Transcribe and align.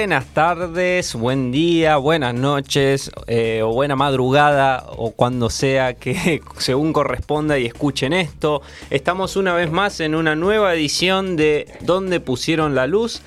Buenas 0.00 0.32
tardes, 0.32 1.14
buen 1.14 1.52
día, 1.52 1.98
buenas 1.98 2.32
noches 2.32 3.10
eh, 3.26 3.60
o 3.62 3.74
buena 3.74 3.96
madrugada 3.96 4.86
o 4.96 5.10
cuando 5.10 5.50
sea 5.50 5.92
que 5.92 6.40
según 6.56 6.94
corresponda 6.94 7.58
y 7.58 7.66
escuchen 7.66 8.14
esto. 8.14 8.62
Estamos 8.88 9.36
una 9.36 9.52
vez 9.52 9.70
más 9.70 10.00
en 10.00 10.14
una 10.14 10.34
nueva 10.34 10.72
edición 10.72 11.36
de 11.36 11.66
Donde 11.82 12.18
pusieron 12.18 12.74
la 12.74 12.86
luz 12.86 13.20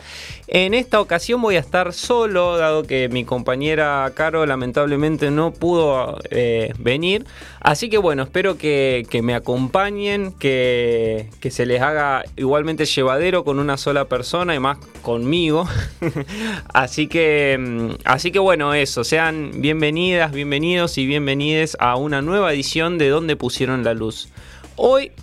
en 0.56 0.76
esta 0.76 1.02
ocasión 1.02 1.42
voy 1.42 1.56
a 1.56 1.60
estar 1.60 1.94
solo, 1.94 2.58
dado 2.58 2.84
que 2.84 3.10
mi 3.10 3.26
compañera 3.26 4.12
Caro 4.14 4.46
lamentablemente 4.46 5.32
no 5.32 5.52
pudo 5.52 6.20
eh, 6.30 6.72
venir. 6.78 7.26
Así 7.60 7.90
que 7.90 7.98
bueno, 7.98 8.22
espero 8.22 8.56
que, 8.56 9.04
me 9.24 9.34
acompañen, 9.34 10.32
que, 10.32 11.28
se 11.50 11.66
les 11.66 11.82
haga 11.82 12.24
igualmente 12.36 12.86
llevadero 12.86 13.44
con 13.44 13.58
una 13.58 13.78
sola 13.78 14.06
persona 14.06 14.54
y 14.54 14.60
más 14.60 14.78
conmigo. 15.02 15.68
así, 16.72 17.08
que, 17.08 17.58
mm, 17.60 17.90
así 18.06 18.30
que 18.30 18.38
bueno, 18.38 18.76
eso, 18.76 19.04
sean 19.04 19.54
bienvenidas, 19.56 20.32
bienvenidos 20.34 21.00
y 21.00 21.08
bienvenides 21.08 21.76
a 21.80 21.96
una 21.96 22.22
nueva 22.22 22.54
edición 22.54 23.00
de 23.00 23.10
Donde 23.10 23.36
pusieron 23.36 23.84
la 23.84 23.96
luz. 23.96 24.30
Hoy 24.76 25.14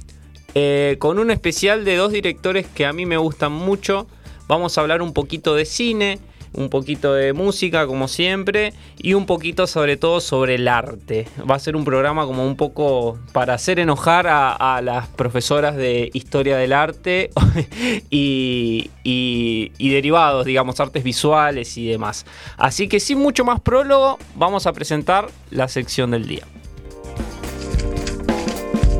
eh, 0.56 0.96
con 0.98 1.20
un 1.20 1.30
especial 1.30 1.84
de 1.84 1.94
dos 1.94 2.10
directores 2.10 2.66
que 2.66 2.84
a 2.84 2.92
mí 2.92 3.06
me 3.06 3.16
gustan 3.16 3.52
mucho. 3.52 4.08
Vamos 4.50 4.76
a 4.76 4.80
hablar 4.80 5.00
un 5.00 5.12
poquito 5.12 5.54
de 5.54 5.64
cine, 5.64 6.18
un 6.54 6.70
poquito 6.70 7.14
de 7.14 7.32
música 7.32 7.86
como 7.86 8.08
siempre 8.08 8.72
y 8.98 9.14
un 9.14 9.24
poquito 9.24 9.68
sobre 9.68 9.96
todo 9.96 10.20
sobre 10.20 10.56
el 10.56 10.66
arte. 10.66 11.28
Va 11.48 11.54
a 11.54 11.60
ser 11.60 11.76
un 11.76 11.84
programa 11.84 12.26
como 12.26 12.44
un 12.44 12.56
poco 12.56 13.16
para 13.32 13.54
hacer 13.54 13.78
enojar 13.78 14.26
a, 14.28 14.80
las 14.82 15.06
profesoras 15.06 15.76
de 15.76 16.10
historia 16.14 16.56
del 16.56 16.72
arte 16.72 17.30
y, 18.10 18.90
y, 19.04 19.88
derivados, 19.88 20.44
digamos, 20.44 20.80
artes 20.80 21.04
visuales 21.04 21.78
y 21.78 21.86
demás. 21.86 22.26
Así 22.56 22.88
que 22.88 22.98
sin 22.98 23.18
mucho 23.18 23.44
más 23.44 23.60
prólogo, 23.60 24.18
vamos 24.34 24.66
a 24.66 24.72
presentar 24.72 25.28
la 25.52 25.68
sección 25.68 26.10
del 26.10 26.26
día. 26.26 26.44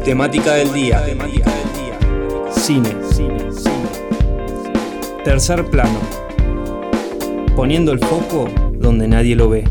Temática 0.04 0.54
del 0.54 0.72
día. 0.72 1.04
Temática 1.04 1.50
del 1.50 1.72
día. 1.72 2.52
Cine. 2.52 2.94
Cine. 3.10 3.69
Tercer 5.24 5.66
plano. 5.66 6.00
Poniendo 7.54 7.92
el 7.92 7.98
foco 7.98 8.48
donde 8.72 9.06
nadie 9.06 9.36
lo 9.36 9.50
ve. 9.50 9.64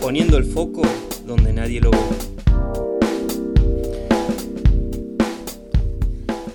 Poniendo 0.00 0.38
el 0.38 0.44
foco 0.44 0.80
donde 1.26 1.52
nadie 1.52 1.82
lo 1.82 1.90
ve. 1.90 1.98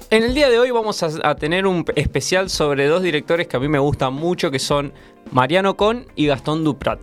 En 0.09 0.23
el 0.23 0.33
día 0.33 0.49
de 0.49 0.57
hoy 0.57 0.71
vamos 0.71 1.03
a, 1.03 1.35
tener 1.35 1.67
un 1.67 1.85
especial 1.95 2.49
sobre 2.49 2.87
dos 2.87 3.03
directores 3.03 3.47
que 3.47 3.57
a 3.57 3.59
mí 3.59 3.67
me 3.67 3.77
gustan 3.77 4.15
mucho, 4.15 4.49
que 4.49 4.57
son 4.57 4.93
Mariano 5.31 5.77
Con 5.77 6.07
y 6.15 6.25
Gastón 6.25 6.63
Duprat. 6.63 6.99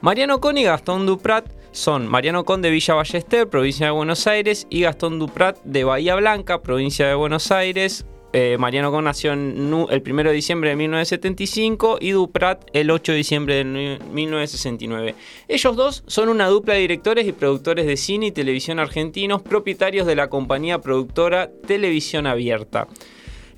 Mariano 0.00 0.40
Con 0.40 0.56
y 0.58 0.62
Gastón 0.62 1.06
Duprat 1.06 1.44
son 1.72 2.06
Mariano 2.06 2.44
Con 2.44 2.62
de 2.62 2.70
Villa 2.70 2.94
Ballester, 2.94 3.48
provincia 3.48 3.86
de 3.86 3.92
Buenos 3.92 4.28
Aires, 4.28 4.68
y 4.70 4.82
Gastón 4.82 5.18
Duprat 5.18 5.58
de 5.64 5.82
Bahía 5.82 6.14
Blanca, 6.14 6.62
provincia 6.62 7.08
de 7.08 7.16
Buenos 7.16 7.50
Aires, 7.50 8.06
eh, 8.32 8.56
Mariano 8.58 8.90
Con 8.90 9.04
nació 9.04 9.32
el 9.32 9.40
1 9.40 9.88
de 9.88 10.32
diciembre 10.32 10.70
de 10.70 10.76
1975 10.76 11.98
y 12.00 12.10
Duprat 12.10 12.68
el 12.72 12.90
8 12.90 13.12
de 13.12 13.18
diciembre 13.18 13.54
de 13.56 13.64
1969. 13.64 15.14
Ellos 15.48 15.76
dos 15.76 16.04
son 16.06 16.28
una 16.28 16.46
dupla 16.46 16.74
de 16.74 16.80
directores 16.80 17.26
y 17.26 17.32
productores 17.32 17.86
de 17.86 17.96
cine 17.96 18.26
y 18.26 18.32
televisión 18.32 18.78
argentinos, 18.78 19.42
propietarios 19.42 20.06
de 20.06 20.16
la 20.16 20.28
compañía 20.28 20.80
productora 20.80 21.50
Televisión 21.66 22.26
Abierta. 22.26 22.86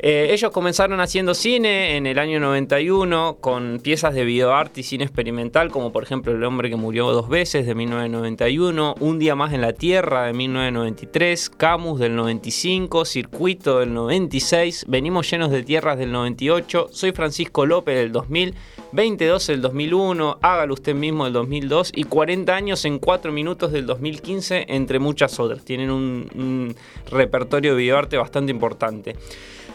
Eh, 0.03 0.29
ellos 0.31 0.51
comenzaron 0.51 0.99
haciendo 1.01 1.35
cine 1.35 1.99
en 1.99 2.07
el 2.07 2.19
año 2.19 2.41
91 2.41 3.37
con 3.39 3.81
piezas 3.81 4.15
de 4.15 4.25
videoarte 4.25 4.81
y 4.81 4.83
cine 4.83 5.05
experimental, 5.05 5.71
como 5.71 5.93
por 5.93 6.03
ejemplo 6.03 6.33
El 6.33 6.43
hombre 6.43 6.71
que 6.71 6.77
murió 6.77 7.13
dos 7.13 7.29
veces 7.29 7.67
de 7.67 7.75
1991, 7.75 8.95
Un 8.99 9.19
día 9.19 9.35
más 9.35 9.53
en 9.53 9.61
la 9.61 9.75
Tierra 9.75 10.25
de 10.25 10.33
1993, 10.33 11.51
Camus 11.51 12.01
del 12.01 12.17
95, 12.17 13.05
Circuito 13.05 13.81
del 13.81 13.93
96, 13.93 14.87
Venimos 14.89 15.31
llenos 15.31 15.51
de 15.51 15.63
tierras 15.65 15.99
del 15.99 16.13
98, 16.13 16.89
Soy 16.91 17.13
Francisco 17.13 17.67
López 17.67 17.95
del 17.97 18.11
2000, 18.11 18.55
22 18.93 19.47
del 19.49 19.61
2001, 19.61 20.39
Hágalo 20.41 20.73
usted 20.73 20.95
mismo 20.95 21.25
del 21.25 21.35
2002 21.35 21.93
y 21.95 22.05
40 22.05 22.57
años 22.57 22.87
en 22.87 23.01
4 23.01 23.33
minutos 23.33 23.71
del 23.71 23.85
2015, 23.85 24.65
entre 24.69 24.99
muchas 24.99 25.39
otras. 25.39 25.63
Tienen 25.63 25.91
un, 25.91 26.27
un 26.35 26.75
repertorio 27.11 27.73
de 27.73 27.83
videoarte 27.83 28.17
bastante 28.17 28.51
importante. 28.51 29.15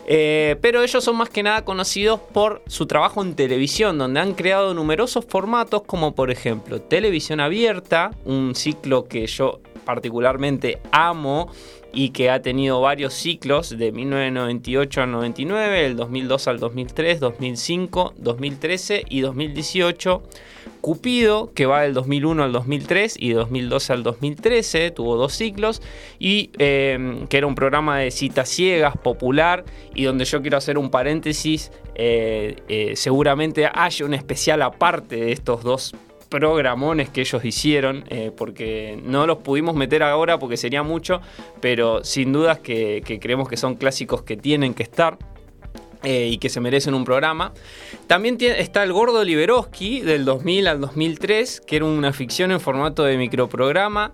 Eh, 0.07 0.57
pero 0.61 0.83
ellos 0.83 1.03
son 1.03 1.15
más 1.17 1.29
que 1.29 1.41
nada 1.41 1.65
conocidos 1.65 2.19
por 2.19 2.61
su 2.67 2.85
trabajo 2.85 3.23
en 3.23 3.35
televisión, 3.35 3.97
donde 3.97 4.19
han 4.19 4.33
creado 4.33 4.73
numerosos 4.73 5.25
formatos 5.25 5.81
como 5.83 6.13
por 6.13 6.29
ejemplo 6.29 6.79
Televisión 6.79 7.39
Abierta, 7.39 8.11
un 8.23 8.53
ciclo 8.53 9.05
que 9.05 9.25
yo 9.25 9.61
particularmente 9.83 10.79
amo 10.91 11.49
y 11.95 12.09
que 12.09 12.29
ha 12.29 12.41
tenido 12.41 12.81
varios 12.81 13.13
ciclos 13.13 13.69
de 13.69 13.91
1998 13.93 15.01
al 15.01 15.11
99, 15.11 15.85
el 15.85 15.95
2002 15.95 16.47
al 16.49 16.59
2003, 16.59 17.19
2005, 17.21 18.13
2013 18.17 19.05
y 19.09 19.21
2018. 19.21 20.21
Cupido, 20.81 21.51
que 21.53 21.65
va 21.65 21.81
del 21.81 21.93
2001 21.93 22.43
al 22.43 22.51
2003 22.51 23.15
y 23.17 23.29
de 23.29 23.35
2012 23.35 23.93
al 23.93 24.03
2013, 24.03 24.91
tuvo 24.91 25.15
dos 25.15 25.33
ciclos, 25.33 25.81
y 26.19 26.51
em, 26.57 27.27
que 27.27 27.37
era 27.37 27.47
un 27.47 27.55
programa 27.55 27.99
de 27.99 28.11
citas 28.11 28.49
ciegas, 28.49 28.97
popular, 28.97 29.63
y 29.95 30.03
donde 30.03 30.25
yo 30.25 30.41
quiero 30.41 30.57
hacer 30.57 30.77
un 30.77 30.91
paréntesis, 30.91 31.71
eh, 31.95 32.57
eh, 32.67 32.93
seguramente 32.95 33.67
haya 33.73 34.05
un 34.05 34.13
especial 34.13 34.61
aparte 34.61 35.15
de 35.15 35.31
estos 35.31 35.63
dos 35.63 35.95
programones 36.29 37.09
que 37.09 37.21
ellos 37.21 37.43
hicieron, 37.45 38.03
eh, 38.09 38.31
porque 38.35 38.99
no 39.03 39.25
los 39.27 39.37
pudimos 39.37 39.75
meter 39.75 40.03
ahora 40.03 40.39
porque 40.39 40.57
sería 40.57 40.83
mucho, 40.83 41.21
pero 41.61 42.03
sin 42.03 42.33
dudas 42.33 42.59
que, 42.59 43.01
creemos 43.21 43.47
que 43.47 43.57
son 43.57 43.75
clásicos 43.75 44.23
que 44.23 44.37
tienen 44.37 44.73
que 44.73 44.83
estar. 44.83 45.17
Eh, 46.03 46.27
y 46.27 46.37
que 46.37 46.49
se 46.49 46.59
merecen 46.59 46.93
un 46.93 47.03
programa. 47.03 47.51
También 48.05 48.37
está 48.39 48.83
el 48.83 48.93
Gordo 48.93 49.23
Liberoski 49.23 50.01
del 50.01 50.23
2000 50.23 50.67
al 50.67 50.79
2003, 50.79 51.61
que 51.61 51.77
era 51.77 51.85
una 51.85 52.13
ficción 52.13 52.51
en 52.51 52.59
formato 52.59 53.03
de 53.03 53.17
microprograma. 53.17 54.13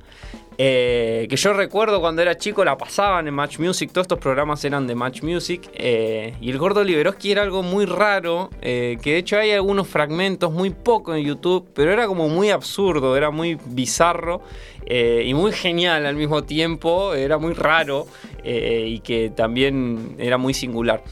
Eh, 0.63 1.25
que 1.27 1.37
yo 1.37 1.53
recuerdo 1.53 1.99
cuando 1.99 2.21
era 2.21 2.37
chico 2.37 2.63
la 2.63 2.77
pasaban 2.77 3.27
en 3.27 3.33
Match 3.33 3.57
Music, 3.57 3.89
todos 3.91 4.05
estos 4.05 4.19
programas 4.19 4.63
eran 4.63 4.85
de 4.85 4.93
Match 4.93 5.23
Music. 5.23 5.67
Eh, 5.73 6.35
y 6.39 6.51
el 6.51 6.59
gordo 6.59 6.83
Liberoski 6.83 7.31
era 7.31 7.41
algo 7.41 7.63
muy 7.63 7.85
raro, 7.85 8.51
eh, 8.61 8.99
que 9.01 9.13
de 9.13 9.17
hecho 9.17 9.39
hay 9.39 9.53
algunos 9.53 9.87
fragmentos, 9.87 10.51
muy 10.51 10.69
poco 10.69 11.15
en 11.15 11.25
YouTube, 11.25 11.67
pero 11.73 11.91
era 11.91 12.05
como 12.05 12.29
muy 12.29 12.51
absurdo, 12.51 13.17
era 13.17 13.31
muy 13.31 13.57
bizarro 13.65 14.43
y 14.87 15.33
muy 15.33 15.51
genial 15.51 16.05
al 16.05 16.15
mismo 16.15 16.43
tiempo, 16.43 17.15
era 17.15 17.39
muy 17.39 17.53
raro 17.53 18.05
y 18.43 18.99
que 18.99 19.31
también 19.33 20.15
era 20.19 20.37
muy 20.37 20.53
singular. 20.53 21.03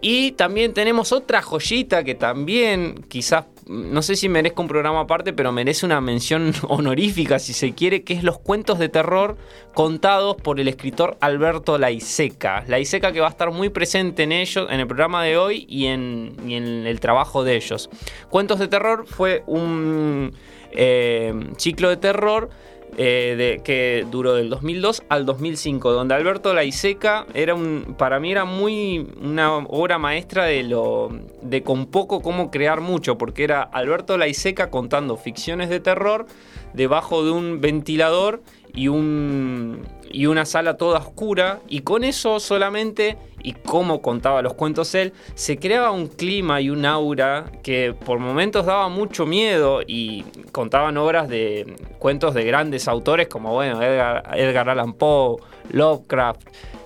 y 0.00 0.32
también 0.32 0.72
tenemos 0.72 1.12
otra 1.12 1.42
joyita 1.42 2.04
que 2.04 2.14
también 2.14 3.04
quizás 3.08 3.44
no 3.68 4.02
sé 4.02 4.16
si 4.16 4.28
merezca 4.28 4.62
un 4.62 4.68
programa 4.68 5.00
aparte, 5.00 5.32
pero 5.32 5.52
merece 5.52 5.84
una 5.84 6.00
mención 6.00 6.52
honorífica, 6.68 7.38
si 7.38 7.52
se 7.52 7.74
quiere, 7.74 8.02
que 8.02 8.14
es 8.14 8.22
los 8.22 8.38
cuentos 8.38 8.78
de 8.78 8.88
terror 8.88 9.36
contados 9.74 10.36
por 10.36 10.58
el 10.58 10.68
escritor 10.68 11.16
Alberto 11.20 11.78
Laiseca. 11.78 12.64
Laiseca 12.66 13.12
que 13.12 13.20
va 13.20 13.26
a 13.26 13.30
estar 13.30 13.50
muy 13.50 13.68
presente 13.68 14.22
en 14.22 14.32
ellos, 14.32 14.66
en 14.70 14.80
el 14.80 14.86
programa 14.86 15.22
de 15.22 15.36
hoy 15.36 15.66
y 15.68 15.86
en, 15.86 16.34
el 16.48 17.00
trabajo 17.00 17.44
de 17.44 17.56
ellos. 17.56 17.90
Cuentos 18.30 18.58
de 18.58 18.68
terror 18.68 19.06
fue 19.06 19.42
un 19.46 20.32
eh, 20.72 21.34
ciclo 21.56 21.88
de 21.90 21.96
terror 21.96 22.50
de, 22.96 23.60
que 23.64 24.06
duró 24.10 24.34
del 24.34 24.50
2002 24.50 25.02
al 25.08 25.26
2005, 25.26 25.92
donde 25.92 26.14
Alberto 26.14 26.54
Laiseca 26.54 27.26
era 27.34 27.54
un, 27.54 27.94
para 27.98 28.20
mí 28.20 28.32
era 28.32 28.44
muy 28.44 29.06
una 29.20 29.56
obra 29.56 29.98
maestra 29.98 30.44
de 30.44 30.62
lo 30.62 31.10
de 31.42 31.62
con 31.62 31.86
poco 31.86 32.20
cómo 32.22 32.50
crear 32.50 32.80
mucho, 32.80 33.18
porque 33.18 33.44
era 33.44 33.62
Alberto 33.62 34.18
Laiseca 34.18 34.70
contando 34.70 35.16
ficciones 35.16 35.68
de 35.68 35.80
terror 35.80 36.26
debajo 36.72 37.24
de 37.24 37.30
un 37.30 37.60
ventilador 37.60 38.42
y, 38.74 38.88
un, 38.88 39.82
y 40.10 40.26
una 40.26 40.44
sala 40.44 40.76
toda 40.76 40.98
oscura, 40.98 41.60
y 41.68 41.80
con 41.80 42.04
eso 42.04 42.38
solamente, 42.40 43.16
y 43.42 43.52
como 43.52 44.02
contaba 44.02 44.42
los 44.42 44.54
cuentos 44.54 44.94
él, 44.94 45.12
se 45.34 45.58
creaba 45.58 45.90
un 45.90 46.06
clima 46.08 46.60
y 46.60 46.70
un 46.70 46.84
aura 46.84 47.46
que 47.62 47.94
por 48.04 48.18
momentos 48.18 48.66
daba 48.66 48.88
mucho 48.88 49.26
miedo 49.26 49.80
y 49.86 50.24
contaban 50.52 50.96
obras 50.96 51.28
de 51.28 51.76
cuentos 51.98 52.34
de 52.34 52.44
grandes 52.44 52.88
autores 52.88 53.28
como, 53.28 53.52
bueno, 53.52 53.82
Edgar, 53.82 54.68
Allan 54.68 54.92
Poe, 54.92 55.36
Lovecraft, 55.70 56.42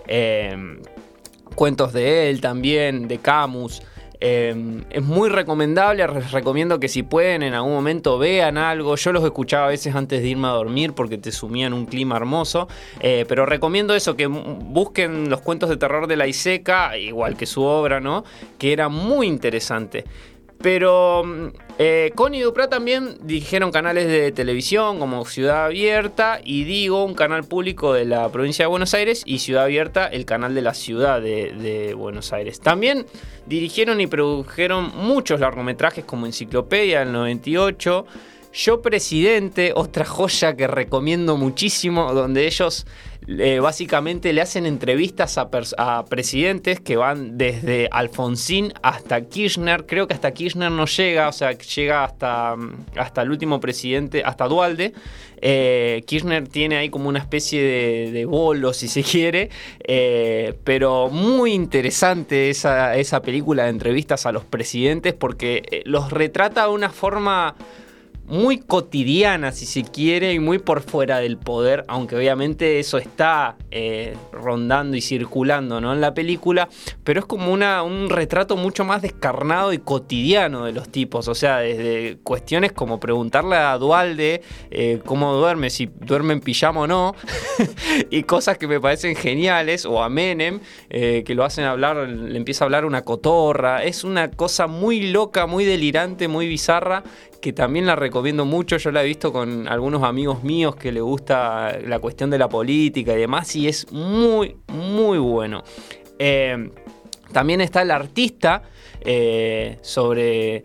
eh, 0.09 0.79
cuentos 1.55 1.93
de 1.93 2.31
él 2.31 2.41
también, 2.41 3.09
de 3.09 3.19
Camus. 3.19 3.83
Em, 4.25 4.85
es 4.89 5.03
muy 5.03 5.31
recomendable, 5.31 6.07
les 6.07 6.31
recomiendo 6.31 6.79
que 6.79 6.87
si 6.87 7.03
pueden 7.03 7.43
en 7.43 7.55
algún 7.55 7.73
momento 7.73 8.19
vean 8.19 8.57
algo. 8.57 8.95
Yo 8.95 9.13
los 9.13 9.25
escuchaba 9.25 9.65
a 9.65 9.69
veces 9.71 9.97
antes 9.97 10.23
de 10.23 10.29
irme 10.29 10.47
a 10.47 10.53
dormir 10.53 10.93
porque 10.93 11.19
te 11.19 11.33
sumían 11.33 11.73
un 11.73 11.87
clima 11.87 12.19
hermoso. 12.19 12.69
Eh, 13.01 13.25
pero 13.27 13.47
recomiendo 13.47 13.97
eso, 13.97 14.15
que 14.15 14.29
busquen 14.29 15.29
los 15.29 15.41
cuentos 15.41 15.71
de 15.71 15.77
terror 15.77 16.07
de 16.07 16.17
la 16.17 16.29
Iseca, 16.29 16.97
igual 16.97 17.37
que 17.37 17.47
su 17.47 17.65
obra, 17.65 17.99
¿no? 17.99 18.23
Que 18.59 18.73
era 18.73 18.89
muy 18.89 19.27
interesante. 19.27 20.05
Pero 20.63 21.25
mm, 21.25 21.47
eh, 21.79 22.13
Connie 22.15 22.39
y 22.39 22.43
Duprat 22.43 22.71
también 22.71 23.19
dirigieron 23.23 23.73
canales 23.73 24.07
de 24.07 24.31
televisión 24.33 24.99
como 24.99 25.25
Ciudad 25.25 25.67
Abierta 25.67 26.41
y 26.43 26.65
Digo, 26.65 27.05
un 27.05 27.15
canal 27.15 27.45
público 27.45 27.93
de 27.93 28.05
la 28.05 28.31
provincia 28.31 28.65
de 28.65 28.69
Buenos 28.69 28.95
Aires, 28.95 29.23
y 29.27 29.41
Ciudad 29.41 29.65
Abierta, 29.65 30.07
el 30.07 30.25
canal 30.25 30.55
de 30.55 30.63
la 30.63 30.75
ciudad 30.75 31.21
de, 31.21 31.53
de 31.53 31.95
Buenos 31.95 32.33
Aires. 32.33 32.61
También 32.61 33.07
dirigieron 33.47 34.01
y 34.01 34.07
produjeron 34.07 34.93
muchos 34.97 35.41
largometrajes 35.41 36.05
como 36.05 36.27
Enciclopedia 36.27 37.01
del 37.01 37.13
98. 37.13 38.07
Yo 38.55 38.83
Presidente, 38.83 39.73
otra 39.75 40.05
joya 40.05 40.55
que 40.55 40.67
recomiendo 40.67 41.37
muchísimo, 41.37 42.13
donde 42.13 42.47
ellos 42.47 42.87
eh, 43.29 43.61
básicamente 43.61 44.33
le 44.33 44.41
hacen 44.41 44.67
entrevistas 44.67 45.39
a, 45.39 46.05
presidentes 46.07 46.81
que 46.81 46.97
van 46.97 47.39
desde 47.39 47.89
Alfonsín 47.93 48.73
hasta 48.83 49.21
Kirchner. 49.23 49.87
Creo 49.87 50.09
que 50.09 50.15
hasta 50.15 50.33
Kirchner 50.33 50.73
no 50.73 50.87
llega, 50.87 51.29
o 51.29 51.33
sea, 51.33 51.53
llega 51.53 52.05
hasta, 52.05 52.57
hasta 52.97 53.23
el 53.23 53.31
último 53.31 53.61
presidente, 53.61 54.23
hasta 54.25 54.49
Dualde. 54.49 54.93
Eh, 55.41 56.03
Kirchner 56.07 56.49
tiene 56.49 56.77
ahí 56.77 56.89
como 56.89 57.09
una 57.09 57.21
especie 57.21 57.63
de, 58.11 58.25
bolo, 58.25 58.73
si 58.73 58.89
se 58.89 59.03
quiere, 59.03 59.51
eh, 59.81 60.55
pero 60.65 61.09
muy 61.09 61.53
interesante 61.53 62.51
esa, 62.51 62.97
esa 62.97 63.23
película 63.23 63.65
de 63.65 63.71
entrevistas 63.71 64.27
a 64.27 64.33
los 64.33 64.45
presidentes 64.45 65.15
porque 65.15 65.83
los 65.85 66.11
retrata 66.11 66.65
de 66.67 66.73
una 66.73 66.91
forma 66.91 67.55
muy 68.33 68.61
cotidiana, 68.61 69.53
si 69.53 69.67
se 69.67 69.83
quiere, 69.83 70.33
y 70.33 70.39
muy 70.39 70.59
por 70.59 70.81
fuera 70.81 71.19
del 71.19 71.37
poder, 71.37 71.85
aunque 71.87 72.17
obviamente 72.17 72.81
eso 72.81 72.97
está 72.97 73.57
eh, 73.71 74.17
rondando 74.33 74.97
y 74.97 75.03
circulando 75.03 75.83
¿no? 75.83 75.93
en 75.93 76.01
la 76.01 76.15
película, 76.15 76.71
pero 77.05 77.21
es 77.21 77.27
como 77.27 77.53
una, 77.53 77.83
un 77.83 78.09
retrato 78.09 78.57
mucho 78.57 78.87
más 78.87 79.03
descarnado 79.03 79.75
y 79.75 79.79
cotidiano 79.79 80.65
de 80.65 80.73
los 80.73 80.89
tipos, 80.89 81.29
o 81.29 81.35
sea, 81.35 81.59
desde 81.59 82.17
cuestiones 82.23 82.73
como 82.73 82.99
preguntarle 82.99 83.57
a 83.57 83.77
Dualde 83.77 84.41
eh, 84.71 85.01
cómo 85.05 85.35
duerme, 85.35 85.69
si 85.69 85.91
duerme 86.01 86.33
en 86.33 86.41
pijama 86.41 86.81
o 86.81 86.87
no, 86.87 87.15
y 88.11 88.23
cosas 88.23 88.57
que 88.57 88.67
me 88.67 88.81
parecen 88.81 89.15
geniales, 89.15 89.85
o 89.85 90.03
a 90.03 90.09
Menem, 90.09 90.61
eh, 90.89 91.23
que 91.27 91.35
lo 91.35 91.45
hacen 91.45 91.67
hablar, 91.67 92.09
le 92.09 92.39
empieza 92.39 92.65
a 92.65 92.67
hablar 92.67 92.87
una 92.87 93.03
cotorra, 93.03 93.85
es 93.85 94.05
una 94.05 94.31
cosa 94.31 94.69
muy 94.69 95.11
loca, 95.11 95.47
muy 95.47 95.67
delirante, 95.67 96.29
muy 96.29 96.49
bizarra, 96.49 97.05
que 97.43 97.53
también 97.53 97.85
la 97.85 97.97
recomiendo 97.97 98.47
mucho. 98.47 98.79
Yo 98.79 98.91
la 98.93 99.03
he 99.03 99.07
visto 99.07 99.33
con 99.33 99.69
algunos 99.69 100.03
amigos 100.05 100.43
míos 100.45 100.77
que 100.77 100.93
le 100.93 101.03
gusta 101.03 101.77
la 101.85 101.99
cuestión 101.99 102.31
de 102.31 102.39
la 102.39 102.49
política 102.49 103.13
y 103.13 103.19
demás, 103.19 103.55
y 103.57 103.69
es 103.69 103.93
muy, 103.93 104.57
muy 104.69 105.19
bueno. 105.19 105.63
Eh, 106.19 106.71
también 107.33 107.61
está 107.61 107.83
el 107.83 107.91
artista 107.91 108.63
eh, 109.01 109.79
sobre 109.83 110.65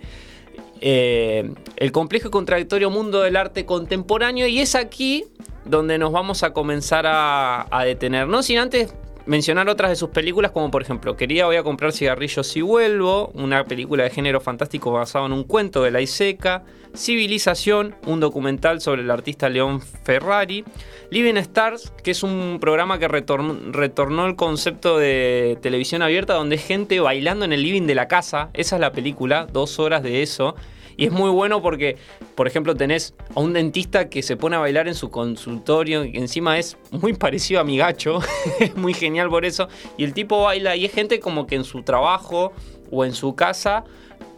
eh, 0.79 1.51
el 1.75 1.91
complejo 1.91 2.27
y 2.27 2.31
contradictorio 2.31 2.91
mundo 2.91 3.21
del 3.23 3.35
arte 3.35 3.65
contemporáneo, 3.65 4.45
y 4.47 4.59
es 4.59 4.75
aquí 4.75 5.25
donde 5.65 5.97
nos 5.97 6.11
vamos 6.11 6.43
a 6.43 6.53
comenzar 6.53 7.05
a, 7.07 7.67
a 7.75 7.83
detener. 7.85 8.27
No 8.27 8.43
sin 8.43 8.59
antes 8.59 8.93
mencionar 9.27 9.69
otras 9.69 9.91
de 9.91 9.95
sus 9.95 10.09
películas, 10.09 10.51
como 10.51 10.71
por 10.71 10.81
ejemplo, 10.81 11.15
Quería 11.15 11.45
voy 11.45 11.57
a 11.57 11.63
comprar 11.63 11.91
cigarrillos 11.91 12.47
si 12.47 12.61
vuelvo, 12.61 13.27
una 13.35 13.65
película 13.65 14.03
de 14.03 14.09
género 14.09 14.41
fantástico 14.41 14.91
basada 14.91 15.25
en 15.25 15.33
un 15.33 15.43
cuento 15.43 15.83
de 15.83 15.91
la 15.91 16.01
Iseca, 16.01 16.63
Civilización, 16.95 17.95
un 18.05 18.19
documental 18.19 18.81
sobre 18.81 19.03
el 19.03 19.11
artista 19.11 19.49
León 19.49 19.81
Ferrari, 19.81 20.63
Living 21.11 21.35
Stars, 21.35 21.93
que 22.03 22.11
es 22.11 22.23
un 22.23 22.57
programa 22.59 22.97
que 22.97 23.07
retornó 23.07 24.25
el 24.25 24.35
concepto 24.35 24.97
de 24.97 25.59
televisión 25.61 26.01
abierta 26.01 26.33
donde 26.33 26.57
gente 26.57 26.99
bailando 26.99 27.45
en 27.45 27.53
el 27.53 27.61
living 27.61 27.83
de 27.83 27.95
la 27.95 28.07
casa, 28.07 28.49
esa 28.53 28.77
es 28.77 28.79
la 28.79 28.91
película, 28.91 29.47
dos 29.51 29.77
horas 29.79 30.01
de 30.01 30.23
eso. 30.23 30.55
Y 30.97 31.05
es 31.05 31.11
muy 31.11 31.29
bueno 31.29 31.61
porque, 31.61 31.95
por 32.33 32.47
ejemplo, 32.47 32.75
tenés 32.75 33.13
a 33.35 33.39
un 33.39 33.53
dentista 33.53 34.09
que 34.09 34.23
se 34.23 34.35
pone 34.35 34.55
a 34.55 34.59
bailar 34.59 34.87
en 34.87 34.95
su 34.95 35.11
consultorio, 35.11 36.03
y 36.03 36.17
encima 36.17 36.57
es 36.57 36.75
muy 36.89 37.13
parecido 37.13 37.61
a 37.61 37.63
mi 37.63 37.77
gacho, 37.77 38.19
es 38.59 38.75
muy 38.75 38.95
genial 38.95 39.29
por 39.29 39.45
eso. 39.45 39.69
Y 39.95 40.03
el 40.03 40.13
tipo 40.13 40.41
baila 40.41 40.75
y 40.75 40.85
es 40.85 40.91
gente 40.91 41.19
como 41.19 41.45
que 41.45 41.55
en 41.55 41.63
su 41.63 41.83
trabajo 41.83 42.51
o 42.91 43.05
en 43.05 43.13
su 43.13 43.35
casa 43.35 43.83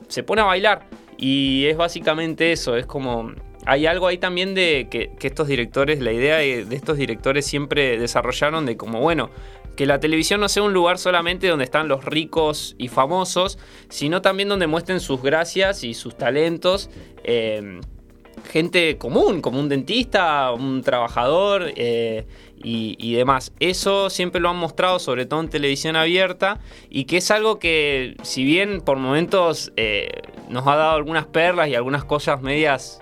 se 0.10 0.22
pone 0.22 0.42
a 0.42 0.46
bailar. 0.46 0.86
Y 1.18 1.66
es 1.66 1.78
básicamente 1.78 2.52
eso, 2.52 2.76
es 2.76 2.86
como 2.86 3.32
hay 3.66 3.86
algo 3.86 4.08
ahí 4.08 4.18
también 4.18 4.56
de 4.56 4.88
que, 4.90 5.12
estos 5.22 5.48
directores, 5.48 6.00
la 6.00 6.12
idea 6.12 6.38
de, 6.38 6.66
de, 6.66 6.76
estos 6.76 6.98
directores 6.98 7.46
siempre 7.46 7.98
desarrollaron 8.00 8.66
de 8.66 8.78
como, 8.78 9.00
bueno, 9.00 9.30
que 9.80 9.86
la 9.86 10.02
televisión 10.02 10.42
no 10.42 10.50
sea 10.50 10.64
un 10.64 10.74
lugar 10.74 10.98
solamente 10.98 11.48
donde 11.48 11.64
están 11.64 11.88
los 11.88 12.04
ricos 12.04 12.76
y 12.78 12.90
famosos, 12.90 13.58
sino 13.88 14.22
también 14.22 14.50
donde 14.50 14.68
muestren 14.68 15.00
sus 15.00 15.22
gracias 15.22 15.86
y 15.86 15.94
sus 15.94 16.18
talentos. 16.18 16.90
Eh, 17.24 17.80
gente 18.52 18.98
común, 18.98 19.40
como 19.40 19.58
un 19.58 19.70
dentista, 19.70 20.52
un 20.52 20.82
trabajador 20.82 21.72
eh, 21.78 22.28
y, 22.62 23.14
demás. 23.14 23.54
Eso 23.62 24.10
siempre 24.10 24.42
lo 24.42 24.50
han 24.50 24.58
mostrado, 24.58 25.00
sobre 25.00 25.26
todo 25.26 25.40
en 25.40 25.50
televisión 25.50 25.96
abierta, 25.96 26.60
y 26.90 27.06
que 27.06 27.16
es 27.16 27.32
algo 27.32 27.58
que, 27.58 28.18
si 28.22 28.44
bien 28.44 28.82
por 28.82 28.98
momentos 28.98 29.72
eh, 29.78 30.10
nos 30.50 30.68
ha 30.68 30.76
dado 30.76 30.98
algunas 30.98 31.26
perlas 31.26 31.70
y 31.70 31.76
algunas 31.76 32.04
cosas 32.04 32.42
medias 32.42 33.02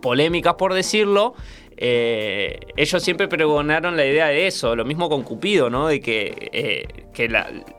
polémicas, 0.00 0.54
por 0.54 0.72
decirlo, 0.72 1.34
eh, 1.82 2.60
ellos 2.76 3.02
siempre 3.02 3.26
pregonaron 3.26 3.96
la 3.96 4.04
idea 4.04 4.26
de 4.26 4.46
eso, 4.46 4.76
lo 4.76 4.84
mismo 4.84 5.08
con 5.08 5.22
Cupido, 5.22 5.70
¿no? 5.70 5.88
De 5.88 6.00
que, 6.00 6.50
eh, 6.52 6.86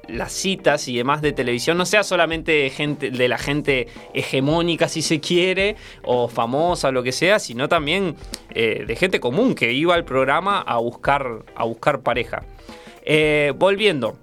las 0.07 0.31
citas 0.33 0.87
y 0.87 0.97
demás 0.97 1.21
de 1.21 1.33
televisión 1.33 1.77
no 1.77 1.85
sea 1.85 2.03
solamente 2.03 2.69
gente, 2.71 3.11
de 3.11 3.27
la 3.27 3.37
gente 3.37 3.87
hegemónica, 4.13 4.87
si 4.87 5.03
se 5.03 5.19
quiere, 5.19 5.75
o 6.03 6.27
famosa, 6.27 6.91
lo 6.91 7.03
que 7.03 7.11
sea, 7.11 7.37
sino 7.37 7.69
también 7.69 8.15
eh, 8.55 8.85
de 8.87 8.95
gente 8.95 9.19
común 9.19 9.53
que 9.53 9.71
iba 9.71 9.93
al 9.93 10.03
programa 10.03 10.61
a 10.61 10.77
buscar, 10.79 11.43
a 11.55 11.63
buscar 11.63 12.01
pareja. 12.01 12.43
volviendo. 13.55 14.17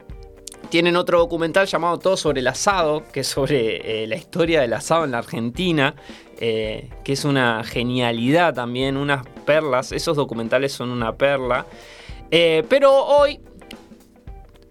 Tienen 0.70 0.96
otro 0.96 1.20
documental 1.20 1.66
llamado 1.66 1.98
Todo 1.98 2.16
sobre 2.16 2.40
el 2.40 2.48
asado, 2.48 3.04
que 3.12 3.20
es 3.20 3.28
sobre 3.28 4.06
la 4.06 4.16
historia 4.16 4.60
del 4.60 4.72
asado 4.72 5.04
en 5.04 5.12
la 5.12 5.18
Argentina. 5.18 5.94
Que 6.36 6.90
es 7.06 7.24
una 7.24 7.64
genialidad 7.64 8.54
también, 8.54 8.96
unas 8.96 9.22
perlas, 9.48 9.92
esos 9.92 10.14
documentales 10.14 10.72
son 10.72 10.90
una 10.90 11.16
perla. 11.16 11.64
Eh, 12.30 12.64
pero 12.68 12.92
hoy, 12.92 13.40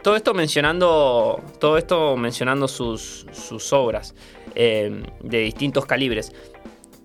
todo 0.03 0.15
esto 0.15 0.35
mencionando, 0.35 1.41
todo 1.59 1.79
esto 1.79 2.15
mencionando 2.15 2.67
sus, 2.67 3.25
obras 3.73 4.13
eh, 4.53 5.01
de 5.23 5.39
distintos 5.39 5.87
calibres. 5.87 6.31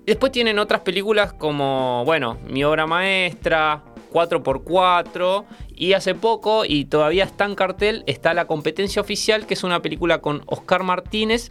Después 0.04 0.32
tienen 0.32 0.58
otras 0.58 0.82
películas 0.82 1.32
como, 1.32 2.04
bueno, 2.04 2.36
Mi 2.46 2.62
obra 2.62 2.86
maestra, 2.86 3.84
4x4 4.12 5.46
y 5.74 5.94
hace 5.94 6.14
poco, 6.14 6.66
y 6.66 6.84
todavía 6.84 7.24
está 7.24 7.46
en 7.46 7.54
cartel, 7.54 8.04
está 8.06 8.34
La 8.34 8.44
competencia 8.44 9.00
oficial, 9.00 9.46
que 9.46 9.54
es 9.54 9.64
una 9.64 9.80
película 9.80 10.20
con 10.20 10.42
Oscar 10.44 10.82
Martínez 10.82 11.48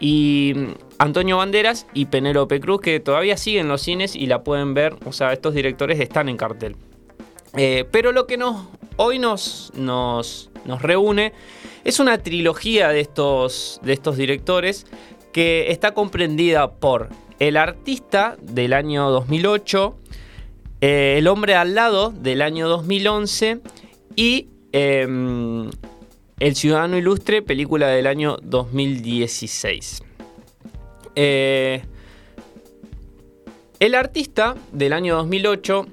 y 0.00 0.52
mm, 0.54 0.66
Antonio 0.98 1.36
Banderas 1.36 1.86
y 1.94 2.06
Penélope 2.06 2.60
Cruz, 2.60 2.80
que 2.80 3.00
todavía 3.00 3.36
siguen 3.36 3.68
los 3.68 3.82
cines 3.82 4.16
y 4.16 4.26
la 4.26 4.42
pueden 4.42 4.74
ver. 4.74 4.96
O 5.04 5.12
sea, 5.12 5.32
estos 5.32 5.54
directores 5.54 6.00
están 6.00 6.28
en 6.28 6.36
cartel. 6.36 6.76
Eh, 7.56 7.86
pero 7.90 8.12
lo 8.12 8.26
que 8.26 8.36
nos, 8.36 8.66
hoy 8.96 9.18
nos, 9.18 9.72
nos, 9.74 10.50
nos, 10.64 10.82
reúne 10.82 11.32
es 11.84 11.98
una 11.98 12.18
trilogía 12.18 12.90
de 12.90 13.00
estos, 13.00 13.80
de 13.82 13.94
estos 13.94 14.16
directores 14.16 14.86
que 15.32 15.70
está 15.70 15.94
comprendida 15.94 16.72
por 16.72 17.08
El 17.38 17.56
artista 17.56 18.36
del 18.42 18.72
año 18.72 19.10
2008, 19.10 19.96
Eh, 20.80 21.16
el 21.18 21.26
hombre 21.26 21.56
al 21.56 21.74
lado 21.74 22.10
del 22.10 22.40
año 22.40 22.68
2011 22.68 23.60
y 24.14 24.48
em, 24.72 25.70
El 26.40 26.54
ciudadano 26.54 26.96
ilustre, 26.96 27.42
película 27.42 27.88
del 27.88 28.06
año 28.06 28.36
2016. 28.42 30.04
Eh, 31.16 31.82
el 33.80 33.94
artista 33.96 34.54
del 34.70 34.92
año 34.92 35.16
2008 35.16 35.86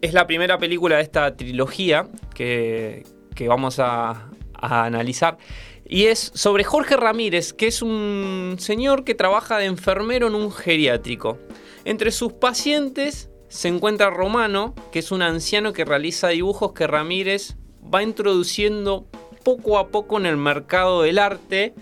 es 0.00 0.14
la 0.14 0.26
primera 0.26 0.58
película 0.58 0.96
de 0.96 1.02
esta 1.02 1.36
trilogía 1.36 2.08
que, 2.34 3.04
vamos 3.46 3.78
a, 3.78 4.30
a 4.54 4.84
analizar. 4.84 5.38
Y 5.86 6.06
es 6.06 6.32
sobre 6.34 6.64
Jorge 6.64 6.96
Ramírez, 6.96 7.52
que 7.52 7.68
es 7.68 7.82
un 7.82 8.56
señor 8.58 9.04
que 9.04 9.14
trabaja 9.14 9.58
de 9.58 9.66
enfermero 9.66 10.26
en 10.26 10.34
un 10.34 10.50
geriátrico. 10.50 11.38
Entre 11.84 12.10
sus 12.10 12.32
pacientes 12.32 13.30
se 13.46 13.68
encuentra 13.68 14.10
Romano, 14.10 14.74
que 14.90 14.98
es 14.98 15.12
un 15.12 15.22
anciano 15.22 15.72
que 15.72 15.84
realiza 15.84 16.28
dibujos 16.28 16.72
que 16.72 16.88
Ramírez 16.88 17.54
va 17.92 18.02
introduciendo 18.02 19.06
poco 19.42 19.78
a 19.78 19.88
poco 19.88 20.18
en 20.18 20.26
el 20.26 20.36
mercado 20.36 21.02
del 21.02 21.18
arte, 21.18 21.74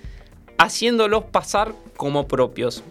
haciéndolos 0.58 1.24
pasar 1.24 1.74
como 1.96 2.28
propios. 2.28 2.82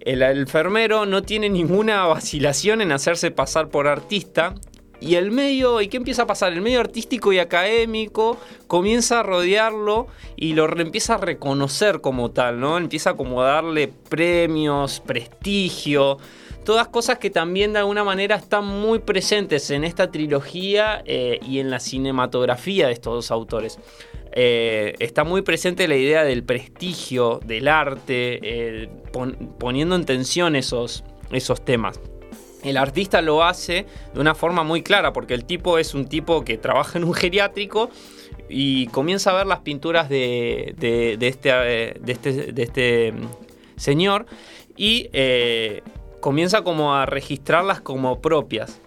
El 0.00 0.22
enfermero 0.22 1.04
no 1.04 1.22
tiene 1.22 1.48
ninguna 1.48 2.06
vacilación 2.06 2.80
en 2.80 2.92
hacerse 2.92 3.30
pasar 3.30 3.68
por 3.68 3.88
artista 3.88 4.54
y 5.00 5.16
el 5.16 5.30
medio, 5.30 5.80
¿y 5.82 5.88
qué 5.88 5.98
empieza 5.98 6.22
a 6.22 6.26
pasar? 6.26 6.52
El 6.52 6.62
medio 6.62 6.80
artístico 6.80 7.32
y 7.32 7.38
académico 7.38 8.38
comienza 8.66 9.20
a 9.20 9.22
rodearlo 9.22 10.06
y 10.36 10.54
lo 10.54 10.66
empieza 10.80 11.14
a 11.14 11.18
reconocer 11.18 12.00
como 12.00 12.30
tal, 12.30 12.60
¿no? 12.60 12.78
Empieza 12.78 13.10
a 13.10 13.14
darle 13.14 13.88
premios, 13.88 15.00
prestigio, 15.00 16.18
todas 16.66 16.88
cosas 16.88 17.18
que 17.18 17.30
también 17.30 17.72
de 17.72 17.78
alguna 17.78 18.02
manera 18.02 18.34
están 18.34 18.66
muy 18.66 18.98
presentes 18.98 19.70
en 19.70 19.84
esta 19.84 20.10
trilogía 20.10 21.00
eh, 21.06 21.38
y 21.46 21.60
en 21.60 21.70
la 21.70 21.78
cinematografía 21.78 22.88
de 22.88 22.92
estos 22.92 23.14
dos 23.14 23.30
autores. 23.30 23.78
Eh, 24.32 24.94
está 24.98 25.22
muy 25.22 25.42
presente 25.42 25.86
la 25.86 25.96
idea 25.96 26.24
del 26.24 26.42
prestigio, 26.42 27.38
del 27.44 27.68
arte, 27.68 28.40
eh, 28.42 28.88
poniendo 29.58 29.94
en 29.94 30.04
tensión 30.04 30.56
esos, 30.56 31.04
esos 31.30 31.64
temas 31.64 32.00
el 32.64 32.78
artista 32.78 33.22
lo 33.22 33.44
hace 33.44 33.86
de 34.12 34.20
una 34.20 34.34
forma 34.34 34.64
muy 34.64 34.82
clara, 34.82 35.12
porque 35.12 35.34
el 35.34 35.44
tipo 35.44 35.78
es 35.78 35.94
un 35.94 36.08
tipo 36.08 36.44
que 36.44 36.58
trabaja 36.58 36.98
en 36.98 37.04
un 37.04 37.14
geriátrico 37.14 37.90
y 38.48 38.88
comienza 38.88 39.30
a 39.30 39.34
ver 39.34 39.46
las 39.46 39.60
pinturas 39.60 40.08
de, 40.08 40.70
este, 40.70 41.16
de 41.16 41.28
este, 42.12 42.52
de 42.52 42.62
este, 42.64 43.12
mm, 43.12 43.26
señor 43.76 44.26
y 44.76 45.08
comienza 46.26 46.62
como 46.62 46.92
a 46.92 47.06
registrarlas 47.06 47.80
como 47.80 48.20
propias. 48.20 48.80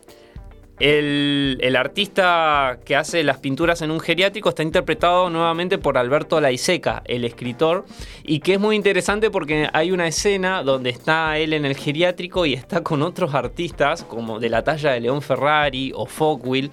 El, 0.77 1.73
artista 1.77 2.79
que 2.83 2.97
hace 2.97 3.23
las 3.23 3.37
pinturas 3.37 3.81
en 3.81 3.91
un 3.91 4.01
geriátrico 4.01 4.49
está 4.49 4.61
interpretado 4.61 5.29
nuevamente 5.29 5.77
por 5.77 5.97
Alberto 5.97 6.41
Laiseca, 6.41 7.01
el 7.05 7.23
escritor, 7.23 7.85
y 8.23 8.41
que 8.41 8.55
es 8.55 8.59
muy 8.59 8.75
interesante 8.75 9.31
porque 9.31 9.69
hay 9.71 9.93
una 9.93 10.05
escena 10.05 10.63
donde 10.63 10.89
está 10.89 11.37
él 11.37 11.53
en 11.53 11.63
el 11.63 11.77
geriátrico 11.77 12.45
y 12.45 12.55
está 12.55 12.83
con 12.83 13.01
otros 13.03 13.33
artistas, 13.33 14.03
como 14.03 14.41
de 14.41 14.49
la 14.49 14.65
talla 14.65 14.91
de 14.91 14.99
León 14.99 15.21
Ferrari 15.21 15.93
o 15.95 16.05
Fogwill, 16.07 16.69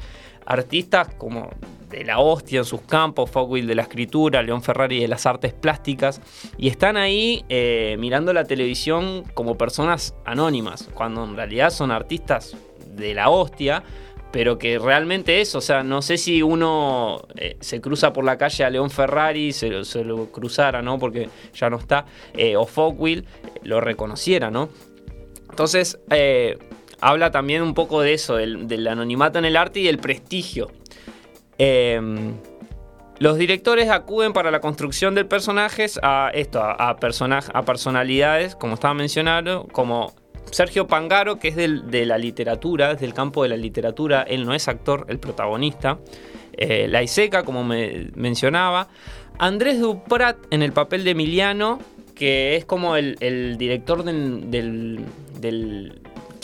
artistas 0.47 1.15
como 1.15 1.49
de 1.97 2.05
la 2.05 2.19
hostia 2.19 2.59
en 2.59 2.67
sus 2.67 2.83
campos, 2.83 3.31
Fogwill 3.31 3.67
de 3.67 3.75
la 3.75 3.83
escritura, 3.83 4.43
León 4.43 4.63
Ferrari 4.63 5.01
de 5.01 5.09
las 5.09 5.25
artes 5.25 5.55
plásticas, 5.55 6.21
y 6.59 6.69
están 6.69 6.99
ahí 6.99 7.43
eh, 7.49 7.97
mirando 7.99 8.35
la 8.35 8.45
televisión 8.45 9.25
como 9.33 9.57
personas 9.57 10.15
anónimas, 10.27 10.91
cuando 10.93 11.25
en 11.25 11.37
realidad 11.37 11.71
son 11.71 11.91
artistas 11.91 12.55
de 12.95 13.15
la 13.15 13.31
hostia, 13.31 13.83
pero 14.31 14.59
que 14.59 14.79
realmente 14.79 15.41
es, 15.41 15.55
o 15.55 15.63
sea, 15.63 15.83
no 15.83 16.03
sé 16.03 16.19
si 16.19 16.43
uno 16.43 17.23
eh, 17.37 17.57
se 17.61 17.81
cruza 17.81 18.13
por 18.13 18.27
la 18.27 18.37
calle 18.37 18.65
a 18.65 18.69
León 18.69 18.91
Ferrari, 18.91 19.53
se, 19.55 19.71
lo 20.05 20.27
cruzara, 20.31 20.83
¿no? 20.83 20.99
Porque 20.99 21.31
ya 21.55 21.71
no 21.71 21.79
está, 21.79 22.05
eh, 22.35 22.57
o 22.57 22.67
Fogwill, 22.67 23.25
lo 23.63 23.81
reconociera, 23.81 24.51
¿no? 24.51 24.69
Entonces, 25.49 25.99
habla 27.01 27.31
también 27.31 27.63
un 27.63 27.73
poco 27.73 28.03
de 28.03 28.13
eso, 28.13 28.37
del, 28.37 28.87
anonimato 28.87 29.39
en 29.39 29.47
el 29.47 29.57
arte 29.57 29.81
y 29.81 29.85
del 29.85 29.97
prestigio. 29.97 30.71
Em, 31.59 32.35
los 33.19 33.39
directores 33.39 33.89
acuden 33.91 34.33
para 34.33 34.51
la 34.51 34.61
construcción 34.61 35.15
de 35.15 35.25
personajes 35.25 35.99
a 36.03 36.31
esto, 36.35 36.63
a, 36.63 36.91
a 36.91 37.63
personalidades, 37.65 38.57
como 38.57 38.75
estaba 38.75 38.95
mencionando, 38.95 39.67
como 39.73 40.15
Sergio 40.51 40.87
Pangaro, 40.87 41.39
que 41.39 41.49
es 41.49 41.57
de 41.57 42.07
la 42.07 42.19
literatura, 42.19 42.93
es 42.93 43.01
del 43.01 43.15
campo 43.15 43.43
de 43.43 43.51
la 43.51 43.57
literatura, 43.57 44.23
él 44.23 44.45
no 44.45 44.55
es 44.55 44.69
actor, 44.69 45.07
el 45.09 45.19
protagonista. 45.19 45.99
Eh, 46.57 46.89
la 46.89 47.03
Iseca, 47.03 47.43
como 47.43 47.65
me 47.65 48.09
mencionaba. 48.15 48.89
Andrés 49.39 49.81
Duprat 49.81 50.39
en 50.51 50.63
el 50.63 50.73
papel 50.73 51.05
de 51.05 51.11
Emiliano, 51.11 51.79
que 52.15 52.57
es 52.57 52.65
como 52.65 52.97
el, 52.97 53.57
director 53.59 54.03
del, 54.05 55.05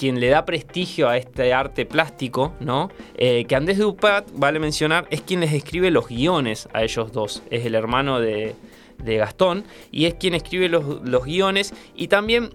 quien 0.02 0.18
le 0.18 0.30
da 0.30 0.44
prestigio 0.44 1.09
a 1.09 1.16
este 1.16 1.54
arte 1.54 1.87
plástico, 1.87 2.54
¿no? 2.59 2.90
Eh, 3.14 3.44
que 3.44 3.54
Andrés 3.54 3.78
Duprat, 3.78 4.28
vale 4.32 4.59
mencionar, 4.59 5.06
es 5.11 5.21
quien 5.21 5.38
les 5.38 5.52
escribe 5.52 5.92
los 5.92 6.09
guiones 6.09 6.68
a 6.73 6.82
ellos 6.82 7.12
dos. 7.12 7.44
Es 7.50 7.64
el 7.66 7.76
hermano 7.76 8.18
de, 8.18 8.56
Gastón 8.99 9.62
y 9.92 10.06
es 10.06 10.14
quien 10.14 10.35
escribe 10.35 10.68
los, 10.68 11.25
guiones 11.25 11.73
y 11.94 12.09
también 12.09 12.50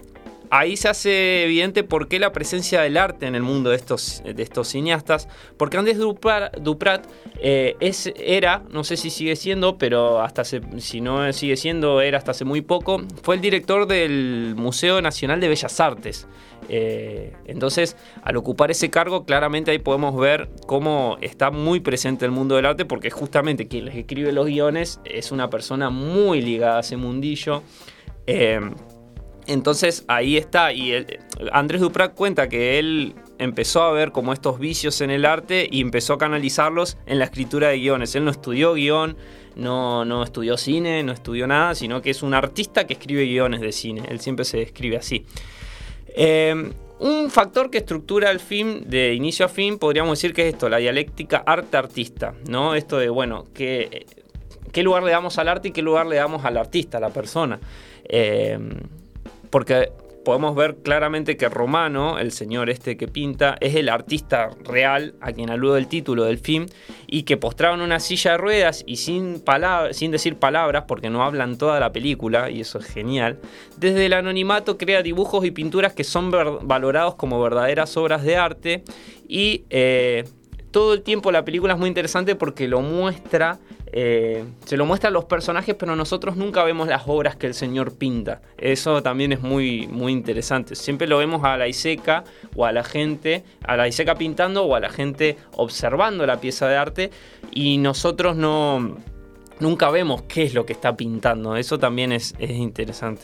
ahí 0.49 0.75
se 0.75 0.89
hace 0.89 1.45
evidente 1.45 1.85
por 1.85 2.09
qué 2.09 2.19
la 2.19 2.33
presencia 2.33 2.81
del 2.81 2.97
arte 2.97 3.27
en 3.27 3.35
el 3.35 3.43
mundo 3.43 3.69
de 3.69 3.77
estos, 3.77 4.21
de 4.25 4.43
estos 4.43 4.67
cineastas, 4.67 5.29
porque 5.55 5.77
Andrés 5.77 5.97
Duprat, 5.97 7.05
eh, 7.41 7.77
era, 8.17 8.63
no 8.69 8.83
sé 8.83 8.97
si 8.97 9.09
sigue 9.09 9.37
siendo, 9.37 9.77
pero 9.77 10.19
hasta 10.19 10.43
si 10.43 10.99
no 10.99 11.31
sigue 11.31 11.55
siendo, 11.55 12.01
era 12.01 12.17
hasta 12.17 12.31
hace 12.31 12.43
muy 12.43 12.59
poco, 12.59 13.01
fue 13.23 13.35
el 13.35 13.41
director 13.41 13.87
del 13.87 14.53
Museo 14.57 15.01
Nacional 15.01 15.39
de 15.39 15.47
Bellas 15.47 15.79
Artes. 15.79 16.27
Eh, 16.69 17.33
entonces, 17.45 17.95
al 18.23 18.37
ocupar 18.37 18.71
ese 18.71 18.89
cargo, 18.89 19.25
claramente 19.25 19.71
ahí 19.71 19.79
podemos 19.79 20.15
ver 20.17 20.49
cómo 20.65 21.17
está 21.21 21.51
muy 21.51 21.79
presente 21.79 22.25
el 22.25 22.31
mundo 22.31 22.55
del 22.55 22.65
arte, 22.65 22.85
porque 22.85 23.09
justamente 23.09 23.67
quien 23.67 23.85
les 23.85 23.95
escribe 23.95 24.31
los 24.31 24.47
guiones 24.47 24.99
es 25.05 25.31
una 25.31 25.49
persona 25.49 25.89
muy 25.89 26.41
ligada 26.41 26.77
a 26.77 26.79
ese 26.81 26.97
mundillo. 26.97 27.63
Eh, 28.25 28.59
entonces 29.47 30.03
ahí 30.07 30.37
está. 30.37 30.73
Y 30.73 31.05
Andrés 31.51 31.81
Duprat 31.81 32.13
cuenta 32.13 32.49
que 32.49 32.79
él 32.79 33.15
empezó 33.39 33.83
a 33.83 33.91
ver 33.91 34.11
como 34.11 34.33
estos 34.33 34.59
vicios 34.59 34.99
en 35.01 35.09
el 35.09 35.25
arte 35.25 35.67
y 35.71 35.81
empezó 35.81 36.13
a 36.13 36.17
canalizarlos 36.17 36.97
en 37.05 37.19
la 37.19 37.25
escritura 37.25 37.69
de 37.69 37.79
guiones. 37.79 38.13
Él 38.15 38.25
no 38.25 38.31
estudió 38.31 38.73
guion, 38.73 39.15
no, 39.55 40.03
no 40.03 40.23
estudió 40.23 40.57
cine, 40.57 41.01
no 41.03 41.13
estudió 41.13 41.47
nada, 41.47 41.75
sino 41.75 42.01
que 42.01 42.09
es 42.09 42.23
un 42.23 42.33
artista 42.33 42.85
que 42.85 42.93
escribe 42.93 43.23
guiones 43.25 43.61
de 43.61 43.71
cine. 43.71 44.03
Él 44.09 44.19
siempre 44.19 44.43
se 44.43 44.57
describe 44.57 44.97
así. 44.97 45.25
Em, 46.17 46.71
un 46.99 47.29
factor 47.29 47.69
que 47.69 47.77
estructura 47.77 48.31
el 48.31 48.39
film 48.39 48.81
de 48.85 49.13
inicio 49.13 49.45
a 49.45 49.49
fin 49.49 49.77
podríamos 49.77 50.17
decir 50.17 50.33
que 50.33 50.47
es 50.47 50.53
esto, 50.55 50.67
la 50.67 50.77
dialéctica 50.77 51.43
arte-artista, 51.45 52.33
¿no? 52.49 52.73
Esto 52.73 52.97
de, 52.97 53.09
bueno, 53.09 53.45
¿qué, 53.53 54.07
qué 54.71 54.83
lugar 54.83 55.03
le 55.03 55.11
damos 55.11 55.37
al 55.37 55.47
arte 55.47 55.67
y 55.67 55.71
qué 55.71 55.81
lugar 55.81 56.07
le 56.07 56.15
damos 56.15 56.43
al 56.43 56.57
artista, 56.57 56.97
a 56.97 57.01
la 57.01 57.09
persona. 57.09 57.59
Em, 58.03 58.69
porque 59.49 59.91
podemos 60.27 60.55
ver 60.55 60.79
claramente 60.83 61.37
que 61.37 61.47
Romano, 61.47 62.19
el 62.19 62.33
señor 62.33 62.69
este 62.69 62.97
que 62.97 63.07
pinta, 63.07 63.55
es 63.61 63.75
el 63.75 63.87
artista 63.87 64.49
real 64.61 65.15
a 65.21 65.31
quien 65.31 65.49
alude 65.49 65.79
el 65.79 65.87
título 65.87 66.25
del 66.25 66.37
film 66.37 66.65
y 67.07 67.23
que 67.23 67.37
postrado 67.37 67.75
en 67.75 67.79
una 67.79 68.01
silla 68.01 68.31
de 68.31 68.37
ruedas 68.37 68.83
y 68.85 68.97
sin, 68.97 69.41
sin 69.91 70.11
decir 70.11 70.35
palabras, 70.35 70.83
porque 70.85 71.09
no 71.09 71.23
hablan 71.23 71.57
toda 71.57 71.79
la 71.79 71.93
película, 71.93 72.49
y 72.49 72.59
eso 72.59 72.79
es 72.79 72.87
genial, 72.87 73.39
desde 73.77 74.05
el 74.05 74.11
anonimato 74.11 74.77
crea 74.77 75.01
dibujos 75.01 75.45
y 75.45 75.51
pinturas 75.51 75.93
que 75.93 76.03
son 76.03 76.29
valorados 76.29 77.15
como 77.15 77.41
verdaderas 77.41 77.95
obras 77.95 78.21
de 78.23 78.35
arte 78.35 78.83
y 79.29 79.63
eh, 79.69 80.25
todo 80.71 80.93
el 80.93 81.03
tiempo 81.03 81.31
la 81.31 81.45
película 81.45 81.75
es 81.75 81.79
muy 81.79 81.87
interesante 81.87 82.35
porque 82.35 82.67
lo 82.67 82.81
muestra 82.81 83.59
eh, 83.99 84.45
se 84.63 84.77
lo 84.77 84.85
muestra 84.85 85.09
a 85.09 85.11
los 85.11 85.25
personajes, 85.25 85.73
pero 85.73 85.95
nosotros 85.95 86.35
nunca 86.35 86.63
vemos 86.63 86.87
las 86.87 87.07
obras 87.07 87.35
que 87.35 87.47
el 87.47 87.55
señor 87.55 87.97
pinta. 87.97 88.41
Eso 88.59 89.01
también 89.01 89.31
es 89.31 89.41
muy, 89.41 89.87
muy 89.87 90.11
interesante. 90.11 90.75
Siempre 90.75 91.07
lo 91.07 91.17
vemos 91.17 91.43
a 91.43 91.57
la 91.57 91.67
Iseca 91.67 92.23
o 92.55 92.65
a 92.65 92.71
la 92.71 92.83
gente, 92.83 93.43
a 93.63 93.75
la 93.75 93.87
Iseca 93.87 94.13
pintando 94.13 94.65
o 94.65 94.75
a 94.75 94.79
la 94.79 94.89
gente 94.89 95.35
observando 95.53 96.27
la 96.27 96.39
pieza 96.39 96.67
de 96.67 96.77
arte 96.77 97.09
y 97.51 97.79
nosotros 97.79 98.35
no, 98.35 98.97
nunca 99.59 99.89
vemos 99.89 100.21
qué 100.27 100.43
es 100.43 100.53
lo 100.53 100.63
que 100.63 100.73
está 100.73 100.95
pintando. 100.95 101.55
Eso 101.55 101.79
también 101.79 102.11
es, 102.11 102.35
interesante. 102.39 103.23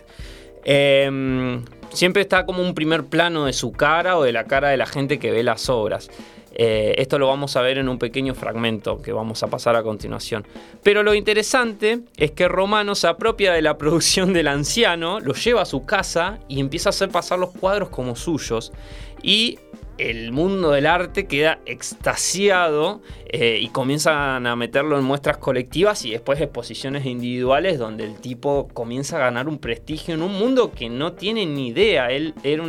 Em, 0.64 1.64
siempre 1.92 2.24
está 2.24 2.48
como 2.48 2.64
un 2.64 2.74
primer 2.74 3.04
plano 3.04 3.46
de 3.46 3.54
su 3.54 3.74
cara 3.74 4.18
o 4.18 4.24
de 4.24 4.32
la 4.32 4.46
cara 4.46 4.70
de 4.70 4.78
la 4.78 4.88
gente 4.88 5.20
que 5.20 5.30
ve 5.30 5.44
las 5.44 5.70
obras. 5.70 6.10
Eh, 6.54 6.96
esto 6.98 7.18
lo 7.18 7.28
vamos 7.28 7.56
a 7.56 7.62
ver 7.62 7.78
en 7.78 7.90
un 7.90 7.98
pequeño 7.98 8.36
fragmento 8.36 9.02
que 9.02 9.12
vamos 9.12 9.44
a 9.44 9.48
pasar 9.48 9.76
a 9.76 9.84
continuación. 9.84 10.46
Pero 10.84 11.04
lo 11.04 11.14
interesante 11.14 12.02
es 12.18 12.32
que 12.32 12.48
Romano 12.48 12.96
se 12.96 13.08
apropia 13.08 13.54
de 13.54 13.62
la 13.62 13.78
producción 13.78 14.34
del 14.34 14.48
anciano, 14.48 15.20
lo 15.20 15.34
lleva 15.34 15.62
a 15.62 15.66
su 15.66 15.86
casa 15.86 16.40
y 16.48 16.60
empieza 16.60 16.90
a 16.90 16.92
hacer 16.92 17.10
pasar 17.10 17.40
los 17.40 17.52
cuadros 17.52 17.90
como 17.90 18.16
suyos. 18.16 18.72
y 19.22 19.58
el 19.98 20.32
mundo 20.32 20.72
del 20.72 20.88
arte 20.88 21.28
queda 21.28 21.60
extasiado 21.66 23.02
eh, 23.28 23.60
y 23.62 23.70
comienzan 23.70 24.48
a 24.48 24.56
meterlo 24.56 24.98
en 24.98 25.04
muestras 25.04 25.38
colectivas 25.38 26.04
y 26.06 26.12
después 26.12 26.42
exposiciones 26.42 27.06
individuales 27.06 27.78
donde 27.78 28.04
el 28.06 28.16
tipo 28.16 28.68
comienza 28.74 29.18
a 29.18 29.20
ganar 29.20 29.48
un 29.48 29.60
prestigio 29.60 30.16
en 30.16 30.24
un 30.24 30.34
mundo 30.34 30.72
que 30.72 30.90
no 30.90 31.14
tiene 31.14 31.46
ni 31.46 31.68
idea. 31.68 32.10
Él 32.10 32.34
era 32.44 32.64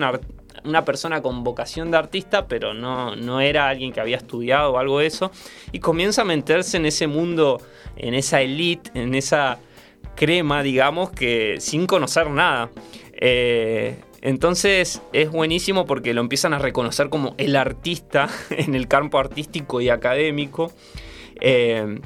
una, 0.64 0.84
persona 0.84 1.22
con 1.22 1.44
vocación 1.44 1.90
de 1.90 1.96
artista, 1.96 2.46
pero 2.46 2.74
no, 2.74 3.16
no 3.16 3.40
era 3.40 3.68
alguien 3.68 3.92
que 3.92 4.00
había 4.00 4.16
estudiado 4.16 4.72
o 4.72 4.78
algo 4.78 5.00
de 5.00 5.06
eso. 5.06 5.30
Y 5.72 5.80
comienza 5.80 6.22
a 6.22 6.24
meterse 6.24 6.76
en 6.76 6.86
ese 6.86 7.06
mundo, 7.06 7.60
en 7.96 8.14
esa 8.14 8.40
elite, 8.40 8.90
en 8.94 9.14
esa 9.14 9.58
crema, 10.14 10.62
digamos, 10.62 11.10
que 11.10 11.56
sin 11.58 11.86
conocer 11.86 12.30
nada. 12.30 12.70
Eh, 13.12 13.96
entonces 14.22 15.02
es 15.12 15.30
buenísimo 15.30 15.84
porque 15.84 16.14
lo 16.14 16.20
empiezan 16.20 16.54
a 16.54 16.58
reconocer 16.58 17.10
como 17.10 17.34
el 17.38 17.56
artista 17.56 18.28
en 18.50 18.74
el 18.74 18.88
campo 18.88 19.18
artístico 19.18 19.80
y 19.80 19.88
académico. 19.88 20.72
Eh, 21.40 22.00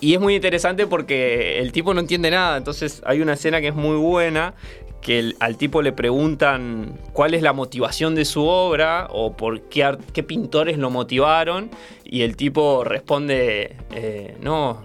y 0.00 0.14
es 0.14 0.20
muy 0.20 0.36
interesante 0.36 0.86
porque 0.86 1.58
el 1.58 1.72
tipo 1.72 1.92
no 1.94 2.00
entiende 2.00 2.30
nada. 2.30 2.56
Entonces 2.56 3.02
hay 3.04 3.20
una 3.20 3.34
escena 3.34 3.60
que 3.60 3.68
es 3.68 3.74
muy 3.74 3.96
buena, 3.96 4.54
que 5.00 5.34
al 5.40 5.56
tipo 5.56 5.82
le 5.82 5.92
preguntan 5.92 6.98
cuál 7.12 7.34
es 7.34 7.42
la 7.42 7.52
motivación 7.52 8.14
de 8.14 8.24
su 8.24 8.46
obra 8.46 9.08
o 9.10 9.36
por 9.36 9.62
qué, 9.62 9.96
qué 10.12 10.22
pintores 10.22 10.78
lo 10.78 10.90
motivaron. 10.90 11.70
Y 12.04 12.22
el 12.22 12.36
tipo 12.36 12.84
responde, 12.84 13.76
eh, 13.92 14.36
no, 14.40 14.84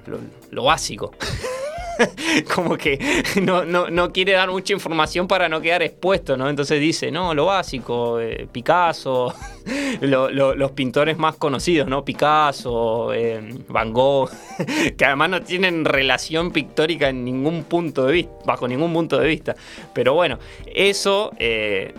lo 0.51 0.63
básico. 0.63 1.11
como 2.53 2.77
que 2.77 2.99
no, 3.41 4.11
quiere 4.11 4.33
dar 4.33 4.49
mucha 4.49 4.73
información 4.73 5.27
para 5.27 5.49
no 5.49 5.61
quedar 5.61 5.83
expuesto, 5.83 6.37
¿no? 6.37 6.49
Entonces 6.49 6.79
dice, 6.79 7.11
no, 7.11 7.33
lo 7.33 7.45
básico, 7.45 8.19
eh, 8.19 8.47
Picasso, 8.51 9.33
los 10.01 10.71
pintores 10.71 11.17
más 11.17 11.35
conocidos, 11.35 11.87
¿no? 11.87 12.03
Picasso, 12.03 13.13
eh, 13.13 13.41
Van 13.67 13.93
Gogh, 13.93 14.29
que 14.97 15.05
además 15.05 15.29
no 15.29 15.41
tienen 15.41 15.85
relación 15.85 16.51
pictórica 16.51 17.09
en 17.09 17.23
ningún 17.23 17.63
punto 17.63 18.05
de 18.05 18.13
vista, 18.13 18.33
bajo 18.45 18.67
ningún 18.67 18.93
punto 18.93 19.19
de 19.19 19.27
vista. 19.27 19.55
Pero 19.93 20.13
bueno, 20.13 20.39
eso... 20.65 21.31
Eh, 21.39 21.93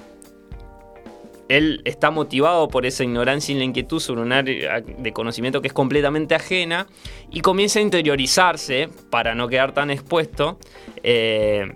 él 1.49 1.83
está 1.85 2.11
motivado 2.11 2.69
por 2.69 2.87
esa 2.87 3.05
ignorancia 3.05 3.55
y 3.55 3.59
la 3.59 3.65
inquietud 3.65 4.01
sobre 4.01 4.23
un 4.23 4.33
área 4.33 4.81
de 4.81 5.13
conocimiento 5.13 5.61
que 5.61 5.69
es 5.69 5.75
completamente 5.75 6.35
ajena 6.35 6.87
y 7.31 7.41
comienza 7.41 7.79
a 7.79 7.83
interiorizarse 7.83 8.89
para 9.11 9.35
no 9.35 9.49
quedar 9.49 9.73
tan 9.73 9.91
expuesto. 9.91 10.59
Eh, 11.03 11.73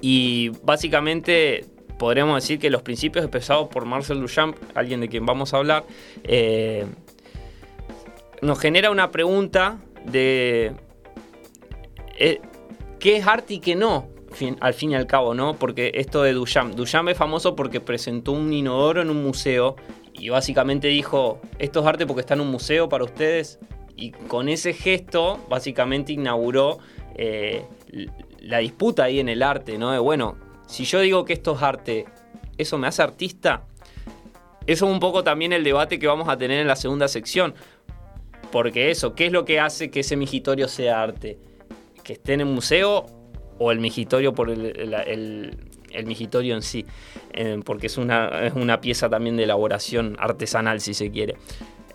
y 0.00 0.50
básicamente 0.62 1.66
podríamos 1.98 2.42
decir 2.42 2.58
que 2.58 2.70
los 2.70 2.82
principios 2.82 3.24
expresados 3.24 3.68
por 3.68 3.84
Marcel 3.84 4.20
Duchamp, 4.20 4.56
alguien 4.74 5.00
de 5.00 5.08
quien 5.08 5.26
vamos 5.26 5.54
a 5.54 5.58
hablar, 5.58 5.84
eh, 6.24 6.86
nos 8.42 8.58
genera 8.58 8.90
una 8.90 9.10
pregunta 9.10 9.78
de 10.04 10.72
eh, 12.18 12.40
qué 12.98 13.16
es 13.16 13.26
arte 13.26 13.54
y 13.54 13.58
qué 13.60 13.74
no 13.74 14.13
al 14.60 14.74
fin 14.74 14.90
y 14.90 14.94
al 14.94 15.06
cabo, 15.06 15.34
¿no? 15.34 15.54
Porque 15.54 15.92
esto 15.94 16.22
de 16.22 16.32
Duchamp. 16.32 16.74
Duchamp 16.74 17.08
es 17.08 17.16
famoso 17.16 17.54
porque 17.54 17.80
presentó 17.80 18.32
un 18.32 18.52
inodoro 18.52 19.02
en 19.02 19.10
un 19.10 19.22
museo 19.22 19.76
y 20.12 20.28
básicamente 20.28 20.88
dijo, 20.88 21.40
esto 21.58 21.80
es 21.80 21.86
arte 21.86 22.06
porque 22.06 22.20
está 22.20 22.34
en 22.34 22.40
un 22.40 22.50
museo 22.50 22.88
para 22.88 23.04
ustedes. 23.04 23.58
Y 23.96 24.10
con 24.10 24.48
ese 24.48 24.72
gesto, 24.72 25.38
básicamente 25.48 26.12
inauguró 26.12 26.78
eh, 27.14 27.64
la 28.40 28.58
disputa 28.58 29.04
ahí 29.04 29.20
en 29.20 29.28
el 29.28 29.42
arte, 29.42 29.78
¿no? 29.78 29.92
De, 29.92 29.98
bueno, 29.98 30.36
si 30.66 30.84
yo 30.84 31.00
digo 31.00 31.24
que 31.24 31.32
esto 31.32 31.54
es 31.54 31.62
arte, 31.62 32.06
¿eso 32.58 32.78
me 32.78 32.86
hace 32.86 33.02
artista? 33.02 33.64
Eso 34.66 34.86
es 34.86 34.92
un 34.92 35.00
poco 35.00 35.22
también 35.22 35.52
el 35.52 35.62
debate 35.62 35.98
que 35.98 36.06
vamos 36.06 36.28
a 36.28 36.36
tener 36.36 36.60
en 36.60 36.66
la 36.66 36.76
segunda 36.76 37.06
sección. 37.06 37.54
Porque 38.50 38.90
eso, 38.90 39.14
¿qué 39.14 39.26
es 39.26 39.32
lo 39.32 39.44
que 39.44 39.60
hace 39.60 39.90
que 39.90 40.00
ese 40.00 40.16
migitorio 40.16 40.68
sea 40.68 41.02
arte? 41.02 41.38
¿Que 42.02 42.14
esté 42.14 42.34
en 42.34 42.40
el 42.40 42.46
museo 42.46 43.06
o 43.64 43.72
el 43.72 43.80
migitorio 43.80 44.34
por 44.34 44.50
el, 44.50 45.56
migitorio 46.04 46.54
en 46.54 46.62
sí, 46.62 46.84
eh, 47.32 47.60
porque 47.64 47.86
es 47.86 47.96
una, 47.96 48.46
es 48.46 48.54
una 48.54 48.80
pieza 48.80 49.08
también 49.08 49.36
de 49.36 49.44
elaboración 49.44 50.16
artesanal, 50.18 50.80
si 50.80 50.92
se 50.92 51.10
quiere. 51.10 51.36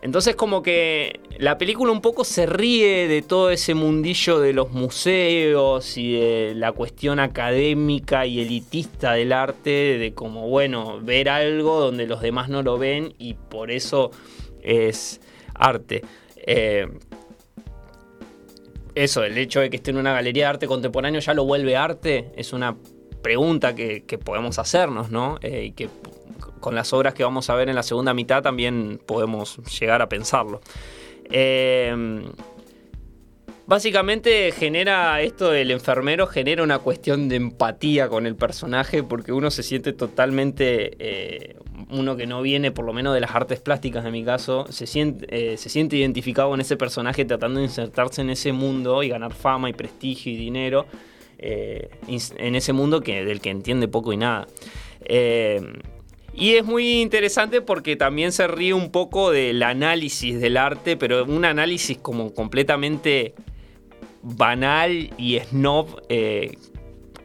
Entonces 0.01 0.35
como 0.35 0.63
que 0.63 1.19
la 1.37 1.57
película 1.57 1.91
un 1.91 2.01
poco 2.01 2.23
se 2.23 2.45
ríe 2.45 3.07
de 3.09 3.21
todo 3.21 3.51
ese 3.51 3.73
mundillo 3.73 4.39
de 4.39 4.53
los 4.53 4.71
museos 4.71 5.97
y 5.97 6.13
de 6.13 6.53
la 6.55 6.71
cuestión 6.71 7.19
académica 7.19 8.25
y 8.25 8.39
elitista 8.39 9.13
del 9.13 9.33
arte, 9.33 9.97
de 9.97 10.13
como, 10.13 10.47
bueno, 10.47 10.99
ver 11.01 11.27
algo 11.27 11.81
donde 11.81 12.07
los 12.07 12.21
demás 12.21 12.47
no 12.47 12.63
lo 12.63 12.77
ven 12.77 13.13
y 13.19 13.33
por 13.33 13.71
eso 13.71 14.11
es 14.63 15.19
arte. 15.53 16.01
Eh, 16.37 16.87
eso, 18.95 19.23
el 19.23 19.37
hecho 19.37 19.59
de 19.59 19.69
que 19.69 19.77
esté 19.77 19.91
en 19.91 19.97
una 19.97 20.13
galería 20.13 20.45
de 20.45 20.49
arte 20.49 20.67
contemporáneo 20.67 21.21
ya 21.21 21.33
lo 21.33 21.45
vuelve 21.45 21.75
arte, 21.75 22.31
es 22.35 22.53
una 22.53 22.75
pregunta 23.21 23.75
que, 23.75 24.01
podemos 24.23 24.59
hacernos, 24.59 25.11
¿no? 25.11 25.37
Eh, 25.41 25.65
y 25.65 25.71
que 25.71 25.89
con 26.59 26.75
las 26.75 26.91
obras 26.93 27.13
que 27.13 27.23
vamos 27.23 27.49
a 27.49 27.55
ver 27.55 27.69
en 27.69 27.75
la 27.75 27.83
segunda 27.83 28.13
mitad 28.13 28.41
también 28.41 28.99
podemos 29.05 29.57
llegar 29.79 30.01
a 30.01 30.09
pensarlo. 30.09 30.61
Eh, 31.31 32.23
Básicamente 33.69 34.51
genera 34.51 35.21
esto 35.21 35.51
del 35.51 35.69
enfermero, 35.69 36.25
genera 36.25 36.63
una 36.63 36.79
cuestión 36.79 37.29
de 37.29 37.35
empatía 37.35 38.09
con 38.09 38.25
el 38.25 38.35
personaje 38.35 39.03
porque 39.03 39.31
uno 39.31 39.51
se 39.51 39.61
siente 39.61 39.93
totalmente, 39.93 40.95
eh, 40.97 41.55
uno 41.91 42.17
que 42.17 42.25
no 42.25 42.41
viene 42.41 42.71
por 42.71 42.83
lo 42.83 42.93
menos 42.93 43.13
de 43.13 43.19
las 43.19 43.29
artes 43.35 43.59
plásticas 43.59 44.03
en 44.03 44.11
mi 44.11 44.25
caso, 44.25 44.65
se 44.71 44.87
siente, 44.87 45.27
eh, 45.51 45.57
se 45.57 45.69
siente 45.69 45.97
identificado 45.97 46.49
con 46.49 46.59
ese 46.59 46.77
personaje 46.77 47.25
tratando 47.25 47.59
de 47.59 47.67
insertarse 47.67 48.21
en 48.21 48.31
ese 48.31 48.53
mundo 48.53 49.03
y 49.03 49.09
ganar 49.09 49.35
fama 49.35 49.69
y 49.69 49.73
prestigio 49.73 50.33
y 50.33 50.35
dinero 50.35 50.87
eh, 51.37 51.91
en 52.07 52.55
ese 52.55 52.73
mundo 52.73 53.01
que, 53.01 53.23
del 53.23 53.39
que 53.39 53.51
entiende 53.51 53.87
poco 53.87 54.13
y 54.13 54.17
nada. 54.17 54.47
Y 56.33 56.55
es 56.55 56.65
muy 56.65 57.01
interesante 57.01 57.61
porque 57.61 57.95
también 57.95 58.31
se 58.31 58.47
ríe 58.47 58.73
un 58.73 58.91
poco 58.91 59.29
del 59.29 59.61
análisis 59.61 60.39
del 60.39 60.57
arte, 60.57 60.97
pero 60.97 61.23
un 61.25 61.45
análisis 61.45 61.99
como 61.99 62.33
completamente 62.33 63.35
banal 64.21 65.11
y 65.17 65.39
snob, 65.39 66.01
eh, 66.09 66.57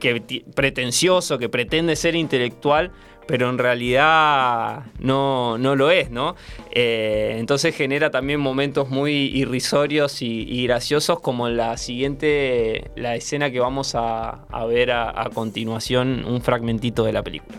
que, 0.00 0.42
pretencioso, 0.54 1.38
que 1.38 1.48
pretende 1.48 1.96
ser 1.96 2.14
intelectual, 2.14 2.92
pero 3.26 3.48
en 3.48 3.58
realidad 3.58 4.84
no, 4.98 5.56
no 5.56 5.76
lo 5.76 5.90
es, 5.90 6.10
¿no? 6.10 6.36
Eh, 6.72 7.36
entonces 7.38 7.74
genera 7.74 8.10
también 8.10 8.38
momentos 8.38 8.90
muy 8.90 9.12
irrisorios 9.12 10.20
y, 10.20 10.64
graciosos, 10.64 11.20
como 11.20 11.48
la 11.48 11.76
siguiente, 11.78 12.90
la 12.96 13.16
escena 13.16 13.50
que 13.50 13.60
vamos 13.60 13.94
a, 13.94 14.44
ver 14.68 14.92
a 14.92 15.30
continuación, 15.32 16.24
un 16.26 16.42
fragmentito 16.42 17.04
de 17.04 17.12
la 17.12 17.22
película. 17.22 17.58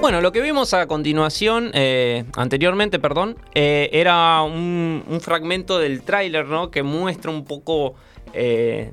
Bueno, 0.00 0.22
lo 0.22 0.32
que 0.32 0.40
vimos 0.40 0.72
a 0.72 0.86
continuación, 0.86 1.72
eh, 1.74 2.24
anteriormente, 2.34 2.98
perdón, 2.98 3.36
eh, 3.54 3.90
era 3.92 4.40
un, 4.40 5.04
fragmento 5.20 5.78
del 5.78 6.02
tráiler, 6.02 6.46
¿no? 6.46 6.70
Que 6.70 6.82
muestra 6.82 7.30
un 7.30 7.44
poco 7.44 7.96
eh, 8.32 8.92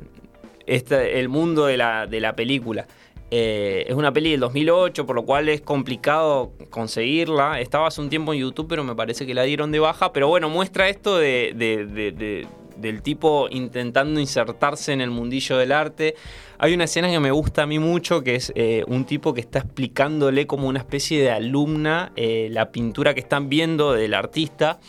este, 0.65 1.22
el 1.22 1.30
mundo 1.30 1.65
de 1.65 1.78
la, 1.78 2.34
película. 2.36 2.88
es 3.32 3.96
una 3.96 4.12
peli 4.12 4.32
del 4.32 4.41
2008, 4.41 5.06
por 5.06 5.15
lo 5.15 5.24
cual 5.24 5.48
es 5.48 5.62
complicado 5.62 6.52
conseguirla. 6.70 7.62
Estaba 7.62 7.88
hace 7.88 8.02
un 8.02 8.10
tiempo 8.10 8.34
en 8.34 8.41
YouTube, 8.41 8.67
pero 8.67 8.84
me 8.84 8.93
parece 8.93 9.26
que 9.26 9.34
la 9.34 9.43
dieron 9.43 9.72
de 9.72 9.80
baja. 9.80 10.12
Pero 10.12 10.28
bueno, 10.28 10.50
muestra 10.50 10.89
esto 10.89 11.17
de 11.17 12.46
del 12.80 13.02
tipo 13.02 13.48
intentando 13.50 14.20
insertarse 14.20 14.94
en 14.94 15.02
el 15.02 15.12
mundillo 15.12 15.58
del 15.58 15.72
arte. 15.72 16.16
Hay 16.60 16.74
una 16.74 16.86
escena 16.86 17.10
que 17.10 17.20
me 17.20 17.32
gusta 17.32 17.63
a 17.63 17.66
mí 17.66 17.80
mucho, 17.80 18.24
que 18.24 18.36
es 18.36 18.52
eh, 18.56 18.84
un 18.88 19.06
tipo 19.06 19.34
que 19.34 19.42
está 19.42 19.60
explicándole 19.60 20.48
como 20.48 20.68
una 20.68 20.80
especie 20.80 21.22
de 21.22 21.32
alumna 21.32 22.12
eh, 22.16 22.50
la 22.52 22.72
pintura 22.72 23.13
que 23.13 23.20
están 23.20 23.50
viendo 23.50 23.94
del 23.94 24.13
artista. 24.13 24.80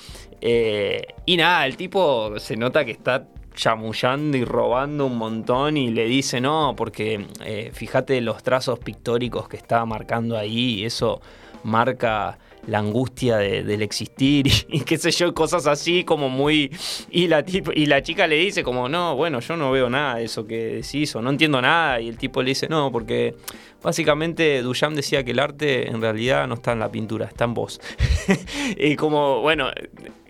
Eh, 0.40 1.06
y 1.26 1.36
nada, 1.36 1.66
el 1.66 1.76
tipo 1.76 2.38
se 2.38 2.56
nota 2.56 2.84
que 2.84 2.92
está 2.92 3.26
chamullando 3.54 4.36
y 4.36 4.44
robando 4.44 5.06
un 5.06 5.18
montón 5.18 5.76
y 5.76 5.90
le 5.90 6.04
dice 6.04 6.40
no, 6.40 6.74
porque 6.76 7.26
fíjate 7.72 8.20
los 8.20 8.40
trazos 8.44 8.78
pictóricos 8.78 9.48
que 9.48 9.56
está 9.56 9.84
marcando 9.84 10.36
ahí 10.36 10.84
eso 10.84 11.20
marca 11.64 12.38
la 12.66 12.78
angustia 12.78 13.38
del 13.38 13.82
existir 13.82 14.46
y, 14.68 14.80
qué 14.80 14.98
sé 14.98 15.10
yo, 15.10 15.32
cosas 15.34 15.66
así 15.66 16.04
como 16.04 16.28
muy... 16.28 16.70
Y 17.10 17.28
la, 17.28 17.44
y 17.74 17.86
la 17.86 18.02
chica 18.02 18.26
le 18.26 18.36
dice 18.36 18.62
como, 18.62 18.88
no, 18.88 19.16
bueno, 19.16 19.40
yo 19.40 19.56
no 19.56 19.70
veo 19.70 19.88
nada 19.88 20.16
de 20.16 20.24
eso 20.24 20.46
que 20.46 20.82
decís 20.82 21.14
o 21.16 21.22
no 21.22 21.30
entiendo 21.30 21.60
nada 21.60 22.00
y 22.00 22.08
el 22.08 22.18
tipo 22.18 22.42
le 22.42 22.50
dice, 22.50 22.68
no, 22.68 22.90
porque 22.92 23.34
básicamente 23.82 24.62
Duchamp 24.62 24.96
decía 24.96 25.24
que 25.24 25.30
el 25.30 25.38
arte 25.38 25.88
en 25.88 26.00
realidad 26.00 26.46
no 26.46 26.54
está 26.54 26.72
en 26.72 26.80
la 26.80 26.90
pintura, 26.90 27.26
está 27.26 27.44
en 27.44 27.54
vos. 27.54 27.80
y 28.76 28.96
como, 28.96 29.40
bueno, 29.40 29.70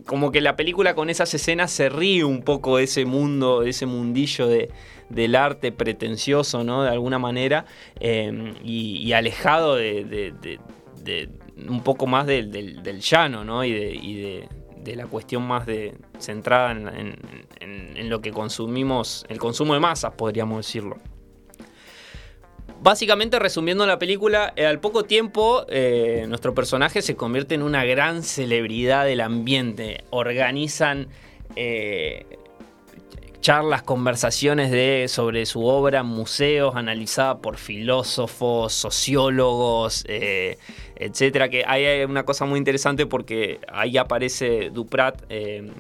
como 0.07 0.33
que 0.33 0.41
la 0.41 0.57
película 0.57 0.95
con 0.95 1.11
esas 1.11 1.33
escenas 1.35 1.71
se 1.71 1.88
ríe 1.88 2.25
un 2.25 2.43
poco 2.43 2.79
de 2.79 2.85
ese 2.85 3.05
mundo, 3.05 3.61
de 3.61 3.71
ese 3.71 3.87
mundillo 3.87 4.47
de, 4.49 4.71
del 5.09 5.35
arte 5.35 5.71
pretencioso, 5.71 6.64
¿no? 6.64 6.83
De 6.83 6.91
alguna 6.91 7.19
manera, 7.19 7.67
eh, 8.01 8.55
y, 8.64 9.12
alejado 9.12 9.77
de, 9.77 10.33
un 11.68 11.83
poco 11.83 12.07
más 12.07 12.27
del, 12.27 13.01
llano, 13.01 13.44
¿no? 13.44 13.64
Y 13.64 13.73
de, 13.73 14.49
la 14.94 15.07
cuestión 15.07 15.47
más 15.47 15.66
centrada 16.18 16.73
en, 16.73 18.09
lo 18.09 18.23
que 18.23 18.31
consumimos, 18.31 19.27
el 19.29 19.38
consumo 19.38 19.75
de 19.75 19.81
masas, 19.81 20.14
podríamos 20.14 20.64
decirlo. 20.64 20.97
Básicamente, 22.81 23.38
resumiendo 23.38 23.87
la 23.87 23.99
película, 23.99 24.53
eh, 24.57 24.64
al 24.64 24.79
poco 24.79 25.05
tiempo 25.05 25.66
eh, 25.68 26.27
nuestro 26.29 26.55
personaje 26.55 27.03
se 27.03 27.16
convierte 27.16 27.55
en 27.55 27.62
una 27.62 27.85
gran 27.85 28.23
celebridad 28.23 29.05
del 29.05 29.21
ambiente. 29.21 30.05
Organizan 30.11 31.09
eh, 31.57 32.38
charlas, 33.40 33.83
conversaciones 33.83 34.70
de, 34.70 35.07
sobre 35.09 35.46
su 35.46 35.64
obra 35.64 36.03
museos, 36.03 36.74
analizada 36.77 37.38
por 37.38 37.57
filósofos, 37.57 38.72
sociólogos, 38.72 40.05
eh, 40.09 40.59
etcétera. 40.96 41.48
Que 41.48 41.64
hay 41.66 42.05
una 42.05 42.24
cosa 42.24 42.44
muy 42.44 42.59
interesante 42.59 43.07
porque 43.07 43.61
ahí 43.68 43.96
aparece 43.96 44.70
Duprat. 44.70 45.22
Eh, 45.29 45.70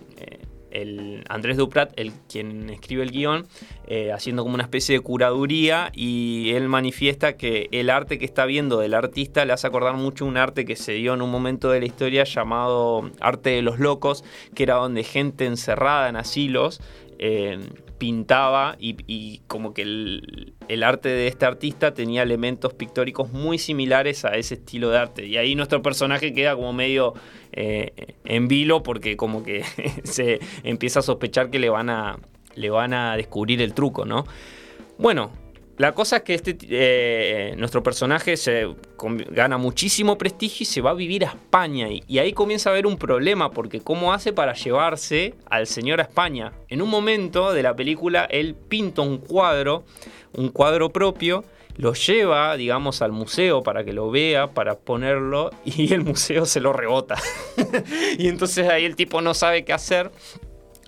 el 0.70 1.24
Andrés 1.28 1.56
Duprat, 1.56 1.92
el 1.96 2.12
quien 2.28 2.70
escribe 2.70 3.02
el 3.02 3.10
guion, 3.10 3.46
eh, 3.86 4.12
haciendo 4.12 4.42
como 4.42 4.54
una 4.54 4.64
especie 4.64 4.96
de 4.96 5.00
curaduría 5.00 5.90
y 5.94 6.52
él 6.54 6.68
manifiesta 6.68 7.36
que 7.36 7.68
el 7.72 7.90
arte 7.90 8.18
que 8.18 8.24
está 8.24 8.44
viendo 8.44 8.78
del 8.78 8.94
artista 8.94 9.44
le 9.44 9.52
hace 9.52 9.66
acordar 9.66 9.94
mucho 9.94 10.26
un 10.26 10.36
arte 10.36 10.64
que 10.64 10.76
se 10.76 10.92
dio 10.92 11.14
en 11.14 11.22
un 11.22 11.30
momento 11.30 11.70
de 11.70 11.80
la 11.80 11.86
historia 11.86 12.24
llamado 12.24 13.10
arte 13.20 13.50
de 13.50 13.62
los 13.62 13.78
locos, 13.78 14.24
que 14.54 14.64
era 14.64 14.74
donde 14.74 15.04
gente 15.04 15.46
encerrada 15.46 16.08
en 16.08 16.16
asilos 16.16 16.80
eh, 17.18 17.58
pintaba 17.98 18.76
y, 18.78 19.40
como 19.48 19.74
que 19.74 19.82
el, 19.82 20.82
arte 20.84 21.08
de 21.08 21.26
este 21.26 21.46
artista 21.46 21.92
tenía 21.92 22.22
elementos 22.22 22.72
pictóricos 22.74 23.32
muy 23.32 23.58
similares 23.58 24.24
a 24.24 24.36
ese 24.36 24.54
estilo 24.54 24.90
de 24.90 24.98
arte. 24.98 25.26
Y 25.26 25.36
ahí 25.36 25.56
nuestro 25.56 25.82
personaje 25.82 26.32
queda 26.32 26.54
como 26.54 26.72
medio 26.72 27.14
eh, 27.52 28.14
en 28.24 28.46
vilo 28.46 28.84
porque 28.84 29.16
como 29.16 29.42
que 29.42 29.64
se 30.04 30.38
empieza 30.62 31.00
a 31.00 31.02
sospechar 31.02 31.50
que 31.50 31.58
le 31.58 31.70
van 31.70 31.90
a, 31.90 32.18
le 32.54 32.70
van 32.70 32.94
a 32.94 33.16
descubrir 33.16 33.60
el 33.62 33.74
truco, 33.74 34.04
¿no? 34.04 34.24
Bueno, 34.96 35.32
la 35.78 35.94
cosa 35.94 36.16
es 36.16 36.22
que 36.22 36.34
este, 36.34 36.58
eh, 36.60 37.54
nuestro 37.56 37.84
personaje 37.84 38.36
se 38.36 38.74
gana 39.30 39.58
muchísimo 39.58 40.18
prestigio 40.18 40.64
y 40.64 40.66
se 40.66 40.80
va 40.80 40.90
a 40.90 40.94
vivir 40.94 41.24
a 41.24 41.28
España. 41.28 41.86
Y, 41.88 42.18
ahí 42.18 42.32
comienza 42.32 42.70
a 42.70 42.72
haber 42.72 42.84
un 42.84 42.96
problema, 42.96 43.52
porque 43.52 43.80
¿cómo 43.80 44.12
hace 44.12 44.32
para 44.32 44.54
llevarse 44.54 45.34
al 45.48 45.68
señor 45.68 46.00
a 46.00 46.02
España? 46.02 46.52
En 46.68 46.82
un 46.82 46.90
momento 46.90 47.52
de 47.52 47.62
la 47.62 47.76
película, 47.76 48.24
él 48.24 48.56
pinta 48.56 49.02
un 49.02 49.18
cuadro, 49.18 49.84
un 50.32 50.48
cuadro 50.48 50.92
propio, 50.92 51.44
lo 51.76 51.94
lleva, 51.94 52.56
digamos, 52.56 53.00
al 53.00 53.12
museo 53.12 53.62
para 53.62 53.84
que 53.84 53.92
lo 53.92 54.10
vea, 54.10 54.48
para 54.48 54.76
ponerlo, 54.80 55.52
y 55.64 55.92
el 55.94 56.02
museo 56.02 56.44
se 56.44 56.60
lo 56.60 56.72
rebota. 56.72 57.14
y 58.18 58.26
entonces 58.26 58.68
ahí 58.68 58.84
el 58.84 58.96
tipo 58.96 59.20
no 59.20 59.32
sabe 59.32 59.64
qué 59.64 59.72
hacer 59.72 60.10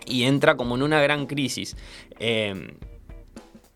y 0.04 0.24
entra 0.24 0.56
como 0.56 0.74
en 0.74 0.82
una 0.82 1.00
gran 1.00 1.26
crisis. 1.26 1.76
Eh, 2.18 2.72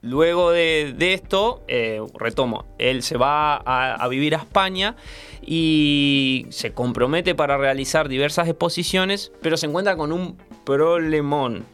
Luego 0.04 0.50
de, 0.50 0.94
esto, 1.14 1.62
eh, 1.66 2.02
retomo, 2.12 2.66
él 2.76 3.02
se 3.02 3.16
va 3.16 3.56
a, 3.56 4.06
vivir 4.08 4.34
a 4.34 4.38
España 4.38 4.96
y 5.40 6.44
se 6.50 6.74
compromete 6.74 7.34
para 7.34 7.56
realizar 7.56 8.10
diversas 8.10 8.46
exposiciones, 8.46 9.32
pero 9.40 9.56
se 9.56 9.64
encuentra 9.64 9.96
con 9.96 10.12
un 10.12 10.36
problemón, 10.66 11.64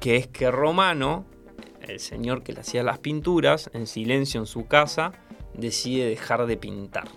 que 0.00 0.16
es 0.16 0.26
que 0.26 0.50
Romano, 0.50 1.26
el 1.86 2.00
señor 2.00 2.42
que 2.42 2.54
le 2.54 2.60
hacía 2.60 2.82
las 2.82 3.00
pinturas, 3.00 3.68
en 3.74 3.86
silencio 3.86 4.40
en 4.40 4.46
su 4.46 4.66
casa, 4.66 5.12
decide 5.52 6.06
dejar 6.06 6.46
de 6.46 6.56
pintar. 6.56 7.08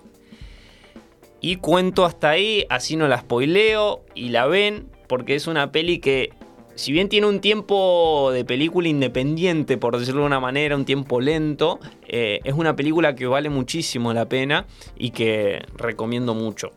Y 1.39 1.55
cuento 1.57 2.03
hasta 2.03 2.31
ahí, 2.31 2.65
así 2.69 2.97
no 2.97 3.07
la 3.07 3.21
spoileo 3.21 4.03
y 4.15 4.29
la 4.29 4.47
ven, 4.47 4.89
porque 5.07 5.35
es 5.35 5.47
una 5.47 5.71
peli 5.71 5.99
que 5.99 6.33
si 6.77 6.91
bien 6.91 7.09
tiene 7.09 7.25
un 7.25 7.41
tiempo 7.41 8.29
de 8.31 8.45
película 8.45 8.87
independiente, 8.87 9.77
por 9.77 9.97
decirlo 9.97 10.21
de 10.21 10.27
una 10.27 10.39
manera, 10.39 10.75
un 10.75 10.85
tiempo 10.85 11.19
lento, 11.19 11.79
eh, 12.07 12.39
es 12.43 12.53
una 12.53 12.75
película 12.75 13.15
que 13.15 13.25
vale 13.25 13.49
muchísimo 13.49 14.13
la 14.13 14.29
pena 14.29 14.67
y 14.95 15.09
que 15.09 15.63
recomiendo 15.75 16.35
mucho. 16.35 16.71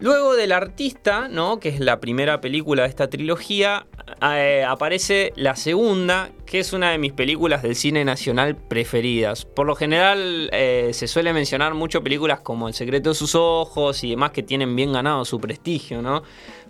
Luego 0.00 0.36
del 0.36 0.52
artista, 0.52 1.26
¿no? 1.28 1.58
que 1.58 1.68
es 1.70 1.80
la 1.80 1.98
primera 1.98 2.40
película 2.40 2.84
de 2.84 2.88
esta 2.88 3.10
trilogía, 3.10 3.86
eh, 4.22 4.64
aparece 4.66 5.32
la 5.34 5.56
segunda, 5.56 6.30
que 6.46 6.60
es 6.60 6.72
una 6.72 6.92
de 6.92 6.98
mis 6.98 7.12
películas 7.12 7.62
del 7.62 7.74
cine 7.74 8.04
nacional 8.04 8.54
preferidas. 8.54 9.44
Por 9.44 9.66
lo 9.66 9.74
general 9.74 10.50
eh, 10.52 10.90
se 10.92 11.08
suele 11.08 11.32
mencionar 11.32 11.74
mucho 11.74 12.02
películas 12.04 12.40
como 12.40 12.68
El 12.68 12.74
secreto 12.74 13.10
de 13.10 13.16
sus 13.16 13.34
ojos 13.34 14.04
y 14.04 14.10
demás 14.10 14.30
que 14.30 14.44
tienen 14.44 14.76
bien 14.76 14.92
ganado 14.92 15.24
su 15.24 15.40
prestigio, 15.40 16.00
¿no? 16.00 16.22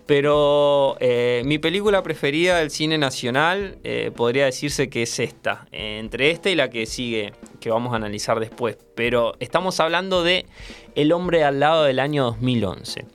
Pero 0.09 0.97
eh, 0.99 1.43
mi 1.45 1.59
película 1.59 2.01
preferida 2.01 2.57
del 2.57 2.71
cine 2.71 2.97
nacional 2.97 3.77
eh, 3.83 4.09
podría 4.15 4.45
decirse 4.45 4.89
que 4.89 5.03
es 5.03 5.19
esta, 5.19 5.67
entre 5.71 6.31
esta 6.31 6.49
y 6.49 6.55
la 6.55 6.71
que 6.71 6.87
sigue, 6.87 7.33
que 7.59 7.69
vamos 7.69 7.93
a 7.93 7.97
analizar 7.97 8.39
después. 8.39 8.75
Pero 8.95 9.33
estamos 9.39 9.79
hablando 9.79 10.23
de 10.23 10.47
El 10.95 11.11
hombre 11.11 11.43
al 11.43 11.59
lado 11.59 11.83
del 11.83 11.99
año 11.99 12.23
2011. 12.23 13.05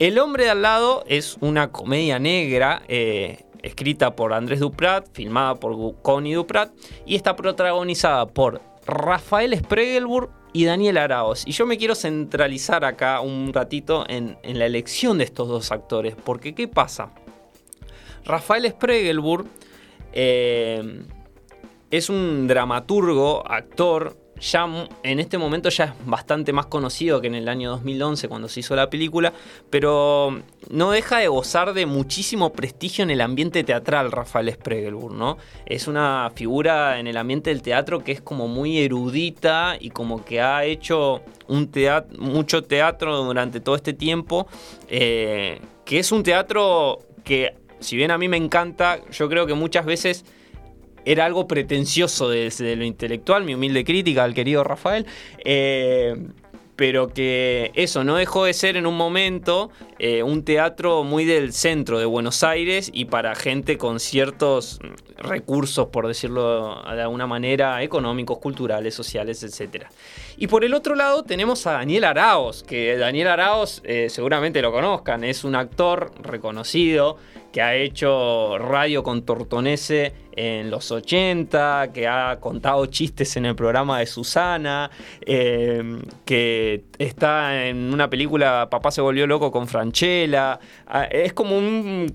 El 0.00 0.18
hombre 0.18 0.50
al 0.50 0.62
lado 0.62 1.04
es 1.06 1.36
una 1.40 1.70
comedia 1.70 2.18
negra 2.18 2.82
eh, 2.88 3.44
escrita 3.62 4.16
por 4.16 4.32
Andrés 4.32 4.58
Duprat, 4.58 5.06
filmada 5.12 5.54
por 5.54 6.02
Connie 6.02 6.34
Duprat 6.34 6.72
y 7.06 7.14
está 7.14 7.36
protagonizada 7.36 8.26
por 8.26 8.60
Rafael 8.84 9.56
Spregelburg 9.56 10.28
y 10.54 10.64
Daniel 10.64 10.96
Araos. 10.98 11.46
Y 11.46 11.50
yo 11.50 11.66
me 11.66 11.76
quiero 11.76 11.94
centralizar 11.96 12.84
acá 12.84 13.20
un 13.20 13.52
ratito 13.52 14.06
en, 14.08 14.38
la 14.42 14.64
elección 14.64 15.18
de 15.18 15.24
estos 15.24 15.48
dos 15.48 15.72
actores, 15.72 16.14
porque 16.14 16.54
¿qué 16.54 16.68
pasa? 16.68 17.10
Rafael 18.24 18.70
Spregelburg 18.70 19.46
eh, 20.12 21.02
es 21.90 22.08
un 22.08 22.46
dramaturgo, 22.46 23.42
actor, 23.50 24.16
ya 24.40 24.66
en 25.02 25.20
este 25.20 25.38
momento 25.38 25.68
ya 25.68 25.84
es 25.84 25.92
bastante 26.06 26.52
más 26.52 26.66
conocido 26.66 27.20
que 27.20 27.28
en 27.28 27.34
el 27.34 27.48
año 27.48 27.70
2011 27.70 28.28
cuando 28.28 28.48
se 28.48 28.60
hizo 28.60 28.74
la 28.76 28.90
película, 28.90 29.32
pero 29.70 30.40
no 30.70 30.90
deja 30.90 31.18
de 31.18 31.28
gozar 31.28 31.72
de 31.74 31.86
muchísimo 31.86 32.52
prestigio 32.52 33.04
en 33.04 33.10
el 33.10 33.20
ambiente 33.20 33.64
teatral 33.64 34.12
Rafael 34.12 34.52
Spregelburg, 34.52 35.14
¿no? 35.14 35.38
Es 35.66 35.88
una 35.88 36.30
figura 36.34 36.98
en 36.98 37.06
el 37.06 37.16
ambiente 37.16 37.50
del 37.50 37.62
teatro 37.62 38.02
que 38.02 38.12
es 38.12 38.20
como 38.20 38.48
muy 38.48 38.78
erudita 38.78 39.76
y 39.78 39.90
como 39.90 40.24
que 40.24 40.40
ha 40.40 40.64
hecho 40.64 41.22
un 41.48 41.70
teatro, 41.70 42.18
mucho 42.20 42.64
teatro 42.64 43.24
durante 43.24 43.60
todo 43.60 43.76
este 43.76 43.92
tiempo, 43.92 44.46
eh, 44.88 45.60
que 45.84 45.98
es 45.98 46.12
un 46.12 46.22
teatro 46.22 47.00
que 47.22 47.54
si 47.80 47.96
bien 47.96 48.10
a 48.10 48.18
mí 48.18 48.28
me 48.28 48.36
encanta, 48.36 48.98
yo 49.10 49.28
creo 49.28 49.46
que 49.46 49.54
muchas 49.54 49.84
veces 49.84 50.24
era 51.04 51.24
algo 51.24 51.46
pretencioso 51.46 52.28
desde 52.28 52.76
lo 52.76 52.84
intelectual, 52.84 53.44
mi 53.44 53.54
humilde 53.54 53.84
crítica 53.84 54.24
al 54.24 54.34
querido 54.34 54.64
Rafael. 54.64 55.06
Eh, 55.44 56.16
pero 56.76 57.08
que 57.08 57.70
eso 57.74 58.04
no 58.04 58.16
dejó 58.16 58.44
de 58.44 58.52
ser 58.52 58.76
en 58.76 58.86
un 58.86 58.96
momento 58.96 59.70
eh, 59.98 60.22
un 60.22 60.44
teatro 60.44 61.04
muy 61.04 61.24
del 61.24 61.52
centro 61.52 61.98
de 61.98 62.04
Buenos 62.04 62.42
Aires 62.42 62.90
y 62.92 63.04
para 63.04 63.34
gente 63.34 63.78
con 63.78 64.00
ciertos 64.00 64.80
recursos, 65.16 65.88
por 65.88 66.08
decirlo 66.08 66.82
de 66.82 67.02
alguna 67.02 67.26
manera, 67.26 67.82
económicos, 67.82 68.38
culturales, 68.38 68.94
sociales, 68.94 69.42
etc. 69.42 69.86
Y 70.36 70.48
por 70.48 70.64
el 70.64 70.74
otro 70.74 70.94
lado 70.94 71.22
tenemos 71.22 71.66
a 71.66 71.72
Daniel 71.72 72.04
Araos, 72.04 72.64
que 72.64 72.96
Daniel 72.96 73.28
Araos 73.28 73.80
eh, 73.84 74.08
seguramente 74.10 74.60
lo 74.60 74.72
conozcan, 74.72 75.22
es 75.22 75.44
un 75.44 75.54
actor 75.54 76.10
reconocido 76.22 77.16
que 77.54 77.62
ha 77.62 77.76
hecho 77.76 78.58
radio 78.58 79.04
con 79.04 79.22
Tortonese 79.22 80.12
en 80.34 80.72
los 80.72 80.90
80, 80.90 81.92
que 81.94 82.08
ha 82.08 82.40
contado 82.40 82.84
chistes 82.86 83.36
en 83.36 83.46
el 83.46 83.54
programa 83.54 84.00
de 84.00 84.06
Susana, 84.06 84.90
em, 85.20 86.02
que 86.24 86.82
está 86.98 87.68
en 87.68 87.94
una 87.94 88.10
película 88.10 88.66
Papá 88.68 88.90
se 88.90 89.00
volvió 89.00 89.28
loco 89.28 89.52
con 89.52 89.68
Franchella. 89.68 90.58
Ah, 90.88 91.04
es 91.04 91.32
como 91.32 91.56
un, 91.56 92.12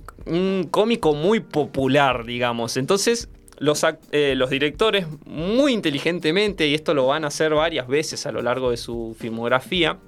cómico 0.72 1.14
muy 1.14 1.40
popular, 1.40 2.26
digamos. 2.26 2.76
Entonces, 2.76 3.30
los, 3.60 3.86
eh, 4.12 4.34
los, 4.36 4.50
directores 4.50 5.08
muy 5.26 5.72
inteligentemente, 5.72 6.68
y 6.68 6.74
esto 6.74 6.94
lo 6.94 7.08
van 7.08 7.24
a 7.24 7.28
hacer 7.28 7.54
varias 7.54 7.88
veces 7.88 8.26
a 8.26 8.34
lo 8.34 8.42
largo 8.42 8.72
de 8.72 8.78
su 8.78 9.16
filmografía, 9.18 10.00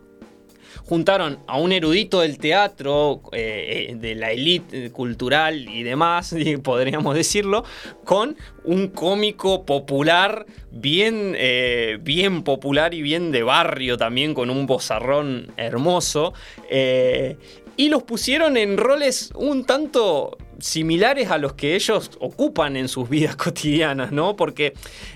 juntaron 0.92 1.40
a 1.48 1.58
un 1.58 1.72
erudito 1.72 2.20
del 2.20 2.38
teatro, 2.38 3.22
eh, 3.32 3.92
eh, 3.92 3.96
de 3.96 4.14
la 4.14 4.32
élite 4.32 4.92
cultural 4.92 5.70
y 5.70 5.84
demás, 5.84 6.36
podríamos 6.66 7.16
decirlo, 7.16 7.64
con 8.04 8.36
un 8.66 8.90
cómico 8.90 9.66
popular, 9.66 10.46
bien, 10.70 11.34
eh, 11.38 11.98
bien 12.02 12.44
popular 12.44 12.94
y 12.94 13.02
bien 13.02 13.32
de 13.32 13.42
barrio 13.42 13.96
también, 13.96 14.34
con 14.34 14.50
un 14.50 14.66
bozarrón 14.66 15.54
hermoso. 15.56 16.34
y 17.78 17.88
los 17.88 18.04
pusieron 18.04 18.58
en 18.58 18.76
roles 18.76 19.32
un 19.36 19.64
tanto 19.64 20.38
similares 20.60 21.32
a 21.32 21.38
los 21.38 21.54
que 21.54 21.76
ellos 21.76 22.12
ocupan 22.20 22.76
en 22.76 22.90
sus 22.90 23.08
vidas 23.08 23.36
cotidianas, 23.46 24.12
¿no? 24.12 24.36
Porque 24.36 24.74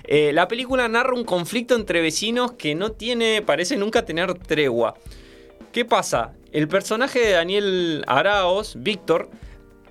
la 0.08 0.48
película 0.48 0.88
narra 0.88 1.12
un 1.12 1.24
conflicto 1.24 1.74
entre 1.76 2.00
vecinos 2.00 2.52
que 2.52 2.74
no 2.74 2.92
tiene, 2.92 3.42
parece 3.42 3.76
nunca 3.76 4.06
tener 4.06 4.32
tregua. 4.38 4.94
¿Qué 5.76 5.84
pasa? 5.84 6.32
El 6.52 6.68
personaje 6.68 7.18
de 7.18 7.32
Daniel 7.32 8.02
Araos, 8.06 8.76
Víctor, 8.78 9.28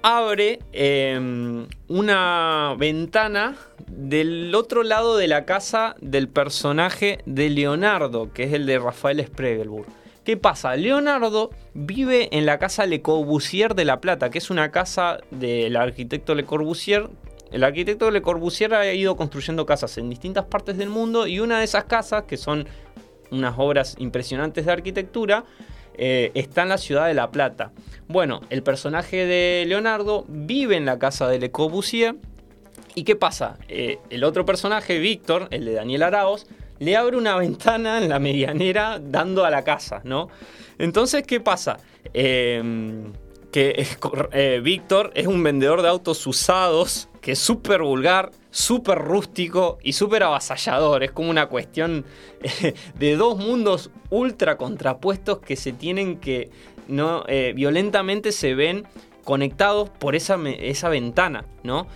abre 0.01 0.57
em, 0.73 1.67
una 1.87 2.73
ventana 2.75 3.55
del 3.85 4.55
otro 4.55 4.81
lado 4.81 5.15
de 5.15 5.27
la 5.27 5.45
casa 5.45 5.95
del 6.01 6.27
personaje 6.27 7.19
de 7.27 7.51
Leonardo, 7.51 8.33
que 8.33 8.45
es 8.45 8.53
el 8.53 8.65
de 8.65 8.79
Rafael 8.79 9.23
Spregelburg. 9.23 9.85
¿Qué 10.23 10.37
pasa? 10.37 10.75
Leonardo 10.75 11.51
vive 11.75 12.35
en 12.35 12.47
la 12.47 12.57
casa 12.57 12.87
Le 12.87 13.03
Corbusier 13.03 13.75
de 13.75 13.85
La 13.85 14.01
Plata, 14.01 14.31
que 14.31 14.39
es 14.39 14.49
una 14.49 14.71
casa 14.71 15.19
del 15.29 15.75
arquitecto 15.75 16.33
Le 16.33 16.45
Corbusier. 16.45 17.11
El 17.51 17.63
arquitecto 17.63 18.09
Le 18.09 18.23
Corbusier 18.23 18.73
ha 18.73 18.91
ido 18.91 19.15
construyendo 19.15 19.67
casas 19.67 19.99
en 19.99 20.09
distintas 20.09 20.45
partes 20.45 20.79
del 20.79 20.89
mundo 20.89 21.27
y 21.27 21.41
una 21.41 21.59
de 21.59 21.65
esas 21.65 21.83
casas, 21.83 22.23
que 22.23 22.37
son 22.37 22.67
unas 23.31 23.55
obras 23.57 23.95
impresionantes 23.99 24.65
de 24.65 24.71
arquitectura, 24.71 25.45
eh, 25.97 26.31
está 26.33 26.63
en 26.63 26.69
la 26.69 26.77
ciudad 26.77 27.07
de 27.07 27.13
La 27.13 27.31
Plata. 27.31 27.71
Bueno, 28.07 28.41
el 28.49 28.63
personaje 28.63 29.25
de 29.25 29.65
Leonardo 29.67 30.25
vive 30.27 30.75
en 30.75 30.85
la 30.85 30.99
casa 30.99 31.27
de 31.27 31.39
Le 31.39 31.51
Corbusier. 31.51 32.15
¿Y 32.95 33.03
qué 33.03 33.15
pasa? 33.15 33.57
Eh, 33.67 33.99
el 34.09 34.23
otro 34.23 34.45
personaje, 34.45 34.99
Víctor, 34.99 35.47
el 35.51 35.65
de 35.65 35.73
Daniel 35.73 36.03
Araos, 36.03 36.47
le 36.79 36.95
abre 36.95 37.17
una 37.17 37.35
ventana 37.37 38.01
en 38.01 38.09
la 38.09 38.19
medianera 38.19 38.99
dando 39.01 39.45
a 39.45 39.49
la 39.49 39.63
casa, 39.63 40.01
¿no? 40.03 40.29
Entonces, 40.77 41.23
¿qué 41.23 41.39
pasa? 41.39 41.77
Em, 42.13 43.13
que 43.51 43.87
eh, 44.33 44.59
Víctor 44.63 45.11
es 45.15 45.27
un 45.27 45.41
vendedor 45.41 45.81
de 45.81 45.87
autos 45.87 46.25
usados 46.27 47.07
que 47.21 47.31
es 47.31 47.39
súper 47.39 47.81
vulgar, 47.81 48.31
súper 48.55 48.99
rústico 48.99 49.79
y 49.83 49.91
súper 49.91 50.23
avasallador. 50.23 51.03
Es 51.03 51.11
como 51.11 51.29
una 51.29 51.47
cuestión 51.47 52.05
eh, 52.41 52.73
de 52.97 53.17
dos 53.17 53.37
mundos 53.37 53.91
ultra 54.09 54.55
contrapuestos 54.55 55.39
que 55.39 55.57
se 55.57 55.73
tienen 55.73 56.21
que, 56.21 56.49
no, 56.87 57.25
eh, 57.27 57.51
violentamente 57.53 58.31
se 58.31 58.55
ven 58.55 58.87
conectados 59.25 59.89
por 59.89 60.15
esa, 60.15 60.39
esa 60.47 60.87
ventana, 60.87 61.43
¿no? 61.63 61.87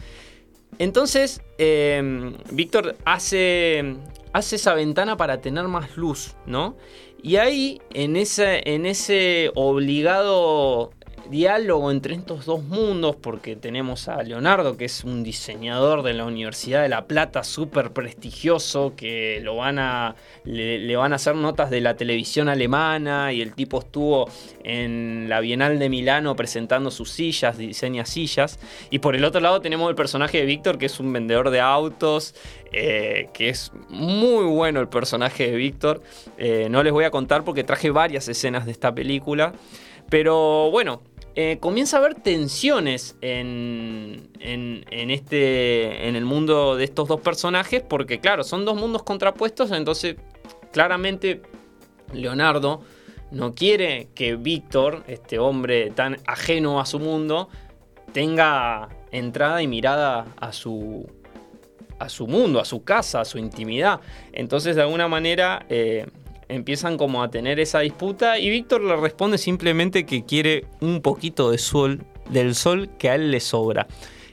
Entonces, 0.80 1.42
em, 1.58 2.36
Víctor 2.52 2.98
hace, 3.06 3.96
hace 4.34 4.58
esa 4.58 4.74
ventana 4.74 5.16
para 5.16 5.40
tener 5.40 5.66
más 5.70 5.96
luz, 5.96 6.36
¿no? 6.46 6.76
Y 7.24 7.38
ahí, 7.38 7.82
en 7.94 8.18
ese, 8.18 8.64
en 8.66 8.86
ese 8.86 9.52
obligado 9.56 10.92
diálogo 11.30 11.92
entre 11.92 12.16
estos 12.16 12.46
dos 12.46 12.64
mundos, 12.64 13.16
porque 13.16 13.56
tenemos 13.56 14.08
a 14.08 14.22
Leonardo, 14.24 14.78
que 14.78 14.86
es 14.86 15.04
un 15.04 15.24
diseñador 15.24 16.04
de 16.04 16.14
la 16.14 16.26
Universidad 16.26 16.82
de 16.82 16.90
La 16.90 17.06
Plata, 17.06 17.44
súper 17.44 17.92
prestigioso, 17.92 18.94
que 18.96 19.40
lo 19.42 19.56
van 19.56 19.80
a, 19.80 20.16
le, 20.44 20.96
van 20.96 21.14
a 21.14 21.18
hacer 21.18 21.36
notas 21.36 21.70
de 21.70 21.82
la 21.82 21.96
televisión 21.96 22.50
alemana, 22.50 23.32
y 23.32 23.42
el 23.42 23.54
tipo 23.54 23.80
estuvo 23.80 24.30
en 24.64 25.28
la 25.30 25.40
Bienal 25.40 25.80
de 25.80 25.90
Milano 25.90 26.36
presentando 26.36 26.92
sus 26.92 27.12
sillas, 27.12 27.58
diseña 27.58 28.06
sillas. 28.06 28.60
Y 28.90 29.00
por 29.00 29.16
el 29.16 29.24
otro 29.24 29.42
lado 29.42 29.62
tenemos 29.62 29.90
el 29.90 29.96
personaje 29.96 30.40
de 30.40 30.46
Víctor, 30.46 30.78
que 30.78 30.88
es 30.88 31.00
un 31.00 31.14
vendedor 31.14 31.50
de 31.52 31.60
autos, 31.60 32.36
eh, 32.72 33.30
que 33.34 33.50
es 33.50 33.72
muy 33.90 34.46
bueno 34.46 34.80
el 34.80 34.88
personaje 34.88 35.52
de 35.52 35.56
Víctor. 35.56 36.02
Eh, 36.38 36.68
no 36.70 36.84
les 36.84 36.94
voy 36.94 37.06
a 37.06 37.12
contar 37.12 37.44
porque 37.44 37.64
traje 37.64 37.90
varias 37.90 38.28
escenas 38.28 38.66
de 38.66 38.72
esta 38.72 38.94
película. 38.94 39.54
Pero 40.10 40.72
bueno, 40.72 41.02
eh, 41.42 41.58
comienza 41.58 41.96
a 41.96 42.00
haber 42.02 42.16
tensiones 42.16 43.16
en, 43.22 44.30
este, 44.92 46.10
en 46.10 46.18
el 46.18 46.26
mundo 46.26 46.76
de 46.76 46.84
estos 46.84 47.08
dos 47.08 47.22
personajes, 47.22 47.82
porque 47.82 48.20
claro, 48.20 48.44
son 48.44 48.66
dos 48.66 48.76
mundos 48.76 49.04
contrapuestos, 49.04 49.72
entonces 49.72 50.18
claramente 50.74 51.42
Leonardo 52.12 52.82
no 53.32 53.54
quiere 53.54 54.10
que 54.16 54.36
Víctor, 54.36 55.06
este 55.08 55.40
hombre 55.40 55.92
tan 55.92 56.18
ajeno 56.28 56.82
a 56.82 56.86
su 56.86 57.00
mundo, 57.00 57.48
tenga 58.12 58.90
entrada 59.14 59.62
y 59.62 59.68
mirada 59.68 60.26
a 60.42 60.52
su, 60.52 61.10
a 62.00 62.10
su 62.10 62.28
mundo, 62.28 62.60
a 62.60 62.66
su 62.66 62.84
casa, 62.84 63.22
a 63.22 63.26
su 63.26 63.38
intimidad. 63.38 64.02
Entonces, 64.34 64.76
de 64.76 64.82
alguna 64.82 65.08
manera, 65.08 65.66
eh, 65.70 66.06
empiezan 66.50 66.98
como 66.98 67.24
a 67.24 67.30
tener 67.30 67.60
esa 67.60 67.80
disputa 67.80 68.40
y 68.40 68.50
Víctor 68.50 68.82
le 68.82 68.96
responde 68.98 69.38
simplemente 69.38 70.06
que 70.06 70.26
quiere 70.26 70.66
un 70.82 71.02
poquito 71.02 71.52
de 71.52 71.58
sol, 71.58 72.04
del 72.30 72.56
sol 72.56 72.90
que 72.98 73.10
a 73.10 73.16
él 73.16 73.32
le 73.32 73.40
sobra. 73.40 73.88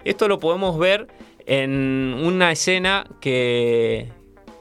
Esto 0.05 0.27
lo 0.27 0.41
podemos 0.41 0.79
ver 0.79 1.07
en 1.47 2.17
una 2.25 2.51
escena 2.51 3.07
que, 3.21 4.09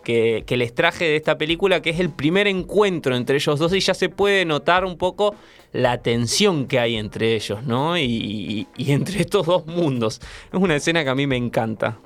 que, 0.04 0.44
les 0.50 0.76
traje 0.76 1.06
de 1.06 1.16
esta 1.16 1.38
película, 1.38 1.82
que 1.82 1.90
es 1.90 2.00
el 2.00 2.10
primer 2.12 2.48
encuentro 2.48 3.16
entre 3.16 3.38
ellos 3.38 3.58
dos 3.58 3.74
y 3.74 3.80
ya 3.80 3.94
se 3.94 4.10
puede 4.10 4.46
notar 4.46 4.86
un 4.86 4.98
poco 4.98 5.34
la 5.72 6.02
tensión 6.02 6.68
que 6.68 6.80
hay 6.80 6.96
entre 6.96 7.36
ellos, 7.36 7.64
¿no? 7.64 7.98
y 7.98 8.68
entre 8.78 9.22
estos 9.22 9.46
dos 9.46 9.66
mundos. 9.66 10.22
Es 10.52 10.60
una 10.60 10.76
escena 10.76 11.04
que 11.04 11.10
a 11.10 11.16
mí 11.16 11.26
me 11.26 11.38
encanta. 11.38 11.98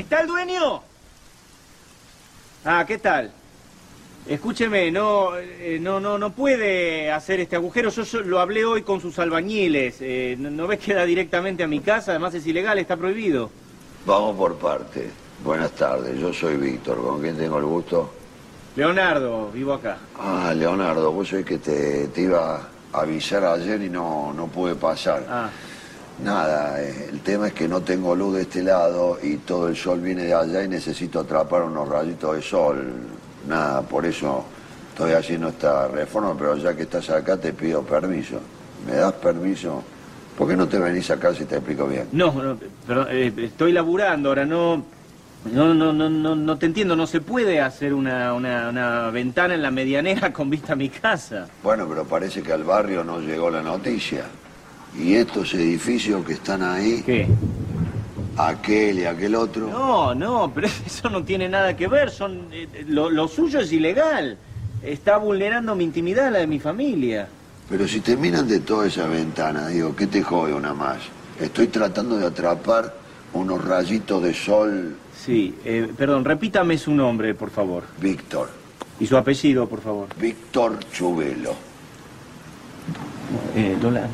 ¿Está 0.00 0.22
el 0.22 0.28
dueño? 0.28 0.80
Ah, 2.64 2.86
¿qué 2.88 2.96
tal? 2.96 3.30
Escúcheme, 4.26 4.90
no, 4.90 5.36
eh, 5.36 5.78
no, 5.78 6.00
no, 6.00 6.16
no 6.16 6.32
puede 6.32 7.12
hacer 7.12 7.40
este 7.40 7.56
agujero. 7.56 7.90
Yo, 7.90 8.20
lo 8.22 8.40
hablé 8.40 8.64
hoy 8.64 8.80
con 8.80 9.02
sus 9.02 9.18
albañiles. 9.18 9.98
Eh, 10.00 10.36
no, 10.38 10.66
ves 10.66 10.78
que 10.78 10.94
da 10.94 11.04
directamente 11.04 11.64
a 11.64 11.66
mi 11.66 11.80
casa? 11.80 12.12
Además 12.12 12.32
es 12.32 12.46
ilegal, 12.46 12.78
está 12.78 12.96
prohibido. 12.96 13.50
Vamos 14.06 14.38
por 14.38 14.56
parte. 14.56 15.10
Buenas 15.44 15.72
tardes, 15.72 16.18
yo 16.18 16.32
soy 16.32 16.56
Víctor. 16.56 16.96
¿Con 17.02 17.20
quién 17.20 17.36
tengo 17.36 17.58
el 17.58 17.66
gusto? 17.66 18.10
Leonardo, 18.76 19.50
vivo 19.50 19.74
acá. 19.74 19.98
Ah, 20.18 20.54
Leonardo, 20.56 21.12
vos 21.12 21.28
sois 21.28 21.44
que 21.44 21.58
te, 21.58 22.08
te 22.08 22.22
iba 22.22 22.70
a 22.90 23.00
avisar 23.00 23.44
ayer 23.44 23.82
y 23.82 23.90
no, 23.90 24.32
no 24.32 24.46
pude 24.46 24.74
pasar. 24.76 25.26
Ah. 25.28 25.50
Nada, 26.24 26.82
eh, 26.82 27.08
el 27.10 27.20
tema 27.20 27.48
es 27.48 27.54
que 27.54 27.66
no 27.66 27.80
tengo 27.80 28.14
luz 28.14 28.34
de 28.34 28.42
este 28.42 28.62
lado 28.62 29.18
y 29.22 29.36
todo 29.36 29.68
el 29.68 29.76
sol 29.76 30.00
viene 30.00 30.24
de 30.24 30.34
allá 30.34 30.62
y 30.62 30.68
necesito 30.68 31.20
atrapar 31.20 31.62
unos 31.62 31.88
rayitos 31.88 32.36
de 32.36 32.42
sol. 32.42 32.92
Nada, 33.48 33.80
por 33.82 34.04
eso 34.04 34.44
estoy 34.90 35.12
haciendo 35.12 35.48
esta 35.48 35.88
reforma, 35.88 36.34
pero 36.38 36.56
ya 36.56 36.74
que 36.76 36.82
estás 36.82 37.08
acá 37.10 37.38
te 37.38 37.54
pido 37.54 37.82
permiso. 37.82 38.38
¿Me 38.86 38.96
das 38.96 39.14
permiso? 39.14 39.82
¿Por 40.36 40.48
qué 40.48 40.56
no 40.56 40.68
te 40.68 40.78
venís 40.78 41.10
acá 41.10 41.34
si 41.34 41.44
te 41.46 41.56
explico 41.56 41.86
bien? 41.86 42.08
No, 42.12 42.32
no 42.32 42.56
pero 42.86 43.08
eh, 43.08 43.32
estoy 43.38 43.72
laburando 43.72 44.28
ahora, 44.28 44.44
no, 44.44 44.84
no, 45.52 45.74
no, 45.74 45.92
no, 45.92 46.10
no, 46.10 46.36
no 46.36 46.58
te 46.58 46.66
entiendo, 46.66 46.96
no 46.96 47.06
se 47.06 47.22
puede 47.22 47.60
hacer 47.62 47.94
una, 47.94 48.34
una, 48.34 48.68
una 48.68 49.10
ventana 49.10 49.54
en 49.54 49.62
la 49.62 49.70
medianera 49.70 50.32
con 50.34 50.50
vista 50.50 50.74
a 50.74 50.76
mi 50.76 50.90
casa. 50.90 51.48
Bueno, 51.62 51.86
pero 51.88 52.04
parece 52.04 52.42
que 52.42 52.52
al 52.52 52.64
barrio 52.64 53.02
no 53.04 53.20
llegó 53.20 53.50
la 53.50 53.62
noticia. 53.62 54.24
¿Y 54.98 55.14
estos 55.14 55.54
edificios 55.54 56.24
que 56.24 56.34
están 56.34 56.62
ahí? 56.62 57.02
¿Qué? 57.04 57.26
Aquel 58.36 59.00
y 59.00 59.04
aquel 59.04 59.34
otro. 59.34 59.68
No, 59.68 60.14
no, 60.14 60.50
pero 60.54 60.68
eso 60.86 61.08
no 61.10 61.22
tiene 61.22 61.48
nada 61.48 61.76
que 61.76 61.88
ver. 61.88 62.10
Son, 62.10 62.46
eh, 62.52 62.66
lo, 62.88 63.28
suyo 63.28 63.60
es 63.60 63.72
ilegal. 63.72 64.36
Está 64.82 65.18
vulnerando 65.18 65.74
mi 65.74 65.84
intimidad, 65.84 66.32
la 66.32 66.38
de 66.38 66.46
mi 66.46 66.58
familia. 66.58 67.28
Pero 67.68 67.86
si 67.86 68.00
te 68.00 68.16
miran 68.16 68.48
de 68.48 68.60
toda 68.60 68.86
esa 68.86 69.06
ventana, 69.06 69.68
digo, 69.68 69.94
¿qué 69.94 70.06
te 70.06 70.22
jode 70.22 70.54
una 70.54 70.74
más? 70.74 70.98
Estoy 71.38 71.68
tratando 71.68 72.18
de 72.18 72.26
atrapar 72.26 72.94
unos 73.32 73.64
rayitos 73.64 74.22
de 74.22 74.34
sol. 74.34 74.96
Sí, 75.24 75.54
eh, 75.64 75.88
perdón, 75.96 76.24
repítame 76.24 76.78
su 76.78 76.92
nombre, 76.92 77.34
por 77.34 77.50
favor. 77.50 77.84
Víctor. 78.00 78.50
¿Y 78.98 79.06
su 79.06 79.16
apellido, 79.16 79.68
por 79.68 79.80
favor? 79.80 80.08
Víctor 80.18 80.78
Chubelo. 80.92 81.54
Eh, 83.54 83.76
Lola, 83.80 84.08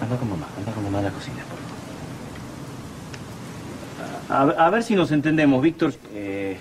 Anda 0.00 0.16
con 0.16 0.28
mamá, 0.28 0.46
anda 0.56 0.72
con 0.72 0.84
mamá 0.84 0.98
a 0.98 1.02
la 1.02 1.10
cocina, 1.10 1.42
A, 4.28 4.70
ver 4.70 4.82
si 4.82 4.94
nos 4.94 5.10
entendemos, 5.12 5.62
Víctor. 5.62 5.94
Eh, 6.12 6.58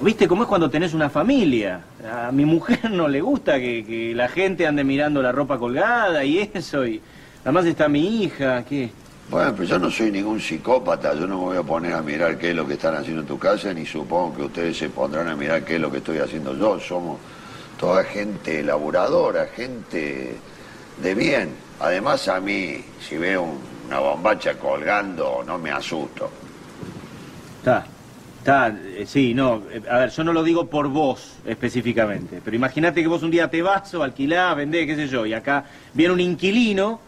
¿Viste 0.00 0.28
cómo 0.28 0.42
es 0.42 0.48
cuando 0.48 0.68
tenés 0.68 0.92
una 0.94 1.08
familia? 1.08 1.80
A 2.04 2.30
mi 2.30 2.44
mujer 2.44 2.90
no 2.90 3.08
le 3.08 3.20
gusta 3.20 3.58
que, 3.58 4.12
la 4.14 4.28
gente 4.28 4.66
ande 4.66 4.84
mirando 4.84 5.22
la 5.22 5.32
ropa 5.32 5.58
colgada 5.58 6.22
y 6.24 6.50
eso, 6.52 6.86
y 6.86 7.00
además 7.42 7.64
está 7.66 7.88
mi 7.88 8.22
hija, 8.22 8.64
¿qué? 8.64 8.90
Bueno, 9.28 9.56
pues 9.56 9.68
yo 9.68 9.78
no 9.78 9.90
soy 9.90 10.12
ningún 10.12 10.40
psicópata, 10.40 11.14
yo 11.14 11.26
no 11.26 11.38
me 11.38 11.44
voy 11.46 11.56
a 11.56 11.62
poner 11.62 11.94
a 11.94 12.02
mirar 12.02 12.38
qué 12.38 12.50
es 12.50 12.56
lo 12.56 12.64
que 12.64 12.74
están 12.74 12.94
haciendo 12.94 13.22
en 13.22 13.26
tu 13.26 13.38
casa, 13.38 13.74
ni 13.74 13.84
supongo 13.84 14.36
que 14.36 14.42
ustedes 14.42 14.78
se 14.78 14.88
pondrán 14.88 15.26
a 15.26 15.34
mirar 15.34 15.64
qué 15.64 15.76
es 15.76 15.80
lo 15.80 15.90
que 15.90 15.98
estoy 15.98 16.18
haciendo 16.18 16.56
yo. 16.56 16.78
Somos 16.78 17.18
toda 17.80 18.04
gente 18.04 18.62
laburadora, 18.62 19.46
gente 19.46 20.36
de 21.02 21.14
bien. 21.14 21.65
Además 21.80 22.26
a 22.28 22.40
mí, 22.40 22.82
si 23.06 23.16
veo 23.16 23.46
una 23.86 23.98
bombacha 23.98 24.54
colgando, 24.54 25.42
no 25.46 25.58
me 25.58 25.70
asusto. 25.70 26.30
Está, 27.58 27.84
está, 28.38 28.68
eh, 28.68 29.04
sí, 29.06 29.34
no, 29.34 29.62
eh, 29.70 29.82
a 29.90 29.98
ver, 29.98 30.10
yo 30.10 30.24
no 30.24 30.32
lo 30.32 30.42
digo 30.42 30.66
por 30.66 30.88
vos 30.88 31.34
específicamente, 31.44 32.40
pero 32.44 32.56
imagínate 32.56 33.02
que 33.02 33.08
vos 33.08 33.22
un 33.22 33.30
día 33.30 33.50
te 33.50 33.60
vas 33.60 33.92
o 33.94 34.02
alquilás, 34.02 34.56
vendés, 34.56 34.86
qué 34.86 34.96
sé 34.96 35.08
yo, 35.08 35.26
y 35.26 35.34
acá 35.34 35.64
viene 35.92 36.14
un 36.14 36.20
inquilino 36.20 37.00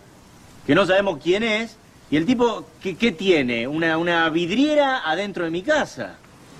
que 0.66 0.74
no 0.74 0.84
sabemos 0.84 1.18
quién 1.22 1.42
es, 1.42 1.76
y 2.10 2.16
el 2.16 2.26
tipo, 2.26 2.66
¿qué, 2.82 2.96
qué 2.96 3.12
tiene? 3.12 3.66
Una, 3.66 3.96
una 3.98 4.28
vidriera 4.30 5.08
adentro 5.08 5.44
de 5.44 5.50
mi 5.50 5.62
casa. 5.62 6.16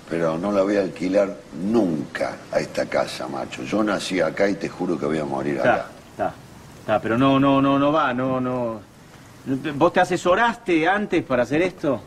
Pero 0.09 0.37
no 0.37 0.51
la 0.51 0.63
voy 0.63 0.77
a 0.77 0.81
alquilar 0.81 1.35
nunca 1.63 2.35
a 2.51 2.59
esta 2.59 2.87
casa, 2.87 3.27
macho. 3.27 3.63
Yo 3.63 3.83
nací 3.83 4.19
acá 4.19 4.49
y 4.49 4.55
te 4.55 4.67
juro 4.67 4.97
que 4.97 5.05
voy 5.05 5.19
a 5.19 5.25
morir 5.25 5.59
acá. 5.59 5.87
está, 6.15 6.29
está, 6.29 6.33
pero 6.97 7.17
no, 7.17 7.39
no, 7.39 7.61
no, 7.61 7.77
no 7.77 7.91
va, 7.91 8.13
no, 8.13 8.39
no. 8.41 8.79
¿Vos 9.75 9.93
te 9.93 9.99
asesoraste 9.99 10.87
antes 10.87 11.23
para 11.23 11.43
hacer 11.43 11.61
esto? 11.61 12.01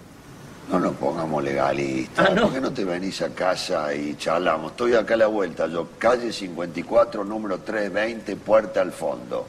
No 0.71 0.79
nos 0.81 0.95
pongamos 0.95 1.43
legalistas. 1.45 2.29
Ah, 2.31 2.35
¿no? 2.35 2.43
¿Por 2.43 2.53
qué 2.55 2.61
no 2.61 2.73
te 2.73 2.85
venís 2.85 3.21
a 3.23 3.29
casa 3.31 3.95
y 3.95 4.17
charlamos? 4.17 4.73
Estoy 4.73 4.95
acá 4.95 5.15
a 5.15 5.19
la 5.19 5.27
vuelta, 5.27 5.67
yo, 5.67 5.89
calle 5.99 6.33
54, 6.33 7.25
número 7.25 7.59
320, 7.59 8.37
puerta 8.37 8.81
al 8.81 8.93
fondo. 8.93 9.47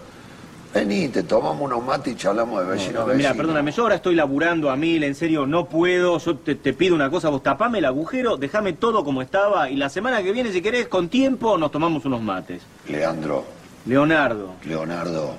Vení, 0.74 1.08
te 1.10 1.22
tomamos 1.22 1.62
unos 1.62 1.84
mates 1.86 2.14
y 2.14 2.16
charlamos 2.18 2.66
de 2.66 2.72
vecino 2.72 3.02
a 3.02 3.06
Mira, 3.06 3.16
vecino. 3.16 3.36
perdóname, 3.36 3.72
yo 3.72 3.84
ahora 3.84 3.96
estoy 3.96 4.16
laburando 4.16 4.72
a 4.72 4.76
mil, 4.76 5.04
en 5.04 5.14
serio, 5.14 5.46
no 5.46 5.66
puedo. 5.66 6.18
Yo 6.18 6.36
te, 6.38 6.56
te 6.56 6.74
pido 6.74 6.96
una 6.96 7.12
cosa, 7.12 7.30
vos 7.30 7.44
tapame 7.44 7.78
el 7.78 7.86
agujero, 7.86 8.38
déjame 8.38 8.74
todo 8.74 9.04
como 9.06 9.22
estaba 9.22 9.70
y 9.70 9.76
la 9.76 9.90
semana 9.90 10.24
que 10.24 10.32
viene, 10.32 10.52
si 10.52 10.64
querés, 10.64 10.88
con 10.88 11.10
tiempo, 11.10 11.60
nos 11.60 11.72
tomamos 11.72 12.06
unos 12.06 12.22
mates. 12.24 12.64
Leandro, 12.90 13.46
Leonardo, 13.86 14.56
Leonardo, 14.66 15.36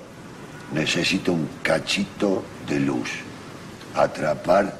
necesito 0.71 1.33
un 1.33 1.49
cachito 1.63 2.43
de 2.67 2.79
luz. 2.79 3.09
Atrapar 3.95 4.75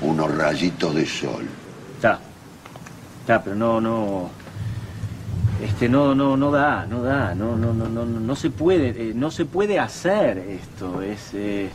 unos 0.00 0.34
rayitos 0.34 0.94
de 0.94 1.04
sol. 1.04 1.46
está, 1.96 2.20
está, 3.20 3.42
pero 3.42 3.56
no, 3.56 3.80
no, 3.80 4.30
este, 5.62 5.88
no, 5.88 6.14
no, 6.14 6.36
no 6.36 6.50
da, 6.50 6.86
no 6.86 7.02
da, 7.02 7.34
no, 7.34 7.56
no, 7.56 7.74
no, 7.74 7.88
no, 7.88 8.06
no, 8.06 8.20
no 8.20 8.36
se 8.36 8.50
puede, 8.50 9.10
eh, 9.10 9.12
no 9.14 9.30
se 9.30 9.44
puede 9.44 9.78
hacer 9.78 10.38
esto. 10.38 11.02
Es, 11.02 11.30
eh, 11.34 11.68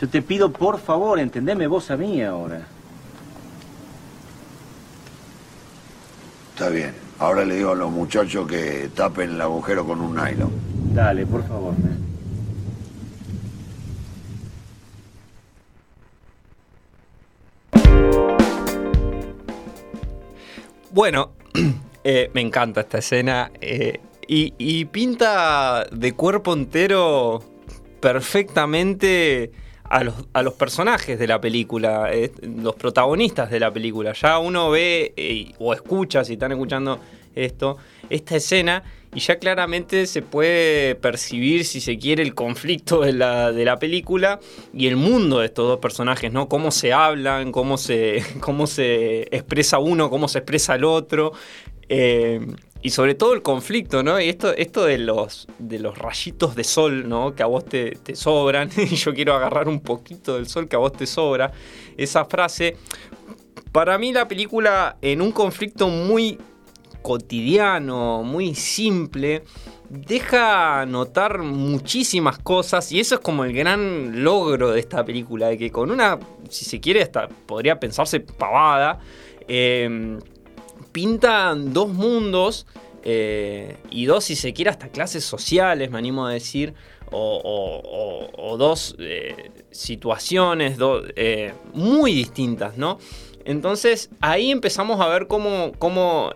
yo 0.00 0.08
te 0.08 0.22
pido 0.22 0.50
por 0.50 0.78
favor, 0.78 1.18
entendeme 1.18 1.66
vos 1.66 1.90
a 1.90 1.96
mí 1.96 2.22
ahora. 2.22 2.62
Está 6.54 6.70
bien. 6.70 7.07
Ahora 7.20 7.44
le 7.44 7.56
digo 7.56 7.72
a 7.72 7.74
los 7.74 7.90
muchachos 7.90 8.46
que 8.46 8.90
tapen 8.94 9.30
el 9.30 9.40
agujero 9.40 9.84
con 9.84 10.00
un 10.00 10.14
nylon. 10.14 10.50
Dale, 10.94 11.26
por 11.26 11.46
favor. 11.46 11.74
eh. 11.74 11.96
Bueno, 20.90 21.30
eh, 22.04 22.30
me 22.34 22.40
encanta 22.40 22.82
esta 22.82 22.98
escena. 22.98 23.50
eh, 23.60 24.00
y, 24.30 24.52
y 24.58 24.84
pinta 24.84 25.86
de 25.90 26.12
cuerpo 26.12 26.52
entero 26.52 27.42
perfectamente 28.00 29.50
a 29.88 30.04
los, 30.04 30.14
a 30.32 30.42
los 30.42 30.54
personajes 30.54 31.18
de 31.18 31.26
la 31.26 31.40
película, 31.40 32.12
eh, 32.12 32.30
los 32.42 32.74
protagonistas 32.74 33.50
de 33.50 33.60
la 33.60 33.72
película. 33.72 34.12
Ya 34.12 34.38
uno 34.38 34.70
ve 34.70 35.12
eh, 35.16 35.52
o 35.58 35.72
escucha, 35.72 36.24
si 36.24 36.34
están 36.34 36.52
escuchando 36.52 36.98
esto, 37.34 37.78
esta 38.10 38.36
escena, 38.36 38.82
y 39.14 39.20
ya 39.20 39.38
claramente 39.38 40.06
se 40.06 40.20
puede 40.20 40.94
percibir, 40.94 41.64
si 41.64 41.80
se 41.80 41.98
quiere, 41.98 42.22
el 42.22 42.34
conflicto 42.34 43.00
de 43.00 43.14
la, 43.14 43.52
de 43.52 43.64
la 43.64 43.78
película 43.78 44.38
y 44.74 44.86
el 44.86 44.96
mundo 44.96 45.38
de 45.38 45.46
estos 45.46 45.66
dos 45.66 45.78
personajes, 45.78 46.30
¿no? 46.30 46.48
Cómo 46.48 46.70
se 46.70 46.92
hablan, 46.92 47.50
cómo 47.52 47.78
se, 47.78 48.22
cómo 48.40 48.66
se 48.66 49.22
expresa 49.34 49.78
uno, 49.78 50.10
cómo 50.10 50.28
se 50.28 50.38
expresa 50.38 50.74
el 50.74 50.84
otro. 50.84 51.32
eh, 51.88 52.40
y 52.82 52.90
sobre 52.90 53.14
todo 53.14 53.32
el 53.34 53.42
conflicto, 53.42 54.02
¿no? 54.02 54.20
Y 54.20 54.28
esto, 54.28 54.54
esto 54.54 54.84
de, 54.84 54.98
los, 54.98 55.48
de 55.58 55.78
los 55.80 55.98
rayitos 55.98 56.54
de 56.54 56.64
sol, 56.64 57.08
¿no? 57.08 57.34
Que 57.34 57.42
a 57.42 57.46
vos 57.46 57.64
te, 57.64 57.92
te 58.02 58.14
sobran. 58.14 58.70
Y 58.76 58.94
yo 58.94 59.12
quiero 59.14 59.34
agarrar 59.34 59.68
un 59.68 59.80
poquito 59.80 60.36
del 60.36 60.48
sol 60.48 60.68
que 60.68 60.76
a 60.76 60.78
vos 60.78 60.92
te 60.92 61.06
sobra. 61.06 61.50
Esa 61.96 62.24
frase. 62.24 62.76
Para 63.72 63.98
mí 63.98 64.12
la 64.12 64.28
película 64.28 64.96
en 65.02 65.20
un 65.20 65.32
conflicto 65.32 65.88
muy 65.88 66.38
cotidiano, 67.02 68.22
muy 68.22 68.54
simple, 68.54 69.42
deja 69.88 70.84
notar 70.86 71.38
muchísimas 71.42 72.38
cosas 72.38 72.90
y 72.92 73.00
eso 73.00 73.16
es 73.16 73.20
como 73.20 73.44
el 73.44 73.52
gran 73.52 74.22
logro 74.22 74.70
de 74.72 74.80
esta 74.80 75.04
película, 75.04 75.48
de 75.48 75.58
que 75.58 75.70
con 75.70 75.90
una, 75.90 76.18
si 76.48 76.64
se 76.64 76.80
quiere, 76.80 77.02
hasta 77.02 77.28
podría 77.28 77.78
pensarse 77.78 78.20
pavada, 78.20 79.00
eh, 79.46 80.18
pintan 80.98 81.72
dos 81.72 81.88
mundos 81.90 82.66
eh, 83.04 83.76
y 83.90 84.06
dos, 84.06 84.24
si 84.24 84.34
se 84.34 84.52
quiere, 84.52 84.70
hasta 84.70 84.88
clases 84.88 85.22
sociales, 85.24 85.90
me 85.92 85.98
animo 85.98 86.26
a 86.26 86.32
decir, 86.32 86.74
o, 87.12 88.56
dos 88.58 88.96
eh, 88.98 89.50
situaciones 89.70 90.76
do- 90.76 91.04
eh, 91.14 91.52
muy 91.72 92.12
distintas, 92.12 92.76
¿no? 92.76 92.98
Entonces 93.44 94.10
ahí 94.20 94.50
empezamos 94.50 95.00
a 95.00 95.06
ver 95.06 95.28
cómo, 95.28 95.70
cómo, 95.78 96.32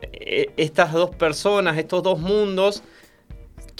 estas 0.56 0.92
dos 0.92 1.10
personas, 1.10 1.76
estos 1.76 2.02
dos 2.04 2.20
mundos, 2.20 2.82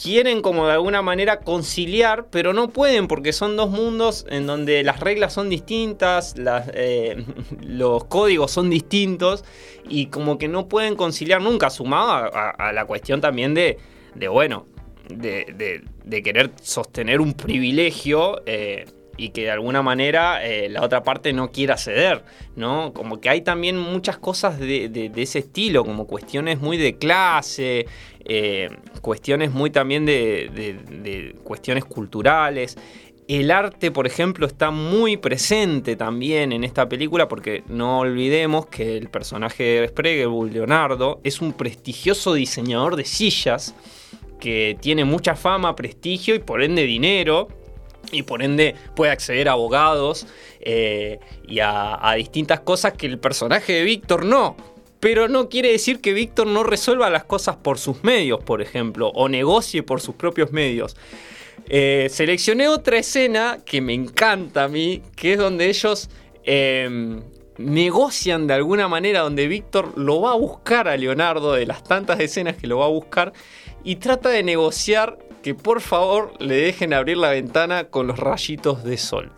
quieren 0.02 0.42
como 0.42 0.66
de 0.66 0.72
alguna 0.72 1.00
manera 1.00 1.40
conciliar, 1.40 2.26
pero 2.30 2.52
no 2.52 2.68
pueden 2.70 3.06
porque 3.06 3.32
son 3.32 3.56
dos 3.56 3.70
mundos 3.70 4.26
en 4.28 4.46
donde 4.46 4.82
las 4.82 4.98
reglas 5.00 5.32
son 5.32 5.48
distintas, 5.48 6.34
eh, 6.74 7.24
los 7.60 8.04
códigos 8.04 8.50
son 8.50 8.68
distintos 8.68 9.44
y 9.88 10.06
como 10.06 10.38
que 10.38 10.48
no 10.48 10.66
pueden 10.68 10.96
conciliar 10.96 11.40
nunca, 11.40 11.70
sumado 11.70 12.30
a, 12.34 12.72
la 12.72 12.84
cuestión 12.84 13.20
también 13.20 13.54
de, 13.54 13.78
de 14.14 14.28
bueno, 14.28 14.66
de, 15.08 16.22
querer 16.24 16.50
sostener 16.60 17.20
un 17.20 17.34
privilegio. 17.34 18.42
eh, 18.46 18.86
y 19.18 19.28
que 19.28 19.42
de 19.42 19.50
alguna 19.50 19.82
manera 19.82 20.42
eh, 20.42 20.70
la 20.70 20.82
otra 20.82 21.02
parte 21.02 21.34
no 21.34 21.52
quiera 21.52 21.76
ceder, 21.76 22.24
¿no? 22.56 22.94
Como 22.94 23.20
que 23.20 23.28
hay 23.28 23.42
también 23.42 23.78
muchas 23.78 24.16
cosas 24.16 24.58
de- 24.58 24.88
de 24.88 25.22
ese 25.22 25.40
estilo, 25.40 25.84
como 25.84 26.06
cuestiones 26.06 26.60
muy 26.60 26.78
de 26.78 26.96
clase, 26.96 27.86
eh, 28.24 28.70
cuestiones 29.00 29.52
muy 29.52 29.70
también 29.70 30.06
de, 30.06 31.34
cuestiones 31.44 31.84
culturales. 31.84 32.76
El 33.28 33.50
arte, 33.50 33.90
por 33.90 34.06
ejemplo, 34.06 34.46
está 34.46 34.70
muy 34.70 35.16
presente 35.16 35.96
también 35.96 36.52
en 36.52 36.64
esta 36.64 36.88
película 36.88 37.28
porque 37.28 37.62
no 37.68 38.00
olvidemos 38.00 38.66
que 38.66 38.96
el 38.96 39.08
personaje 39.08 39.62
de 39.62 39.88
Spregelbull, 39.88 40.52
Leonardo, 40.52 41.20
es 41.24 41.40
un 41.40 41.52
prestigioso 41.52 42.34
diseñador 42.34 42.96
de 42.96 43.04
sillas 43.04 43.74
que 44.40 44.76
tiene 44.80 45.04
mucha 45.04 45.36
fama, 45.36 45.76
prestigio 45.76 46.34
y 46.34 46.40
por 46.40 46.62
ende 46.62 46.82
dinero 46.82 47.48
y 48.10 48.24
por 48.24 48.42
ende 48.42 48.74
puede 48.96 49.12
acceder 49.12 49.48
a 49.48 49.52
abogados 49.52 50.26
eh, 50.60 51.20
y 51.46 51.60
a, 51.60 52.06
a 52.06 52.14
distintas 52.14 52.60
cosas 52.60 52.94
que 52.94 53.06
el 53.06 53.18
personaje 53.18 53.72
de 53.72 53.84
Víctor 53.84 54.24
no. 54.24 54.56
Pero 55.02 55.26
no 55.26 55.48
quiere 55.48 55.72
decir 55.72 56.00
que 56.00 56.12
Víctor 56.12 56.46
no 56.46 56.62
resuelva 56.62 57.10
las 57.10 57.24
cosas 57.24 57.56
por 57.56 57.80
sus 57.80 58.04
medios, 58.04 58.40
por 58.44 58.62
ejemplo, 58.62 59.08
o 59.08 59.28
negocie 59.28 59.82
por 59.82 60.00
sus 60.00 60.14
propios 60.14 60.52
medios. 60.52 60.96
Eh, 61.68 62.06
seleccioné 62.08 62.68
otra 62.68 62.98
escena 62.98 63.58
que 63.66 63.80
me 63.80 63.94
encanta 63.94 64.62
a 64.62 64.68
mí, 64.68 65.02
que 65.16 65.32
es 65.32 65.40
donde 65.40 65.68
ellos 65.68 66.08
eh, 66.44 67.18
negocian 67.58 68.46
de 68.46 68.54
alguna 68.54 68.86
manera, 68.86 69.22
donde 69.22 69.48
Víctor 69.48 69.98
lo 69.98 70.20
va 70.20 70.34
a 70.34 70.36
buscar 70.36 70.86
a 70.86 70.96
Leonardo, 70.96 71.52
de 71.54 71.66
las 71.66 71.82
tantas 71.82 72.20
escenas 72.20 72.56
que 72.56 72.68
lo 72.68 72.78
va 72.78 72.84
a 72.84 72.90
buscar, 72.90 73.32
y 73.82 73.96
trata 73.96 74.28
de 74.28 74.44
negociar 74.44 75.18
que 75.42 75.56
por 75.56 75.80
favor 75.80 76.32
le 76.38 76.54
dejen 76.54 76.94
abrir 76.94 77.16
la 77.16 77.30
ventana 77.30 77.88
con 77.88 78.06
los 78.06 78.20
rayitos 78.20 78.84
de 78.84 78.96
sol. 78.98 79.32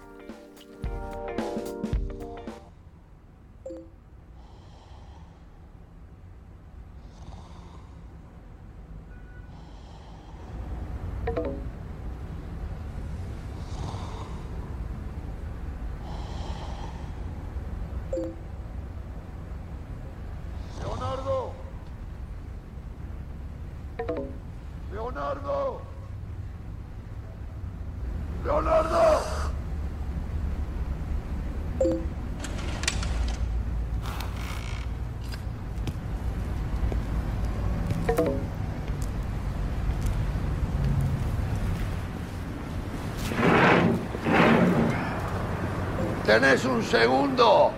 Tenés 46.25 46.65
un 46.65 46.83
segundo. 46.83 47.73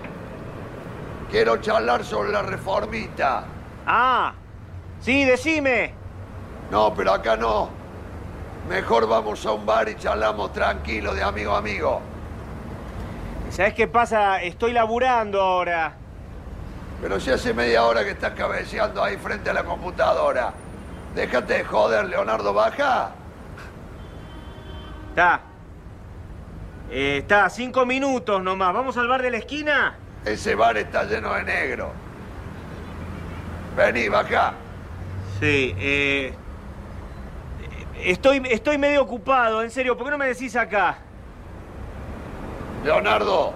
Quiero 1.30 1.58
charlar 1.60 2.04
sobre 2.04 2.32
la 2.32 2.42
reformita. 2.42 3.44
Ah, 3.86 4.32
sí, 5.00 5.24
decime. 5.24 5.92
No, 6.70 6.94
pero 6.94 7.12
acá 7.12 7.36
no. 7.36 7.75
Mejor 8.68 9.06
vamos 9.06 9.46
a 9.46 9.52
un 9.52 9.64
bar 9.64 9.88
y 9.88 9.94
charlamos 9.94 10.52
tranquilo 10.52 11.14
de 11.14 11.22
amigo 11.22 11.54
a 11.54 11.58
amigo. 11.58 12.00
¿Sabes 13.50 13.74
qué 13.74 13.86
pasa? 13.86 14.42
Estoy 14.42 14.72
laburando 14.72 15.40
ahora. 15.40 15.94
Pero 17.00 17.20
si 17.20 17.30
hace 17.30 17.54
media 17.54 17.84
hora 17.84 18.02
que 18.02 18.10
estás 18.10 18.32
cabeceando 18.32 19.04
ahí 19.04 19.16
frente 19.18 19.50
a 19.50 19.52
la 19.54 19.62
computadora. 19.62 20.52
Déjate 21.14 21.58
de 21.58 21.64
joder, 21.64 22.06
Leonardo, 22.06 22.52
baja. 22.52 23.12
Está. 25.10 25.40
Eh, 26.90 27.18
está, 27.18 27.48
cinco 27.50 27.86
minutos 27.86 28.42
nomás. 28.42 28.74
¿Vamos 28.74 28.96
al 28.96 29.06
bar 29.06 29.22
de 29.22 29.30
la 29.30 29.38
esquina? 29.38 29.96
Ese 30.24 30.56
bar 30.56 30.76
está 30.76 31.04
lleno 31.04 31.32
de 31.34 31.44
negro. 31.44 31.92
Vení, 33.76 34.08
baja. 34.08 34.54
Sí, 35.38 35.74
eh... 35.78 36.34
Estoy, 38.02 38.42
estoy 38.50 38.78
medio 38.78 39.02
ocupado, 39.02 39.62
en 39.62 39.70
serio. 39.70 39.96
¿Por 39.96 40.06
qué 40.06 40.10
no 40.10 40.18
me 40.18 40.26
decís 40.26 40.54
acá? 40.56 40.98
Leonardo, 42.84 43.52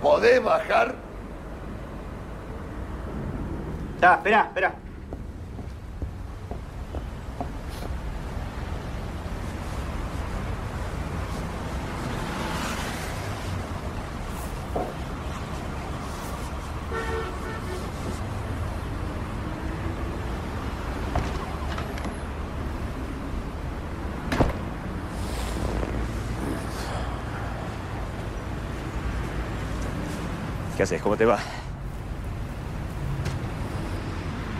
¿podés 0.00 0.42
bajar? 0.42 0.94
Está, 3.94 4.14
espera, 4.14 4.42
espera. 4.42 4.81
¿Qué 30.82 30.84
haces? 30.86 31.00
¿Cómo 31.02 31.16
te 31.16 31.24
va? 31.24 31.38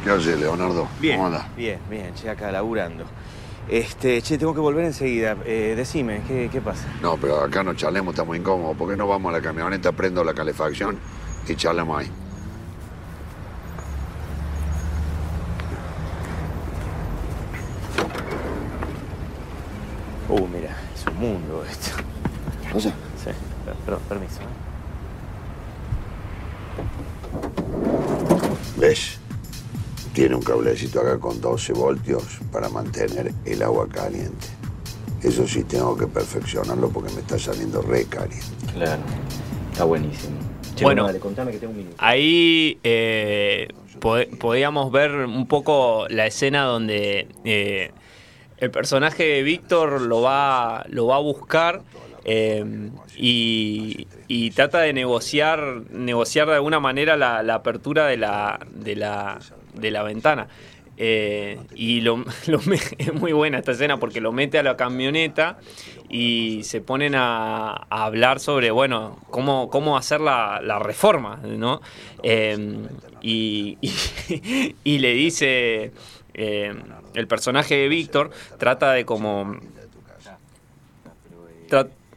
¿Qué 0.04 0.10
haces, 0.10 0.38
Leonardo? 0.38 0.86
Bien, 1.00 1.16
¿Cómo 1.16 1.26
andas? 1.26 1.56
bien, 1.56 1.80
bien, 1.90 2.14
che, 2.14 2.30
acá 2.30 2.52
laburando. 2.52 3.06
Este, 3.68 4.22
che, 4.22 4.38
tengo 4.38 4.54
que 4.54 4.60
volver 4.60 4.84
enseguida. 4.84 5.36
Eh, 5.44 5.74
decime, 5.76 6.22
¿qué, 6.28 6.48
¿qué 6.52 6.60
pasa? 6.60 6.86
No, 7.00 7.16
pero 7.16 7.40
acá 7.42 7.64
no 7.64 7.74
charlemos, 7.74 8.14
estamos 8.14 8.36
incómodos. 8.36 8.76
¿Por 8.76 8.88
qué 8.88 8.96
no 8.96 9.08
vamos 9.08 9.30
a 9.34 9.38
la 9.38 9.42
camioneta, 9.42 9.90
prendo 9.90 10.22
la 10.22 10.32
calefacción 10.32 10.96
y 11.48 11.56
charlemos 11.56 11.98
ahí? 12.02 12.10
Uh, 20.28 20.46
mira, 20.48 20.74
es 20.94 21.04
un 21.06 21.18
mundo 21.18 21.64
esto. 21.68 21.90
¿Qué 22.62 22.72
pasa? 22.74 22.90
Sí, 23.22 23.30
per- 23.64 23.74
perdón, 23.84 24.00
permiso. 24.08 24.40
¿eh? 24.40 24.46
¿Ves? 28.78 29.18
Tiene 30.14 30.34
un 30.34 30.42
cablecito 30.62 31.00
acá 31.00 31.18
con 31.18 31.40
12 31.40 31.72
voltios 31.72 32.22
para 32.52 32.68
mantener 32.68 33.32
el 33.44 33.62
agua 33.62 33.88
caliente. 33.88 34.46
Eso 35.22 35.46
sí 35.46 35.64
tengo 35.64 35.96
que 35.96 36.06
perfeccionarlo 36.06 36.88
porque 36.90 37.12
me 37.14 37.20
está 37.20 37.38
saliendo 37.38 37.82
re 37.82 38.04
caliente. 38.04 38.46
Claro, 38.74 39.02
está 39.72 39.84
buenísimo. 39.84 40.36
Che, 40.76 40.84
Bueno. 40.84 41.04
dale, 41.06 41.18
contame 41.18 41.50
que 41.52 41.58
tengo 41.58 41.72
un 41.72 41.78
minuto. 41.78 41.96
Ahí 41.98 42.78
eh, 42.84 43.68
po- 44.00 44.16
podíamos 44.38 44.90
ver 44.92 45.12
un 45.12 45.46
poco 45.48 46.06
la 46.08 46.26
escena 46.26 46.62
donde 46.64 47.26
eh, 47.44 47.90
el 48.58 48.70
personaje 48.70 49.24
de 49.24 49.42
Víctor 49.42 50.00
lo 50.02 50.22
va, 50.22 50.84
lo 50.88 51.06
va 51.08 51.16
a 51.16 51.20
buscar 51.20 51.82
eh, 52.24 52.64
y, 53.16 54.06
y 54.28 54.50
trata 54.52 54.78
de 54.80 54.92
negociar, 54.92 55.82
negociar 55.90 56.48
de 56.48 56.54
alguna 56.54 56.78
manera 56.80 57.16
la, 57.16 57.42
la 57.42 57.54
apertura 57.56 58.06
de 58.06 58.16
la, 58.16 58.58
de 58.74 58.96
la, 58.96 59.38
de 59.74 59.90
la 59.90 60.02
ventana. 60.02 60.48
Eh, 60.98 61.58
y 61.74 62.02
lo, 62.02 62.24
es 62.98 63.14
muy 63.14 63.32
buena 63.32 63.58
esta 63.58 63.72
escena 63.72 63.98
porque 63.98 64.20
lo 64.20 64.32
mete 64.32 64.58
a 64.58 64.62
la 64.62 64.76
camioneta 64.76 65.58
y 66.08 66.62
se 66.64 66.80
ponen 66.80 67.14
a, 67.14 67.86
hablar 67.88 68.40
sobre, 68.40 68.70
bueno, 68.70 69.18
cómo, 69.30 69.70
cómo 69.70 69.96
hacer 69.96 70.20
la, 70.20 70.60
la 70.62 70.78
reforma, 70.78 71.40
¿no? 71.44 71.80
Eh, 72.22 72.76
y, 73.22 73.78
y- 74.84 74.98
le 74.98 75.14
dice, 75.14 75.92
eh, 76.34 76.74
el 77.14 77.26
personaje 77.26 77.74
de 77.76 77.88
Víctor 77.88 78.30
trata 78.58 78.92
de 78.92 79.04
como 79.06 79.56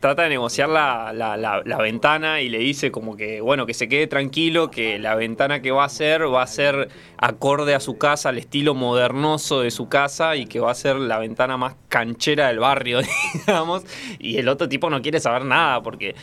trata 0.05 0.21
de 0.21 0.29
negociar 0.29 0.69
la, 0.69 1.11
la- 1.13 1.35
la- 1.35 1.63
la 1.65 1.77
ventana 1.79 2.39
y 2.39 2.47
le 2.47 2.59
dice 2.59 2.91
como 2.91 3.17
que, 3.17 3.41
bueno, 3.41 3.65
que 3.65 3.73
se 3.73 3.89
quede 3.89 4.05
tranquilo, 4.05 4.69
que 4.69 4.99
la 4.99 5.15
ventana 5.15 5.63
que 5.63 5.71
va 5.71 5.81
a 5.81 5.87
hacer 5.87 6.31
va 6.31 6.43
a 6.43 6.47
ser 6.47 6.89
acorde 7.17 7.73
a 7.73 7.79
su 7.79 7.97
casa, 7.97 8.29
al 8.29 8.37
estilo 8.37 8.75
modernoso 8.75 9.61
de 9.61 9.71
su 9.71 9.89
casa 9.89 10.35
y 10.35 10.45
que 10.45 10.59
va 10.59 10.69
a 10.69 10.75
ser 10.75 10.97
la 10.97 11.17
ventana 11.17 11.57
más 11.57 11.73
canchera 11.89 12.49
del 12.49 12.59
barrio, 12.59 12.99
digamos. 13.33 13.83
Y 14.19 14.37
el 14.37 14.47
otro 14.47 14.69
tipo 14.69 14.91
no 14.91 15.01
quiere 15.01 15.19
saber 15.19 15.43
nada 15.43 15.81
porque 15.81 16.13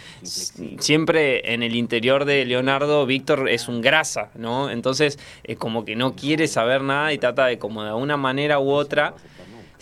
siempre 0.78 1.52
en 1.52 1.64
el 1.64 1.74
interior 1.74 2.24
de 2.24 2.44
Leonardo, 2.44 3.04
Víctor 3.04 3.48
es 3.48 3.66
un 3.66 3.80
grasa, 3.80 4.30
¿no? 4.36 4.70
Entonces, 4.70 5.18
es 5.42 5.56
como 5.58 5.84
que 5.84 5.96
no 5.96 6.14
quiere 6.14 6.46
saber 6.46 6.82
nada 6.82 7.12
y 7.12 7.18
trata 7.18 7.46
de 7.46 7.58
como 7.58 7.82
de 7.82 7.92
una 7.92 8.16
manera 8.16 8.60
u 8.60 8.70
otra 8.70 9.14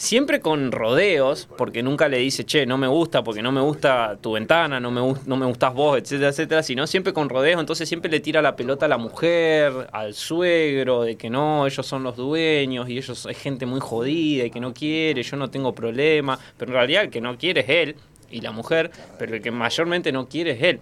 siempre 0.01 0.41
con 0.41 0.73
rodeos, 0.73 1.47
porque 1.59 1.83
nunca 1.83 2.09
le 2.09 2.17
dice, 2.17 2.47
che, 2.47 2.65
no 2.65 2.79
me 2.79 2.87
gusta, 2.87 3.23
porque 3.23 3.43
no 3.43 3.53
me 3.53 3.61
gusta 3.61 4.17
tu 4.19 4.33
ventana, 4.33 4.81
no 4.81 4.91
me, 4.91 5.01
no 5.27 5.37
me 5.37 5.45
gustas 5.45 5.75
vos, 5.75 5.99
etcétera, 5.99 6.31
etcétera, 6.31 6.63
sino 6.63 6.87
siempre 6.87 7.13
con 7.13 7.29
rodeos, 7.29 7.61
entonces 7.61 7.87
siempre 7.87 8.11
le 8.11 8.21
tira 8.21 8.41
la 8.41 8.57
pelota 8.57 8.87
a 8.87 8.89
la 8.89 8.97
mujer, 8.97 9.89
al 9.93 10.15
suegro, 10.15 11.03
de 11.03 11.17
que 11.17 11.29
no, 11.29 11.67
ellos 11.67 11.87
son 11.87 12.03
los 12.03 12.17
dueños 12.17 12.89
y 12.89 12.97
ellos 12.97 13.27
es 13.27 13.39
gente 13.39 13.67
muy 13.67 13.81
jodida 13.81 14.47
y 14.47 14.51
que 14.51 14.59
no 14.59 14.73
quiere, 14.73 15.23
yo 15.23 15.37
no 15.37 15.51
tengo 15.51 15.75
problema, 15.75 16.39
pero 16.57 16.71
en 16.71 16.77
realidad 16.77 17.05
el 17.05 17.11
que 17.11 17.21
no 17.21 17.37
quiere 17.37 17.61
es 17.61 17.69
él 17.69 17.97
y 18.31 18.41
la 18.41 18.53
mujer, 18.53 18.91
pero 19.19 19.35
el 19.35 19.43
que 19.43 19.51
mayormente 19.51 20.13
no 20.13 20.27
quiere 20.29 20.53
es 20.53 20.63
él. 20.63 20.81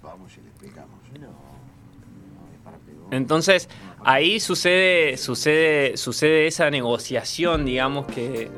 Vamos 0.00 0.30
y 0.38 0.42
le 0.42 0.46
explicamos. 0.46 0.96
Entonces, 3.10 3.68
ahí 4.04 4.40
sucede, 4.40 5.16
sucede, 5.16 5.96
sucede 5.96 6.46
esa 6.46 6.70
negociación, 6.70 7.64
digamos, 7.64 8.06
que. 8.06 8.48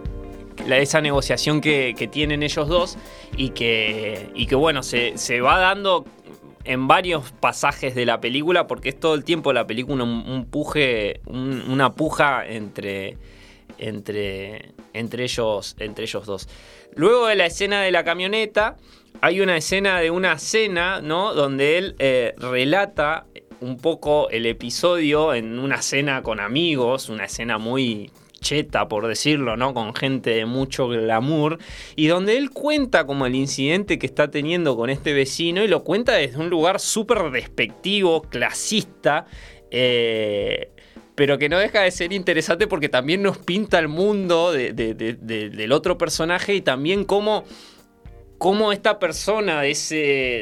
esa 0.70 1.00
negociación 1.00 1.61
que, 1.61 2.09
tienen 2.11 2.42
ellos 2.42 2.68
dos 2.68 2.98
y 3.36 3.50
que, 3.50 4.30
y 4.34 4.46
que 4.46 4.54
bueno, 4.54 4.82
se, 4.82 5.16
se 5.18 5.40
va 5.40 5.59
dando 5.59 6.04
en 6.64 6.86
varios 6.88 7.30
pasajes 7.32 7.94
de 7.94 8.04
la 8.04 8.20
película 8.20 8.66
porque 8.66 8.90
es 8.90 8.98
todo 9.00 9.14
el 9.14 9.24
tiempo 9.24 9.52
la 9.52 9.66
película 9.66 10.04
un, 10.04 10.46
puje, 10.50 11.20
un- 11.26 11.62
una 11.70 11.94
puja 11.94 12.46
entre, 12.46 13.16
entre, 13.78 14.72
entre, 14.92 15.24
ellos, 15.24 15.76
entre 15.78 16.04
ellos 16.04 16.26
dos. 16.26 16.48
Luego 16.94 17.26
de 17.26 17.36
la 17.36 17.46
escena 17.46 17.82
de 17.82 17.90
la 17.90 18.04
camioneta, 18.04 18.76
hay 19.20 19.40
una 19.40 19.56
escena 19.56 20.00
de 20.00 20.11
una 20.11 20.38
cena, 20.38 21.00
¿no? 21.00 21.32
Donde 21.34 21.78
él 21.78 21.96
eh, 21.98 22.34
relata 22.38 23.26
un 23.61 23.76
poco 23.76 24.30
el 24.30 24.46
episodio 24.46 25.34
en 25.34 25.59
una 25.59 25.82
cena 25.82 26.22
con 26.22 26.40
amigos, 26.40 27.09
una 27.09 27.24
escena 27.24 27.59
muy 27.59 28.11
cheta, 28.40 28.86
por 28.86 29.09
decirlo, 29.09 29.56
¿no? 29.56 29.74
Con 29.74 29.94
gente 29.96 30.30
de 30.30 30.46
mucho 30.46 30.86
glamour, 30.86 31.59
y 31.96 32.06
donde 32.06 32.36
él 32.36 32.50
cuenta 32.50 33.04
como 33.04 33.26
el 33.26 33.34
incidente 33.34 33.98
que 33.98 34.06
está 34.06 34.30
teniendo 34.30 34.76
con 34.76 34.90
este 34.90 35.12
vecino, 35.12 35.64
y 35.64 35.68
lo 35.68 35.82
cuenta 35.82 36.12
desde 36.12 36.38
un 36.38 36.48
lugar 36.48 36.78
súper 36.78 37.30
despectivo, 37.32 38.22
clasista, 38.22 39.26
eh, 39.72 40.70
pero 41.16 41.36
que 41.36 41.48
no 41.48 41.59
deja 41.59 41.80
de 41.80 41.90
ser 41.90 42.12
interesante 42.12 42.68
porque 42.68 42.88
también 42.88 43.22
nos 43.22 43.38
pinta 43.38 43.80
el 43.80 43.88
mundo 43.88 44.52
de- 44.52 44.72
de- 44.72 44.94
de- 44.94 45.14
de- 45.14 45.50
del 45.50 45.72
otro 45.72 45.98
personaje 45.98 46.54
y 46.54 46.61
también 46.61 47.04
cómo, 47.04 47.42
cómo 48.39 48.72
esta 48.72 48.99
persona 48.99 49.61
de, 49.62 49.72
ese, 49.72 49.97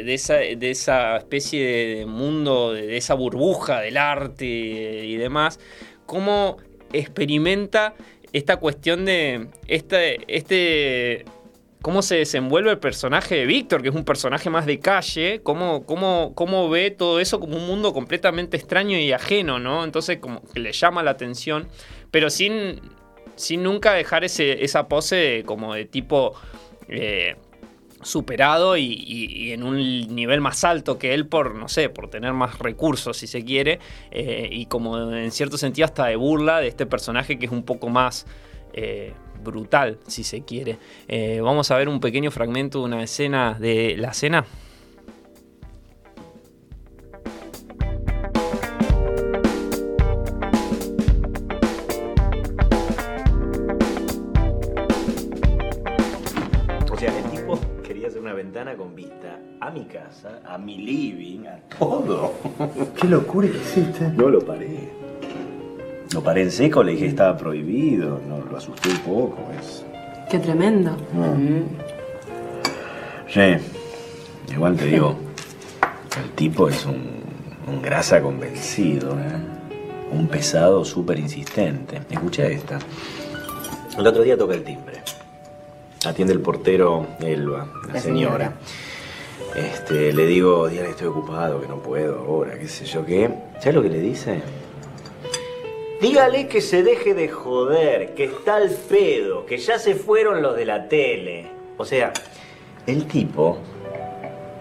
de, 0.04 0.14
esa, 0.14 0.34
de 0.36 0.70
esa 0.70 1.16
especie 1.16 1.96
de 1.96 2.06
mundo, 2.06 2.72
de, 2.74 2.96
esa 2.96 3.14
burbuja 3.14 3.80
del 3.80 3.96
arte 3.96 4.44
y 4.46 5.16
demás, 5.16 5.58
cómo 6.04 6.58
experimenta 6.92 7.94
esta 8.32 8.58
cuestión 8.58 9.06
de 9.06 9.48
este, 9.66 10.18
este 10.28 11.24
cómo 11.80 12.02
se 12.02 12.16
desenvuelve 12.16 12.70
el 12.72 12.78
personaje 12.78 13.36
de 13.36 13.46
Víctor, 13.46 13.80
que 13.80 13.88
es 13.90 13.94
un 13.94 14.04
personaje 14.04 14.50
más 14.50 14.66
de 14.66 14.80
calle, 14.80 15.40
cómo, 15.42 15.86
cómo, 15.86 16.32
cómo 16.34 16.68
ve 16.68 16.90
todo 16.90 17.20
eso 17.20 17.38
como 17.38 17.56
un 17.56 17.66
mundo 17.66 17.92
completamente 17.92 18.56
extraño 18.56 18.98
y 18.98 19.12
ajeno, 19.12 19.58
¿no? 19.58 19.84
Entonces 19.84 20.18
como 20.18 20.42
que 20.52 20.60
le 20.60 20.72
llama 20.72 21.02
la 21.02 21.12
atención, 21.12 21.68
pero 22.10 22.28
sin, 22.28 22.80
sin 23.36 23.62
nunca 23.62 23.92
dejar 23.94 24.24
ese, 24.24 24.64
esa 24.64 24.88
pose 24.88 25.16
de- 25.16 25.44
como 25.44 25.74
de 25.74 25.84
tipo... 25.86 26.34
eh, 26.88 27.36
superado 28.06 28.76
y, 28.76 29.52
en 29.52 29.62
un 29.62 29.76
nivel 30.14 30.40
más 30.40 30.64
alto 30.64 30.98
que 30.98 31.12
él 31.14 31.26
por, 31.26 31.54
no 31.54 31.68
sé, 31.68 31.88
por 31.88 32.08
tener 32.08 32.32
más 32.32 32.58
recursos, 32.58 33.16
si 33.16 33.26
se 33.26 33.44
quiere, 33.44 33.78
eh, 34.10 34.48
y 34.50 34.66
como 34.66 35.12
en 35.12 35.30
cierto 35.30 35.58
sentido 35.58 35.84
hasta 35.84 36.06
de 36.06 36.16
burla 36.16 36.60
de 36.60 36.68
este 36.68 36.86
personaje 36.86 37.38
que 37.38 37.46
es 37.46 37.52
un 37.52 37.64
poco 37.64 37.88
más 37.88 38.26
eh, 38.72 39.12
brutal, 39.42 39.98
si 40.06 40.24
se 40.24 40.42
quiere. 40.42 40.78
Eh, 41.08 41.40
vamos 41.42 41.70
a 41.70 41.76
ver 41.76 41.88
un 41.88 42.00
pequeño 42.00 42.30
fragmento 42.30 42.80
de 42.80 42.84
una 42.84 43.02
escena 43.02 43.56
de 43.58 43.96
la 43.96 44.12
cena. 44.12 44.44
Con 58.56 58.94
vista 58.94 59.38
a 59.60 59.70
mi 59.70 59.84
casa, 59.84 60.40
a 60.46 60.56
mi 60.56 60.78
living, 60.78 61.46
a 61.46 61.58
todo. 61.78 62.32
¿Qué 62.98 63.06
locura 63.06 63.48
que 63.48 63.58
hiciste? 63.58 64.08
No 64.08 64.30
lo 64.30 64.40
paré. 64.40 64.88
Lo 66.14 66.22
paré 66.22 66.42
en 66.42 66.50
seco, 66.50 66.82
le 66.82 66.92
dije 66.92 67.04
que 67.04 67.10
estaba 67.10 67.36
prohibido, 67.36 68.18
no, 68.26 68.38
lo 68.38 68.56
asusté 68.56 68.88
un 68.88 68.98
poco. 69.00 69.38
Es... 69.60 69.84
Qué 70.30 70.38
tremendo. 70.38 70.96
Sí, 73.28 73.56
igual 74.50 74.76
te 74.76 74.86
digo, 74.86 75.16
el 76.22 76.30
tipo 76.30 76.70
es 76.70 76.86
un, 76.86 77.20
un 77.66 77.82
grasa 77.82 78.22
convencido, 78.22 79.10
¿eh? 79.20 80.12
un 80.12 80.28
pesado 80.28 80.82
súper 80.82 81.18
insistente. 81.18 82.00
Escucha 82.08 82.46
esta. 82.46 82.78
El 83.98 84.06
otro 84.06 84.22
día 84.22 84.38
toca 84.38 84.54
el 84.54 84.64
timbre. 84.64 85.02
Atiende 86.06 86.32
el 86.32 86.40
portero 86.40 87.06
Elba, 87.20 87.66
la, 87.92 88.00
señora. 88.00 88.54
Este, 89.56 90.12
le 90.12 90.26
digo, 90.26 90.68
Diana, 90.68 90.90
estoy 90.90 91.08
ocupado, 91.08 91.60
que 91.60 91.66
no 91.66 91.78
puedo 91.78 92.20
ahora, 92.20 92.56
qué 92.58 92.68
sé 92.68 92.84
yo 92.84 93.04
qué. 93.04 93.28
¿Sabes 93.58 93.74
lo 93.74 93.82
que 93.82 93.88
le 93.88 94.00
dice? 94.00 94.40
Dígale 96.00 96.46
que 96.46 96.60
se 96.60 96.82
deje 96.82 97.14
de 97.14 97.28
joder, 97.28 98.14
que 98.14 98.24
está 98.24 98.56
al 98.56 98.70
pedo, 98.70 99.46
que 99.46 99.58
ya 99.58 99.78
se 99.78 99.94
fueron 99.94 100.42
los 100.42 100.54
de 100.54 100.64
la 100.64 100.88
tele. 100.88 101.48
O 101.76 101.84
sea, 101.84 102.12
el 102.86 103.06
tipo 103.06 103.58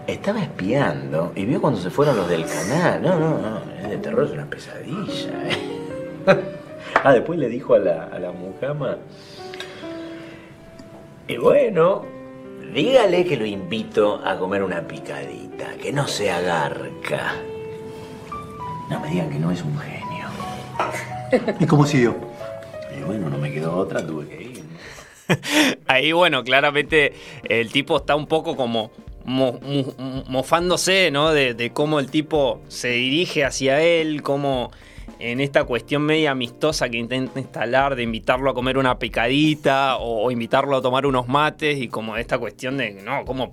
estaba 0.06 0.42
espiando 0.42 1.32
y 1.36 1.44
vio 1.44 1.60
cuando 1.60 1.78
se 1.78 1.90
fueron 1.90 2.16
los 2.16 2.28
del 2.28 2.44
canal. 2.44 3.02
No, 3.02 3.20
no, 3.20 3.38
no, 3.38 3.60
es 3.82 3.90
de 3.90 3.98
terror, 3.98 4.24
es 4.24 4.32
una 4.32 4.46
pesadilla. 4.46 5.48
¿eh? 5.48 6.26
ah, 7.04 7.12
después 7.12 7.38
le 7.38 7.48
dijo 7.48 7.74
a 7.74 7.78
la, 7.78 8.04
a 8.04 8.18
la 8.18 8.32
mucama 8.32 8.96
y 11.28 11.36
bueno, 11.38 12.04
dígale 12.72 13.24
que 13.24 13.36
lo 13.36 13.46
invito 13.46 14.20
a 14.24 14.38
comer 14.38 14.62
una 14.62 14.86
picadita, 14.86 15.74
que 15.74 15.92
no 15.92 16.06
se 16.06 16.30
agarca. 16.30 17.34
No 18.90 19.00
me 19.00 19.10
digan 19.10 19.30
que 19.30 19.38
no 19.38 19.50
es 19.50 19.62
un 19.62 19.76
genio. 19.78 20.28
¿Y 21.58 21.66
cómo 21.66 21.84
siguió? 21.86 22.14
Y 22.96 23.02
bueno, 23.02 23.28
no 23.28 23.38
me 23.38 23.52
quedó 23.52 23.76
otra, 23.76 24.06
tuve 24.06 24.28
que 24.28 24.42
ir. 24.42 24.62
Ahí, 25.88 26.12
bueno, 26.12 26.44
claramente 26.44 27.12
el 27.48 27.72
tipo 27.72 27.96
está 27.96 28.14
un 28.14 28.26
poco 28.26 28.56
como 28.56 28.92
mofándose, 29.24 31.10
¿no? 31.10 31.32
De, 31.32 31.54
de, 31.54 31.70
cómo 31.70 31.98
el 31.98 32.08
tipo 32.08 32.60
se 32.68 32.90
dirige 32.90 33.44
hacia 33.44 33.82
él, 33.82 34.22
cómo 34.22 34.70
en 35.18 35.40
esta 35.40 35.64
cuestión 35.64 36.02
media 36.02 36.32
amistosa 36.32 36.88
que 36.88 36.98
intenta 36.98 37.40
instalar 37.40 37.96
de 37.96 38.02
invitarlo 38.02 38.50
a 38.50 38.54
comer 38.54 38.78
una 38.78 38.98
picadita 38.98 39.96
o, 39.96 40.30
invitarlo 40.30 40.76
a 40.76 40.82
tomar 40.82 41.06
unos 41.06 41.28
mates 41.28 41.78
y 41.78 41.88
como 41.88 42.16
esta 42.16 42.38
cuestión 42.38 42.76
de, 42.76 42.92
no, 43.02 43.24
como 43.24 43.48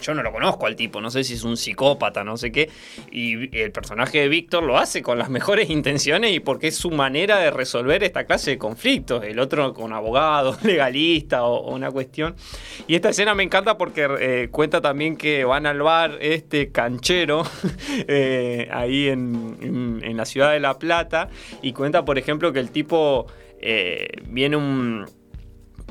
yo 0.00 0.14
no 0.14 0.22
lo 0.22 0.32
conozco 0.32 0.66
al 0.66 0.76
tipo, 0.76 1.00
no 1.00 1.10
sé 1.10 1.24
si 1.24 1.34
es 1.34 1.44
un 1.44 1.56
psicópata, 1.56 2.24
no 2.24 2.36
sé 2.36 2.50
qué, 2.50 2.70
y 3.10 3.56
el 3.56 3.70
personaje 3.70 4.20
de 4.20 4.28
Víctor 4.28 4.62
lo 4.62 4.78
hace 4.78 5.02
con 5.02 5.18
las 5.18 5.28
mejores 5.36 5.70
intenciones 5.70 6.32
y 6.32 6.40
porque 6.40 6.68
es 6.68 6.76
su 6.76 6.90
manera 6.90 7.38
de 7.38 7.50
resolver 7.50 8.02
esta 8.02 8.24
clase 8.24 8.52
de 8.52 8.58
conflictos, 8.58 9.24
el 9.24 9.38
otro 9.38 9.74
con 9.74 9.92
abogado, 9.92 10.56
legalista 10.62 11.44
o, 11.44 11.74
una 11.76 11.90
cuestión. 11.90 12.34
Y 12.86 12.94
esta 12.94 13.10
escena 13.10 13.34
me 13.34 13.42
encanta 13.42 13.76
porque 13.76 14.08
eh, 14.20 14.48
cuenta 14.50 14.80
también 14.80 15.16
que 15.16 15.44
van 15.44 15.66
al 15.66 15.82
bar 15.82 16.18
este 16.20 16.70
canchero 16.70 17.42
eh, 18.08 18.68
ahí 18.72 19.08
en, 19.08 20.00
en 20.02 20.16
la 20.16 20.24
ciudad 20.24 20.52
de 20.52 20.60
La 20.60 20.78
Plata, 20.78 20.95
y 21.62 21.72
cuenta, 21.72 22.04
por 22.04 22.18
ejemplo, 22.18 22.52
que 22.52 22.60
el 22.60 22.70
tipo 22.70 23.26
eh, 23.60 24.08
viene 24.28 24.56
un 24.56 25.06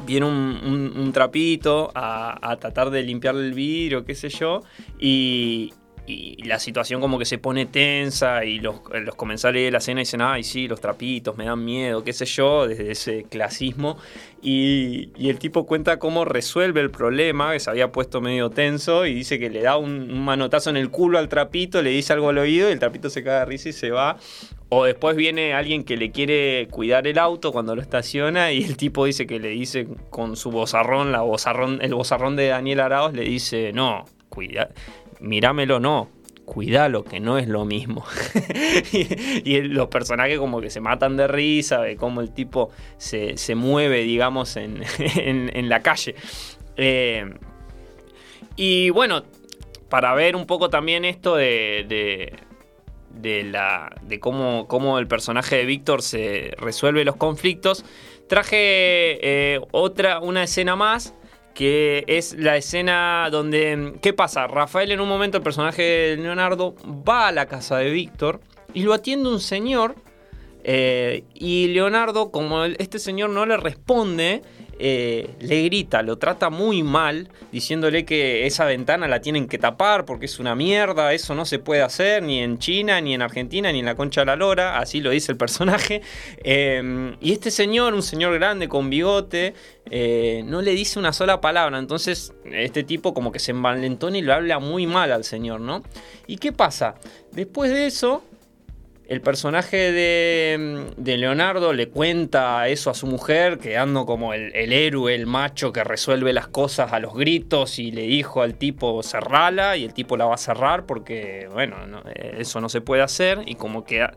viene 0.06 0.26
un, 0.26 1.12
trapito 1.14 1.92
a, 1.96 2.52
a, 2.52 2.58
tratar 2.58 2.90
de 2.90 3.02
limpiar 3.02 3.36
el 3.36 3.54
vidrio, 3.54 4.06
qué 4.06 4.14
sé 4.14 4.30
yo, 4.30 4.62
y, 5.00 5.74
y 6.08 6.44
la 6.44 6.60
situación 6.60 7.02
como 7.02 7.18
que 7.18 7.26
se 7.26 7.38
pone 7.38 7.66
tensa 7.66 8.46
y 8.46 8.60
los, 8.60 8.76
los, 8.92 9.16
comensales 9.16 9.64
de 9.64 9.72
la 9.72 9.80
cena 9.80 10.00
dicen, 10.02 10.22
ay, 10.22 10.44
sí, 10.44 10.68
los 10.68 10.80
trapitos 10.82 11.38
me 11.38 11.46
dan 11.46 11.64
miedo, 11.64 12.04
qué 12.04 12.14
sé 12.14 12.26
yo, 12.26 12.68
desde 12.68 12.92
ese 12.92 13.24
clasismo. 13.24 13.98
Y, 14.42 15.10
el 15.28 15.40
tipo 15.40 15.66
cuenta 15.66 15.98
cómo 15.98 16.24
resuelve 16.24 16.80
el 16.80 16.92
problema, 16.92 17.54
que 17.54 17.60
se 17.60 17.70
había 17.70 17.92
puesto 17.92 18.22
medio 18.22 18.52
tenso, 18.52 19.08
y 19.08 19.14
dice 19.16 19.40
que 19.40 19.50
le 19.50 19.62
da 19.62 19.78
un, 19.78 20.20
manotazo 20.24 20.70
en 20.70 20.78
el 20.78 20.92
culo 20.92 21.18
al 21.18 21.30
trapito, 21.30 21.82
le 21.82 21.90
dice 21.90 22.14
algo 22.14 22.30
al 22.30 22.38
oído 22.38 22.70
y 22.70 22.74
el 22.74 22.80
trapito 22.80 23.10
se 23.10 23.24
cae 23.24 23.40
de 23.40 23.46
risa 23.46 23.70
y 23.70 23.74
se 23.74 23.90
va. 23.90 24.18
O 24.70 24.86
después 24.86 25.16
viene 25.16 25.54
alguien 25.54 25.84
que 25.84 25.98
le 25.98 26.12
quiere 26.12 26.68
cuidar 26.70 27.08
el 27.08 27.18
auto 27.18 27.52
cuando 27.52 27.76
lo 27.76 27.82
estaciona 27.82 28.52
y 28.52 28.64
el 28.64 28.78
tipo 28.78 29.06
dice 29.06 29.26
que 29.26 29.40
le 29.40 29.50
dice 29.50 29.88
con 30.10 30.36
su 30.36 30.52
bozarrón, 30.52 31.12
la 31.12 31.22
bozarrón, 31.22 31.80
el 31.82 31.94
bozarrón 31.94 32.36
de 32.36 32.48
Daniel 32.48 32.82
Araos, 32.82 33.14
le 33.14 33.24
dice, 33.24 33.72
no, 33.74 34.06
cuida, 34.30 34.70
mirámelo, 35.20 35.80
no, 35.80 36.10
cuidalo, 36.46 37.04
que 37.04 37.20
no 37.20 37.38
es 37.38 37.48
lo 37.48 37.66
mismo. 37.66 38.06
y, 39.44 39.62
los 39.62 39.88
personajes 39.88 40.38
como 40.38 40.62
que 40.62 40.70
se 40.70 40.80
matan 40.80 41.18
de 41.18 41.28
risa, 41.28 41.82
de 41.82 41.98
cómo 41.98 42.22
el 42.22 42.32
tipo 42.32 42.72
se, 42.98 43.36
mueve, 43.56 44.04
digamos, 44.04 44.56
en, 44.58 45.70
la 45.70 45.82
calle. 45.82 46.16
Eh, 46.78 47.34
y 48.56 48.90
bueno, 48.92 49.24
para 49.90 50.14
ver 50.14 50.36
un 50.36 50.46
poco 50.46 50.70
también 50.70 51.04
esto 51.04 51.36
de, 51.36 51.86
de, 53.10 53.44
la, 53.44 53.94
de 54.04 54.20
cómo, 54.20 54.68
cómo, 54.68 55.00
el 55.00 55.08
personaje 55.08 55.58
de 55.58 55.66
Víctor 55.66 56.02
se 56.02 56.52
resuelve 56.58 57.04
los 57.04 57.16
conflictos, 57.18 57.84
traje 58.28 58.56
eh, 59.22 59.60
otra, 59.72 60.20
una 60.20 60.44
escena 60.44 60.76
más 60.76 61.14
que 61.56 62.04
es 62.08 62.38
la 62.38 62.58
escena 62.58 63.30
donde... 63.32 63.96
¿Qué 64.02 64.14
pasa? 64.14 64.46
Rafael 64.46 64.92
en 64.92 65.00
un 65.00 65.10
momento, 65.10 65.38
el 65.38 65.44
personaje 65.44 65.82
de 65.82 66.18
Leonardo, 66.18 66.76
va 66.86 67.30
a 67.30 67.32
la 67.32 67.48
casa 67.48 67.78
de 67.78 67.90
Víctor 67.90 68.42
y 68.74 68.84
lo 68.84 68.94
atiende 68.94 69.30
un 69.30 69.40
señor 69.40 69.96
eh, 70.68 71.24
y 71.36 71.68
Leonardo, 71.68 72.32
como 72.32 72.64
este 72.64 72.98
señor 72.98 73.30
no 73.30 73.46
le 73.46 73.56
responde, 73.56 74.42
eh, 74.78 75.30
le 75.40 75.64
grita, 75.64 76.02
lo 76.02 76.18
trata 76.18 76.50
muy 76.50 76.84
mal, 76.84 77.30
diciéndole 77.52 78.04
que 78.04 78.46
esa 78.46 78.66
ventana 78.66 79.08
la 79.08 79.22
tienen 79.22 79.48
que 79.48 79.58
tapar 79.58 80.04
porque 80.06 80.26
es 80.26 80.40
una 80.40 80.54
mierda, 80.54 81.14
eso 81.14 81.34
no 81.34 81.46
se 81.46 81.60
puede 81.60 81.82
hacer 81.82 82.24
ni 82.24 82.40
en 82.42 82.60
China, 82.60 83.00
ni 83.00 83.14
en 83.14 83.22
Argentina, 83.22 83.72
ni 83.72 83.80
en 83.80 83.86
la 83.86 83.96
Concha 83.96 84.22
de 84.22 84.26
la 84.26 84.36
Lora, 84.36 84.78
así 84.80 85.00
lo 85.00 85.12
dice 85.12 85.32
el 85.32 85.38
personaje. 85.38 86.02
Em, 86.44 87.16
y 87.22 87.32
este 87.32 87.52
señor, 87.52 87.94
un 87.94 88.04
señor 88.04 88.34
grande 88.34 88.68
con 88.68 88.90
bigote, 88.90 89.54
eh, 89.90 90.44
no 90.46 90.62
le 90.62 90.72
dice 90.72 91.00
una 91.00 91.14
sola 91.14 91.42
palabra, 91.42 91.80
entonces 91.80 92.34
este 92.52 92.84
tipo 92.84 93.14
como 93.14 93.32
que 93.32 93.40
se 93.40 93.52
envalentona 93.52 94.18
y 94.18 94.22
lo 94.22 94.34
habla 94.34 94.60
muy 94.60 94.88
mal 94.88 95.12
al 95.12 95.24
señor, 95.24 95.62
¿no? 95.62 95.84
¿Y 96.28 96.38
qué 96.38 96.52
pasa? 96.52 96.96
Después 97.32 97.72
de 97.72 97.86
eso, 97.86 98.24
el 99.08 99.22
personaje 99.22 99.92
de, 99.92 101.18
Leonardo 101.18 101.74
le 101.74 101.90
cuenta 101.90 102.68
eso 102.68 102.90
a 102.90 102.96
su 102.96 103.06
mujer, 103.06 103.60
quedando 103.60 104.06
como 104.06 104.34
el, 104.34 104.52
héroe, 104.74 105.14
el 105.14 105.28
macho 105.28 105.72
que 105.72 105.84
resuelve 105.84 106.34
las 106.34 106.48
cosas 106.48 106.92
a 106.92 107.00
los 107.00 107.14
gritos 107.14 107.78
y 107.78 107.92
le 107.92 108.04
dijo 108.04 108.42
al 108.42 108.56
tipo 108.56 109.04
cerrala 109.04 109.78
y 109.78 109.84
el 109.84 109.94
tipo 109.94 110.18
la 110.18 110.26
va 110.26 110.36
a 110.36 110.40
cerrar 110.40 110.86
porque, 110.86 111.48
bueno, 111.54 111.76
eso 112.16 112.60
no 112.60 112.68
se 112.68 112.82
puede 112.82 113.04
hacer 113.04 113.44
y 113.46 113.56
como 113.56 113.84
que 113.84 114.08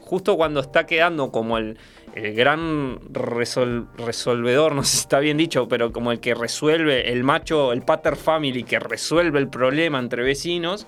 justo 0.00 0.36
cuando 0.36 0.60
está 0.60 0.84
quedando 0.84 1.30
como 1.30 1.56
el, 1.56 1.78
gran 2.14 3.00
resolvedor, 3.10 4.74
no 4.74 4.84
sé 4.84 4.90
si 4.92 4.98
está 4.98 5.18
bien 5.18 5.36
dicho, 5.36 5.66
pero 5.66 5.92
como 5.92 6.12
el 6.12 6.20
que 6.20 6.34
resuelve, 6.34 7.10
el 7.10 7.24
macho, 7.24 7.72
el 7.72 7.82
pater 7.82 8.14
family 8.14 8.62
que 8.62 8.78
resuelve 8.78 9.40
el 9.40 9.48
problema 9.48 9.98
entre 9.98 10.22
vecinos, 10.22 10.86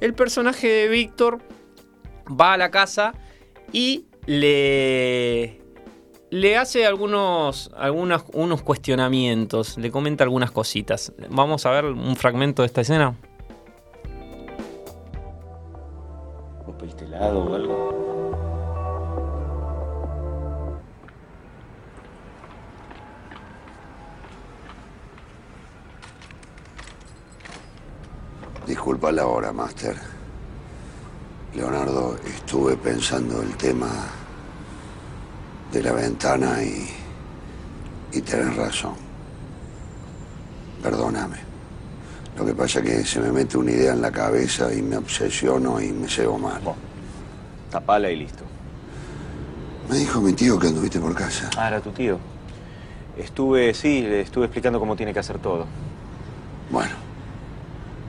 el 0.00 0.12
personaje 0.14 0.66
de 0.66 0.88
Víctor 0.88 1.38
va 2.28 2.54
a 2.54 2.56
la 2.56 2.70
casa 2.70 3.14
y 3.72 4.06
le, 4.26 5.60
le 6.30 6.56
hace 6.56 6.86
algunos, 6.86 7.70
algunos 7.76 8.24
unos 8.32 8.62
cuestionamientos, 8.62 9.78
le 9.78 9.90
comenta 9.90 10.24
algunas 10.24 10.50
cositas. 10.50 11.12
Vamos 11.30 11.66
a 11.66 11.70
ver 11.70 11.84
un 11.86 12.16
fragmento 12.16 12.62
de 12.62 12.66
esta 12.66 12.80
escena. 12.80 13.16
¿Vos 16.66 16.76
pediste 16.76 17.04
helado 17.04 17.44
o 17.44 17.54
algo? 17.54 18.06
disculpa 28.86 29.10
la 29.10 29.26
hora, 29.26 29.52
Master. 29.52 30.15
Leonardo, 31.56 32.18
estuve 32.26 32.76
pensando 32.76 33.40
el 33.40 33.56
tema 33.56 33.88
de 35.72 35.82
la 35.82 35.92
ventana 35.92 36.62
y, 36.62 36.86
y 38.12 38.20
tenés 38.20 38.54
razón. 38.54 38.94
Perdóname. 40.82 41.38
Lo 42.36 42.44
que 42.44 42.52
pasa 42.52 42.80
es 42.80 42.84
que 42.84 43.04
se 43.06 43.20
me 43.20 43.32
mete 43.32 43.56
una 43.56 43.70
idea 43.70 43.94
en 43.94 44.02
la 44.02 44.12
cabeza 44.12 44.72
y 44.72 44.82
me 44.82 44.98
obsesiono 44.98 45.80
y 45.80 45.92
me 45.92 46.06
cebo 46.06 46.38
mal. 46.38 46.60
Tapala 47.70 48.10
y 48.10 48.16
listo. 48.16 48.44
Me 49.88 49.96
dijo 49.96 50.20
mi 50.20 50.34
tío 50.34 50.58
que 50.58 50.66
anduviste 50.66 51.00
por 51.00 51.14
casa. 51.14 51.48
Ah, 51.56 51.68
era 51.68 51.80
tu 51.80 51.90
tío. 51.90 52.18
Estuve, 53.16 53.72
sí, 53.72 54.02
le 54.02 54.20
estuve 54.20 54.44
explicando 54.44 54.78
cómo 54.78 54.94
tiene 54.94 55.14
que 55.14 55.20
hacer 55.20 55.38
todo. 55.38 55.64
Bueno, 56.70 56.92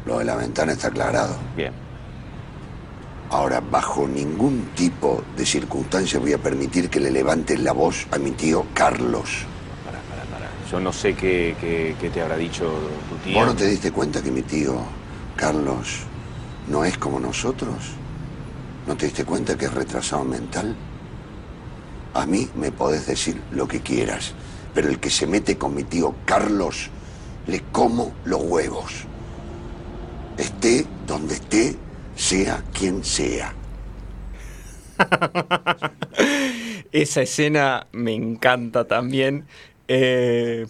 lo 0.05 0.19
de 0.19 0.25
la 0.25 0.35
ventana 0.35 0.73
está 0.73 0.89
aclarado. 0.89 1.37
Bien. 1.55 1.86
Ahora, 3.29 3.59
bajo 3.59 4.07
ningún 4.07 4.69
tipo 4.75 5.21
de 5.35 5.45
circunstancia 5.45 6.17
voy 6.19 6.33
a 6.33 6.37
permitir 6.37 6.89
que 6.89 6.99
le 6.99 7.11
levantes 7.11 7.59
la 7.59 7.73
voz 7.73 8.07
a 8.11 8.17
mi 8.17 8.31
tío 8.31 8.65
Carlos. 8.73 9.45
Pará, 9.85 9.99
pará, 10.09 10.23
pará. 10.31 10.49
Yo 10.71 10.79
no 10.79 10.93
sé 10.93 11.13
qué, 11.13 11.55
qué- 11.59 11.95
qué 11.99 12.09
te 12.09 12.21
habrá 12.21 12.37
dicho 12.37 12.71
tu 13.09 13.15
tío. 13.17 13.37
¿Vos 13.37 13.47
no 13.47 13.55
te 13.55 13.67
diste 13.67 13.91
cuenta 13.91 14.21
que 14.23 14.31
mi 14.31 14.43
tío 14.43 14.77
Carlos 15.35 15.99
no 16.69 16.85
es 16.85 16.97
como 16.97 17.19
nosotros? 17.19 17.75
¿No 18.87 18.95
te 18.95 19.07
diste 19.07 19.25
cuenta 19.25 19.57
que 19.57 19.65
es 19.65 19.73
retrasado 19.73 20.23
mental? 20.23 20.73
A 22.13 22.25
mí 22.25 22.49
me 22.55 22.71
podés 22.71 23.07
decir 23.07 23.41
lo 23.51 23.67
que 23.67 23.81
quieras, 23.81 24.31
pero 24.73 24.87
el 24.87 24.99
que 24.99 25.09
se 25.09 25.27
mete 25.27 25.57
con 25.57 25.75
mi 25.75 25.83
tío 25.83 26.15
Carlos, 26.25 26.89
le 27.45 27.61
como 27.73 28.13
los 28.23 28.41
huevos. 28.41 28.93
Esté 30.37 30.85
donde 31.05 31.33
esté, 31.35 31.77
sea 32.17 32.63
quien 32.73 33.03
sea. 33.05 33.53
Esa 36.91 37.21
escena 37.21 37.87
me 37.91 38.13
encanta 38.13 38.85
también. 38.85 39.45
Eh, 39.87 40.65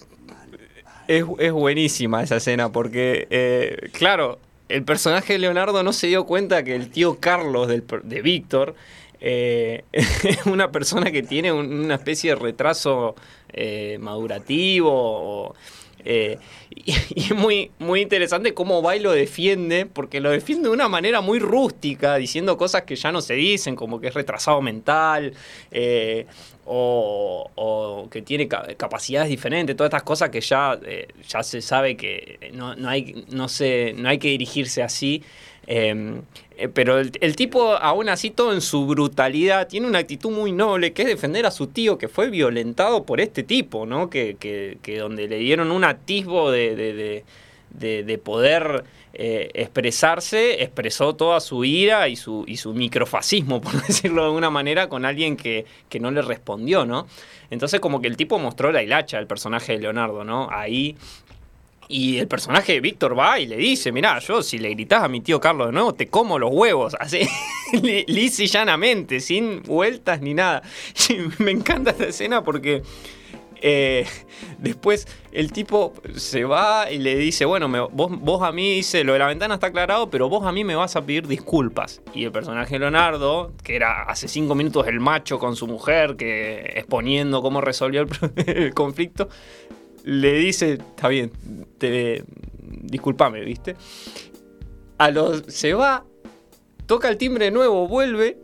es, 1.08 1.24
es 1.40 1.52
buenísima 1.54 2.22
esa 2.24 2.36
escena 2.38 2.72
porque, 2.72 3.28
eh, 3.30 3.90
claro, 3.94 4.40
el 4.68 4.84
personaje 4.84 5.34
de 5.34 5.40
Leonardo 5.40 5.82
no 5.84 5.94
se 5.94 6.08
dio 6.08 6.26
cuenta 6.26 6.64
que 6.64 6.76
el 6.76 6.90
tío 6.90 7.20
Carlos 7.20 7.68
de 7.70 8.22
Víctor 8.22 8.76
eh, 9.22 9.86
es 9.94 10.46
una 10.46 10.72
persona 10.72 11.12
que 11.12 11.24
tiene 11.24 11.52
un- 11.52 11.72
una 11.86 11.96
especie 11.96 12.32
de 12.32 12.36
retraso 12.36 13.16
madurativo. 14.00 14.92
o, 14.92 15.56
eh, 16.10 16.38
y, 16.70 16.92
es 16.92 17.36
muy, 17.36 17.72
muy 17.80 18.02
interesante 18.02 18.54
cómo 18.54 18.82
va 18.82 18.96
y 18.96 19.00
lo 19.02 19.12
defiende, 19.12 19.86
porque 19.86 20.22
lo 20.22 20.30
defiende 20.32 20.70
de 20.70 20.74
una 20.74 20.88
manera 20.88 21.20
muy 21.20 21.40
rústica, 21.40 22.16
diciendo 22.16 22.58
cosas 22.58 22.84
que 22.84 22.96
ya 22.96 23.12
no 23.12 23.22
se 23.22 23.34
dicen, 23.34 23.76
como 23.76 24.00
que 24.00 24.08
es 24.08 24.14
retrasado 24.14 24.62
mental, 24.62 25.34
eh, 25.72 26.26
o, 26.66 28.08
que 28.10 28.22
tiene 28.22 28.48
ca- 28.48 28.68
capacidades 28.78 29.30
diferentes, 29.30 29.76
todas 29.76 29.90
estas 29.90 30.04
cosas 30.04 30.30
que 30.30 30.40
ya, 30.42 30.80
eh, 30.86 31.08
ya 31.28 31.44
se 31.44 31.62
sabe 31.62 31.98
que 31.98 32.52
no, 32.54 32.76
no 32.76 32.88
hay, 32.90 33.26
no, 33.30 33.50
se, 33.50 33.94
no 33.98 34.08
hay 34.08 34.18
que 34.18 34.30
dirigirse 34.30 34.84
así. 34.84 35.24
Eh, 35.70 36.22
pero 36.74 37.00
el, 37.00 37.12
el 37.22 37.36
tipo, 37.36 37.74
aún 37.74 38.10
así, 38.10 38.32
todo 38.32 38.54
en 38.54 38.62
su 38.62 38.86
brutalidad, 38.86 39.68
tiene 39.68 39.88
una 39.88 40.00
actitud 40.00 40.32
muy 40.32 40.52
noble, 40.52 40.94
que 40.94 41.04
es 41.04 41.08
defender 41.08 41.46
a 41.46 41.52
su 41.52 41.68
tío, 41.68 41.98
que 41.98 42.08
fue 42.08 42.30
violentado 42.30 43.04
por 43.04 43.22
este 43.22 43.44
tipo, 43.44 43.86
¿no? 43.86 44.10
Que, 44.10 44.36
que- 44.40 44.78
que 44.82 45.00
donde 45.00 45.28
le 45.28 45.38
dieron 45.38 45.72
un 45.72 45.84
atisbo 45.84 46.50
de- 46.52 47.24
de- 47.70 48.04
de 48.04 48.18
poder 48.18 48.86
eh, 49.20 49.50
expresarse, 49.54 50.64
expresó 50.64 51.16
toda 51.16 51.40
su 51.40 51.64
ira 51.66 52.08
y 52.08 52.16
su, 52.16 52.44
y 52.48 52.58
su 52.58 52.74
microfascismo, 52.74 53.62
por 53.62 53.74
decirlo 53.86 54.22
de 54.22 54.28
alguna 54.28 54.50
manera, 54.50 54.90
con 54.90 55.06
alguien 55.06 55.36
que, 55.38 55.66
que 55.90 56.00
no 56.00 56.12
le 56.12 56.22
respondió, 56.22 56.86
¿no? 56.86 57.08
Entonces, 57.50 57.80
como 57.80 58.02
que 58.02 58.08
el 58.08 58.18
tipo 58.18 58.38
mostró 58.40 58.72
la 58.72 58.84
hilacha, 58.84 59.18
el 59.20 59.28
personaje 59.28 59.74
de 59.74 59.80
Leonardo, 59.80 60.24
¿no? 60.24 60.50
Ahí 60.52 60.96
y 61.90 62.18
el 62.18 62.28
personaje 62.28 62.74
de 62.74 62.82
Víctor 62.82 63.18
va 63.18 63.40
y 63.40 63.46
le 63.48 63.56
dice, 63.58 63.92
mirá, 63.92 64.20
yo 64.20 64.42
si 64.44 64.58
le 64.58 64.70
gritás 64.72 65.04
a 65.04 65.08
mi 65.08 65.22
tío 65.22 65.40
Carlos 65.40 65.68
de 65.68 65.74
nuevo, 65.74 65.94
te 65.94 66.08
como 66.08 66.38
los 66.40 66.52
huevos, 66.54 66.96
así, 67.00 67.22
li- 67.82 68.04
lisa 68.08 68.44
y 68.44 68.48
llanamente, 68.48 69.20
sin 69.20 69.64
vueltas 69.64 70.22
ni 70.22 70.34
nada. 70.34 70.62
Me 71.40 71.52
encanta 71.52 71.92
esta 71.92 72.06
escena 72.08 72.44
porque 72.44 72.82
eh, 73.62 74.06
después 74.60 75.08
el 75.32 75.52
tipo 75.52 75.94
se 76.16 76.44
va 76.44 76.92
y 76.92 77.00
le 77.00 77.16
dice, 77.16 77.46
bueno, 77.46 77.68
me- 77.68 77.80
vos, 77.80 78.42
a 78.44 78.52
mí, 78.52 78.76
dice, 78.76 79.04
lo 79.04 79.14
de 79.14 79.20
la 79.20 79.28
ventana 79.28 79.56
está 79.56 79.68
aclarado, 79.68 80.10
pero 80.10 80.30
vos 80.30 80.46
a 80.46 80.52
mí 80.52 80.64
me 80.64 80.76
vas 80.76 80.96
a 80.96 81.02
pedir 81.06 81.28
disculpas. 81.28 82.02
Y 82.14 82.26
el 82.26 82.32
personaje 82.32 82.78
Leonardo, 82.78 83.54
que 83.64 83.76
era 83.76 84.04
hace 84.04 84.28
cinco 84.28 84.54
minutos 84.56 84.88
el 84.88 85.00
macho 85.00 85.40
con 85.40 85.56
su 85.56 85.66
mujer, 85.68 86.16
que 86.18 86.74
exponiendo 86.76 87.42
cómo 87.42 87.62
resolvió 87.62 88.02
el, 88.02 88.10
el 88.46 88.74
conflicto, 88.74 89.28
le 90.08 90.34
dice, 90.40 90.74
está 90.74 91.10
bien, 91.10 91.32
te, 91.78 92.24
discúlpame, 92.84 93.42
¿viste? 93.42 93.76
A 94.98 95.12
los, 95.12 95.44
se 95.48 95.74
va, 95.74 96.06
toca 96.86 97.10
el 97.10 97.18
timbre 97.18 97.52
nuevo, 97.52 97.88
vuelve 97.88 98.40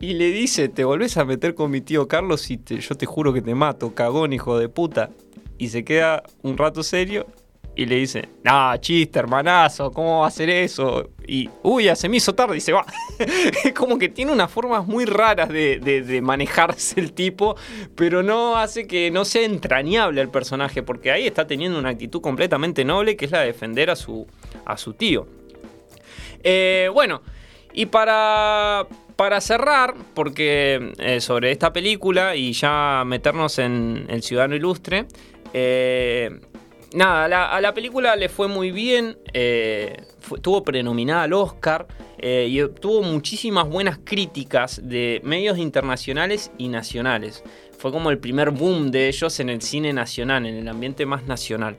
y 0.00 0.14
le 0.14 0.30
dice, 0.30 0.68
te 0.68 0.84
volvés 0.84 1.16
a 1.16 1.24
meter 1.24 1.54
con 1.54 1.70
mi 1.70 1.80
tío 1.80 2.06
Carlos 2.08 2.50
y 2.50 2.56
te- 2.58 2.80
yo 2.80 2.94
te 2.94 3.06
juro 3.06 3.32
que 3.32 3.42
te 3.42 3.54
mato, 3.54 3.94
cagón, 3.94 4.32
hijo 4.32 4.58
de 4.58 4.68
puta. 4.68 5.10
Y 5.58 5.68
se 5.68 5.84
queda 5.84 6.22
un 6.42 6.56
rato 6.56 6.82
serio 6.82 7.26
y 7.76 7.86
le 7.86 7.96
dice, 7.96 8.28
nah, 8.42 8.76
chiste, 8.78 9.18
hermanazo, 9.18 9.90
¿cómo 9.92 10.18
va 10.20 10.24
a 10.26 10.28
hacer 10.28 10.50
eso? 10.50 11.10
Y, 11.26 11.48
uy, 11.62 11.84
ya 11.84 11.96
se 11.96 12.08
me 12.08 12.16
hizo 12.18 12.34
tarde 12.34 12.56
y 12.56 12.60
se 12.60 12.72
va. 12.72 12.84
como 13.76 13.98
que 13.98 14.08
tiene 14.08 14.32
unas 14.32 14.50
formas 14.50 14.86
muy 14.86 15.04
raras 15.06 15.48
de, 15.48 15.78
de- 15.78 16.02
de 16.02 16.20
manejarse 16.20 17.00
el 17.00 17.12
tipo, 17.12 17.56
pero 17.94 18.22
no 18.22 18.56
hace 18.58 18.86
que 18.86 19.10
no 19.10 19.24
sea 19.24 19.44
entrañable 19.46 20.20
el 20.20 20.28
personaje, 20.28 20.82
porque 20.82 21.10
ahí 21.10 21.26
está 21.26 21.46
teniendo 21.46 21.78
una 21.78 21.90
actitud 21.90 22.20
completamente 22.20 22.84
noble 22.84 23.16
que 23.16 23.24
es 23.26 23.30
la 23.30 23.40
de 23.40 23.46
defender 23.46 23.88
a 23.90 23.96
su, 23.96 24.26
a 24.66 24.76
su 24.76 24.92
tío. 24.94 25.26
Eh, 26.42 26.90
bueno, 26.92 27.22
y 27.72 27.86
para, 27.86 28.86
para 29.16 29.40
cerrar, 29.40 29.94
porque 30.14 30.92
eh, 30.98 31.20
sobre 31.20 31.52
esta 31.52 31.72
película 31.72 32.34
y 32.36 32.52
ya 32.52 33.04
meternos 33.06 33.58
en 33.58 34.06
El 34.08 34.22
Ciudadano 34.22 34.56
Ilustre, 34.56 35.06
eh, 35.52 36.40
nada, 36.94 37.28
la, 37.28 37.50
a 37.50 37.60
la 37.60 37.72
película 37.74 38.16
le 38.16 38.28
fue 38.28 38.48
muy 38.48 38.70
bien, 38.70 39.16
eh, 39.32 39.96
fue- 40.20 40.38
estuvo 40.38 40.62
prenominada 40.62 41.22
al 41.24 41.32
Oscar 41.32 41.86
eh, 42.18 42.46
y 42.50 42.60
obtuvo 42.60 43.02
muchísimas 43.02 43.68
buenas 43.68 43.98
críticas 44.04 44.80
de 44.82 45.20
medios 45.24 45.58
internacionales 45.58 46.50
y 46.58 46.68
nacionales. 46.68 47.42
Fue 47.78 47.90
como 47.92 48.10
el 48.10 48.18
primer 48.18 48.50
boom 48.50 48.90
de 48.90 49.08
ellos 49.08 49.40
en 49.40 49.48
el 49.48 49.62
cine 49.62 49.92
nacional, 49.92 50.44
en 50.46 50.56
el 50.56 50.68
ambiente 50.68 51.06
más 51.06 51.24
nacional. 51.24 51.76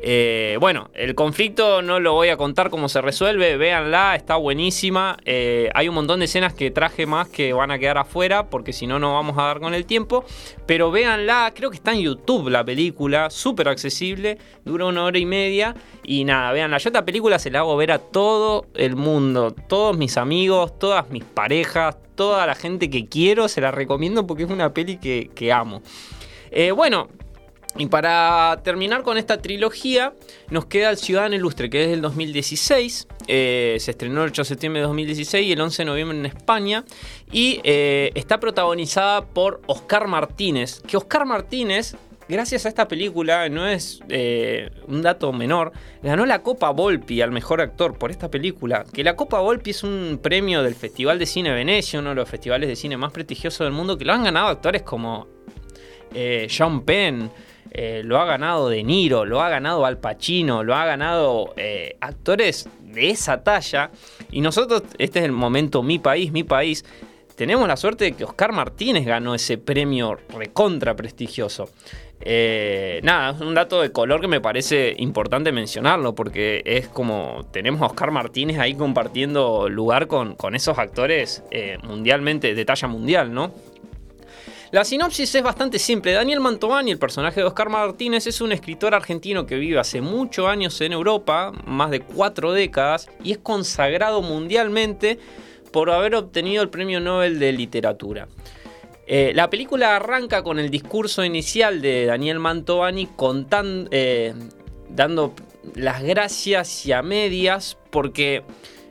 Eh, 0.00 0.56
bueno, 0.60 0.90
el 0.94 1.14
conflicto 1.16 1.82
no 1.82 1.98
lo 1.98 2.12
voy 2.14 2.28
a 2.28 2.36
contar 2.36 2.70
cómo 2.70 2.88
se 2.88 3.00
resuelve, 3.00 3.56
véanla, 3.56 4.14
está 4.14 4.36
buenísima. 4.36 5.16
Eh, 5.24 5.70
hay 5.74 5.88
un 5.88 5.94
montón 5.96 6.20
de 6.20 6.26
escenas 6.26 6.54
que 6.54 6.70
traje 6.70 7.04
más 7.04 7.28
que 7.28 7.52
van 7.52 7.70
a 7.70 7.78
quedar 7.78 7.98
afuera 7.98 8.48
porque 8.48 8.72
si 8.72 8.86
no, 8.86 8.98
no 8.98 9.14
vamos 9.14 9.36
a 9.38 9.42
dar 9.42 9.60
con 9.60 9.74
el 9.74 9.86
tiempo. 9.86 10.24
Pero 10.66 10.90
véanla, 10.90 11.52
creo 11.54 11.70
que 11.70 11.76
está 11.76 11.92
en 11.92 12.00
YouTube 12.00 12.48
la 12.48 12.64
película, 12.64 13.30
súper 13.30 13.68
accesible, 13.68 14.38
dura 14.64 14.86
una 14.86 15.04
hora 15.04 15.18
y 15.18 15.26
media. 15.26 15.74
Y 16.04 16.24
nada, 16.24 16.52
véanla. 16.52 16.78
Yo 16.78 16.90
esta 16.90 17.04
película 17.04 17.38
se 17.38 17.50
la 17.50 17.60
hago 17.60 17.76
ver 17.76 17.90
a 17.92 17.98
todo 17.98 18.66
el 18.74 18.94
mundo, 18.94 19.52
todos 19.52 19.96
mis 19.96 20.16
amigos, 20.16 20.78
todas 20.78 21.10
mis 21.10 21.24
parejas, 21.24 21.96
toda 22.14 22.46
la 22.46 22.54
gente 22.54 22.90
que 22.90 23.06
quiero, 23.06 23.48
se 23.48 23.60
la 23.60 23.70
recomiendo 23.70 24.26
porque 24.26 24.44
es 24.44 24.50
una 24.50 24.72
peli 24.74 24.96
que, 24.98 25.52
amo. 25.52 25.82
Eh, 26.50 26.72
bueno, 26.72 27.08
y 27.78 27.86
para 27.86 28.60
terminar 28.64 29.04
con 29.04 29.18
esta 29.18 29.40
trilogía, 29.40 30.12
nos 30.50 30.66
queda 30.66 30.90
El 30.90 30.96
Ciudadano 30.96 31.36
Ilustre, 31.36 31.70
que 31.70 31.84
es 31.84 31.90
del 31.90 32.02
2016. 32.02 33.06
eh, 33.28 33.76
se 33.78 33.92
estrenó 33.92 34.24
el 34.24 34.30
8 34.30 34.42
de 34.42 34.46
septiembre 34.46 34.80
de 34.80 34.88
2016 34.88 35.46
y 35.46 35.52
el 35.52 35.60
11 35.60 35.82
de 35.82 35.86
noviembre 35.86 36.18
en 36.18 36.26
España. 36.26 36.84
Y 37.30 37.60
eh, 37.62 38.10
está 38.16 38.40
protagonizada 38.40 39.24
por 39.26 39.62
Oscar 39.66 40.08
Martínez. 40.08 40.80
Que 40.88 40.96
Oscar 40.96 41.24
Martínez, 41.24 41.94
gracias 42.28 42.66
a 42.66 42.68
esta 42.68 42.88
película, 42.88 43.48
no 43.48 43.68
es 43.68 44.00
eh, 44.08 44.70
un 44.88 45.00
dato 45.00 45.32
menor, 45.32 45.70
ganó 46.02 46.26
la 46.26 46.42
Copa 46.42 46.70
Volpi 46.70 47.22
al 47.22 47.30
mejor 47.30 47.60
actor 47.60 47.96
por 47.96 48.10
esta 48.10 48.28
película. 48.28 48.86
Que 48.92 49.04
la 49.04 49.14
Copa 49.14 49.38
Volpi 49.38 49.70
es 49.70 49.84
un 49.84 50.18
premio 50.20 50.64
del 50.64 50.74
Festival 50.74 51.20
de 51.20 51.26
Cine 51.26 51.52
Venecia, 51.52 52.00
uno 52.00 52.08
de 52.08 52.16
los 52.16 52.28
festivales 52.28 52.68
de 52.68 52.74
cine 52.74 52.96
más 52.96 53.12
prestigiosos 53.12 53.64
del 53.64 53.72
mundo, 53.72 53.96
que 53.96 54.04
lo 54.04 54.14
han 54.14 54.24
ganado 54.24 54.48
actores 54.48 54.82
como 54.82 55.28
John 56.50 56.84
Penn, 56.84 57.30
eh, 57.70 58.02
lo 58.04 58.20
ha 58.20 58.24
ganado 58.24 58.68
De 58.68 58.82
Niro, 58.82 59.24
lo 59.24 59.40
ha 59.40 59.48
ganado 59.48 59.84
Al 59.84 59.98
Pacino, 59.98 60.64
lo 60.64 60.74
ha 60.74 60.84
ganado 60.84 61.54
eh, 61.56 61.96
actores 62.00 62.68
de 62.82 63.10
esa 63.10 63.42
talla. 63.42 63.90
Y 64.30 64.40
nosotros, 64.40 64.82
este 64.98 65.20
es 65.20 65.24
el 65.24 65.32
momento 65.32 65.82
Mi 65.82 65.98
País, 65.98 66.32
Mi 66.32 66.44
País, 66.44 66.84
tenemos 67.36 67.68
la 67.68 67.76
suerte 67.76 68.06
de 68.06 68.12
que 68.12 68.24
Oscar 68.24 68.52
Martínez 68.52 69.06
ganó 69.06 69.34
ese 69.34 69.58
premio 69.58 70.16
recontra 70.36 70.96
prestigioso. 70.96 71.68
Eh, 72.20 73.00
nada, 73.04 73.30
es 73.30 73.40
un 73.40 73.54
dato 73.54 73.80
de 73.80 73.92
color 73.92 74.20
que 74.20 74.26
me 74.26 74.40
parece 74.40 74.94
importante 74.98 75.52
mencionarlo, 75.52 76.16
porque 76.16 76.62
es 76.64 76.88
como 76.88 77.46
tenemos 77.52 77.80
a 77.82 77.86
Oscar 77.86 78.10
Martínez 78.10 78.58
ahí 78.58 78.74
compartiendo 78.74 79.68
lugar 79.68 80.08
con, 80.08 80.34
con 80.34 80.56
esos 80.56 80.78
actores 80.78 81.44
mundialmente, 81.84 82.56
de 82.56 82.64
talla 82.64 82.88
mundial, 82.88 83.32
¿no? 83.32 83.52
La 84.70 84.84
sinopsis 84.84 85.34
es 85.34 85.42
bastante 85.42 85.78
simple. 85.78 86.12
Daniel 86.12 86.40
Mantovani, 86.40 86.90
el 86.90 86.98
personaje 86.98 87.40
de 87.40 87.46
Oscar 87.46 87.70
Martínez, 87.70 88.26
es 88.26 88.42
un 88.42 88.52
escritor 88.52 88.94
argentino 88.94 89.46
que 89.46 89.56
vive 89.56 89.78
hace 89.78 90.02
muchos 90.02 90.46
años 90.46 90.78
en 90.82 90.92
Europa, 90.92 91.52
más 91.64 91.90
de 91.90 92.00
cuatro 92.00 92.52
décadas, 92.52 93.08
y 93.24 93.32
es 93.32 93.38
consagrado 93.38 94.20
mundialmente 94.20 95.18
por 95.72 95.90
haber 95.90 96.14
obtenido 96.14 96.62
el 96.62 96.68
Premio 96.68 97.00
Nobel 97.00 97.38
de 97.38 97.52
Literatura. 97.52 98.28
Eh, 99.06 99.32
la 99.34 99.48
película 99.48 99.96
arranca 99.96 100.42
con 100.42 100.58
el 100.58 100.68
discurso 100.68 101.24
inicial 101.24 101.80
de 101.80 102.04
Daniel 102.04 102.38
Mantovani 102.38 103.06
contando, 103.06 103.88
eh, 103.90 104.34
dando 104.90 105.32
las 105.76 106.02
gracias 106.02 106.84
y 106.84 106.92
a 106.92 107.00
medias 107.00 107.78
porque 107.90 108.42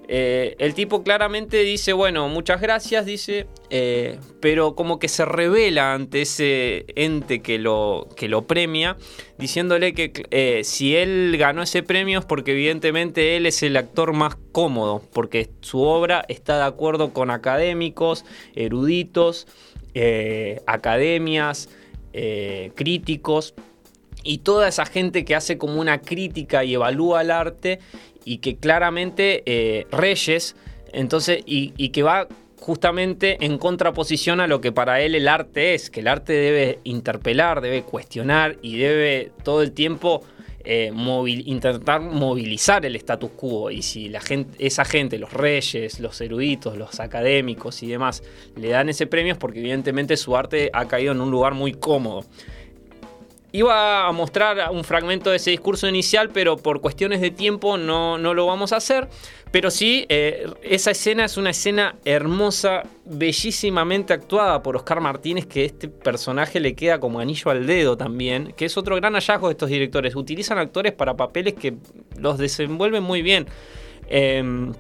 eh, 0.10 0.56
el 0.60 0.74
tipo 0.74 1.04
claramente 1.04 1.58
dice, 1.64 1.92
bueno, 1.92 2.30
muchas 2.30 2.62
gracias, 2.62 3.06
dice, 3.06 3.48
eh, 3.70 4.20
pero 4.40 4.74
como 4.74 5.00
que 5.00 5.10
se 5.10 5.26
revela 5.26 5.94
ante 5.94 6.22
ese 6.22 6.86
ente 6.96 7.42
que 7.42 7.60
lo, 7.60 8.08
que 8.16 8.30
lo 8.30 8.48
premia, 8.48 8.96
diciéndole 9.38 9.94
que 9.94 10.14
eh, 10.32 10.62
si 10.64 10.96
él 10.96 11.36
ganó 11.38 11.62
ese 11.62 11.84
premio 11.84 12.20
es 12.20 12.26
porque 12.26 12.54
evidentemente 12.54 13.36
él 13.36 13.46
es 13.46 13.62
el 13.64 13.76
actor 13.76 14.14
más 14.14 14.38
cómodo, 14.54 15.02
porque 15.12 15.50
su 15.60 15.82
obra 15.82 16.24
está 16.30 16.58
de 16.58 16.64
acuerdo 16.64 17.12
con 17.12 17.30
académicos, 17.30 18.24
eruditos, 18.56 19.46
academias, 20.68 21.70
críticos 22.76 23.56
y 24.24 24.40
toda 24.40 24.68
esa 24.68 24.86
gente 24.86 25.26
que 25.26 25.34
hace 25.34 25.58
como 25.58 25.82
una 25.82 26.02
crítica 26.02 26.64
y 26.64 26.76
evalúa 26.76 27.22
el 27.22 27.32
arte 27.32 27.80
y 28.28 28.40
que 28.40 28.58
claramente 28.58 29.42
eh, 29.46 29.88
Reyes, 29.90 30.58
entonces, 30.92 31.42
y, 31.46 31.90
que 31.90 32.04
va 32.04 32.28
justamente 32.60 33.38
en 33.40 33.58
contraposición 33.58 34.42
a 34.42 34.48
lo 34.48 34.60
que 34.60 34.74
para 34.74 35.00
él 35.00 35.16
el 35.16 35.30
arte 35.30 35.74
es, 35.74 35.90
que 35.90 36.02
el 36.02 36.10
arte 36.10 36.34
debe 36.34 36.80
interpelar, 36.84 37.62
debe 37.62 37.84
cuestionar 37.84 38.58
y 38.62 38.80
debe 38.80 39.32
todo 39.44 39.62
el 39.62 39.72
tiempo 39.72 40.26
eh, 40.66 40.92
intentar 41.46 42.02
movilizar 42.02 42.86
el 42.86 42.98
status 42.98 43.32
quo. 43.32 43.72
Y 43.72 43.82
si 43.82 44.10
la 44.10 44.20
gente, 44.20 44.58
esa 44.60 44.84
gente, 44.84 45.18
los 45.18 45.32
reyes, 45.32 46.02
los 46.02 46.20
eruditos, 46.20 46.78
los 46.78 47.00
académicos 47.00 47.82
y 47.82 47.88
demás, 47.88 48.24
le 48.58 48.68
dan 48.68 48.90
ese 48.90 49.08
premio 49.08 49.32
es 49.32 49.40
porque 49.40 49.60
evidentemente 49.60 50.18
su 50.18 50.36
arte 50.36 50.70
ha 50.74 50.86
caído 50.90 51.14
en 51.14 51.22
un 51.22 51.32
lugar 51.32 51.54
muy 51.54 51.72
cómodo. 51.72 52.26
Iba 53.54 54.08
a 54.08 54.12
mostrar 54.12 54.70
un 54.72 54.84
fragmento 54.84 55.30
de 55.30 55.38
ese 55.38 55.52
discurso 55.52 55.88
inicial, 55.88 56.30
pero 56.30 56.58
por 56.58 56.82
cuestiones 56.82 57.22
de 57.22 57.32
tiempo 57.32 57.78
no, 57.78 58.18
no 58.18 58.34
lo 58.34 58.46
vamos 58.46 58.74
a 58.74 58.78
hacer. 58.78 59.08
Pero 59.52 59.72
sí, 59.72 60.06
eh, 60.10 60.48
esa 60.64 60.92
escena 60.92 61.24
es 61.26 61.38
una 61.38 61.52
escena 61.52 61.96
hermosa, 62.04 62.84
bellísimamente 63.06 64.14
actuada 64.14 64.62
por 64.62 64.76
Oscar 64.76 65.00
Martínez, 65.00 65.46
que 65.46 65.64
este 65.64 65.88
personaje 65.88 66.60
le 66.60 66.76
queda 66.76 67.00
como 67.00 67.20
anillo 67.22 67.50
al 67.50 67.66
dedo 67.66 67.96
también, 67.96 68.54
que 68.58 68.66
es 68.66 68.78
otro 68.78 68.96
gran 68.98 69.14
hallazgo 69.14 69.48
de 69.48 69.54
estos 69.54 69.70
directores. 69.70 70.16
Utilizan 70.16 70.58
actores 70.58 70.92
para 70.92 71.16
papeles 71.16 71.54
que 71.54 71.76
los 72.18 72.38
desenvuelven 72.38 73.04
muy 73.04 73.22
bien. 73.22 73.48
Em, 74.10 74.74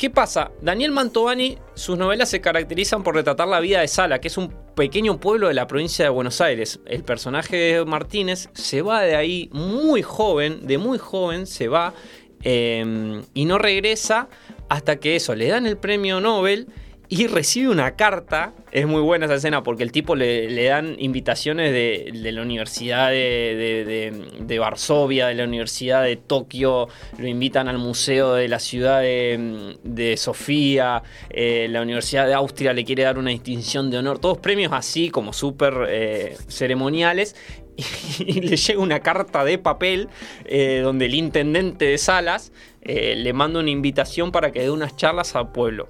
¿Qué 0.00 0.08
pasa? 0.08 0.50
Daniel 0.62 0.92
Mantovani, 0.92 1.58
sus 1.74 1.98
novelas 1.98 2.30
se 2.30 2.40
caracterizan 2.40 3.02
por 3.02 3.14
retratar 3.14 3.46
la 3.48 3.60
vida 3.60 3.80
de 3.80 3.88
Sala, 3.88 4.18
que 4.18 4.28
es 4.28 4.38
un 4.38 4.48
pequeño 4.74 5.20
pueblo 5.20 5.48
de 5.48 5.54
la 5.54 5.66
provincia 5.66 6.04
de 6.04 6.10
Buenos 6.10 6.40
Aires. 6.40 6.80
El 6.86 7.04
personaje 7.04 7.56
de 7.56 7.84
Martínez 7.84 8.48
se 8.52 8.82
va 8.82 9.02
de 9.02 9.16
ahí 9.16 9.48
muy 9.52 10.02
joven, 10.02 10.66
de 10.66 10.78
muy 10.78 10.98
joven 10.98 11.46
se 11.46 11.68
va 11.68 11.94
eh, 12.42 13.22
y 13.34 13.44
no 13.44 13.58
regresa 13.58 14.28
hasta 14.68 14.96
que 14.96 15.16
eso, 15.16 15.34
le 15.34 15.48
dan 15.48 15.66
el 15.66 15.76
premio 15.76 16.20
Nobel 16.20 16.68
y 17.12 17.26
recibe 17.26 17.68
una 17.68 17.96
carta. 17.96 18.54
Es 18.70 18.86
muy 18.86 19.02
buena 19.02 19.26
esa 19.26 19.34
escena 19.34 19.64
porque 19.64 19.82
el 19.82 19.90
tipo 19.90 20.14
le, 20.14 20.64
dan 20.64 20.94
invitaciones 21.00 21.72
de, 21.72 22.12
la 22.32 22.40
Universidad 22.40 23.10
de, 23.10 24.56
Varsovia, 24.60 25.26
de 25.26 25.34
la 25.34 25.42
Universidad 25.42 26.04
de 26.04 26.14
Tokio, 26.14 26.86
lo 27.18 27.26
invitan 27.26 27.66
al 27.66 27.78
Museo 27.78 28.34
de 28.34 28.46
la 28.46 28.60
Ciudad 28.60 29.00
de, 29.00 30.14
Sofía, 30.16 31.02
eh, 31.30 31.66
la 31.68 31.82
Universidad 31.82 32.28
de 32.28 32.34
Austria 32.34 32.72
le 32.72 32.84
quiere 32.84 33.02
dar 33.02 33.18
una 33.18 33.30
distinción 33.30 33.90
de 33.90 33.98
honor, 33.98 34.20
todos 34.20 34.38
premios 34.38 34.72
así 34.72 35.10
como 35.10 35.32
súper 35.32 35.86
eh, 35.88 36.36
ceremoniales. 36.48 37.34
Y, 38.18 38.42
le 38.42 38.56
llega 38.56 38.78
una 38.78 39.00
carta 39.00 39.42
de 39.42 39.56
papel 39.56 40.08
eh, 40.44 40.80
donde 40.82 41.06
el 41.06 41.14
intendente 41.14 41.86
de 41.86 41.96
Salas 41.96 42.52
le 42.82 43.32
manda 43.32 43.60
una 43.60 43.70
invitación 43.70 44.32
para 44.32 44.52
que 44.52 44.60
dé 44.60 44.70
unas 44.70 44.96
charlas 44.96 45.34
al 45.34 45.50
pueblo. 45.50 45.88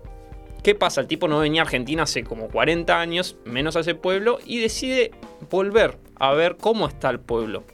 ¿Qué 0.63 0.75
pasa? 0.75 1.01
El 1.01 1.07
tipo 1.07 1.29
no 1.29 1.39
venía 1.39 1.63
a 1.63 1.65
Argentina 1.65 2.03
hace 2.03 2.23
como 2.23 2.49
40 2.49 3.01
años, 3.01 3.37
menos 3.45 3.77
a 3.77 3.81
ese 3.81 3.95
pueblo, 3.95 4.39
y 4.45 4.59
decide 4.59 5.13
volver 5.51 5.99
a 6.17 6.33
ver 6.33 6.57
cómo 6.57 6.87
está 6.87 7.11
el 7.11 7.21
pueblo. 7.21 7.65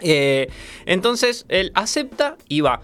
Eh, 0.00 0.48
entonces 0.86 1.46
él 1.48 1.72
acepta 1.74 2.36
y 2.48 2.60
va. 2.60 2.82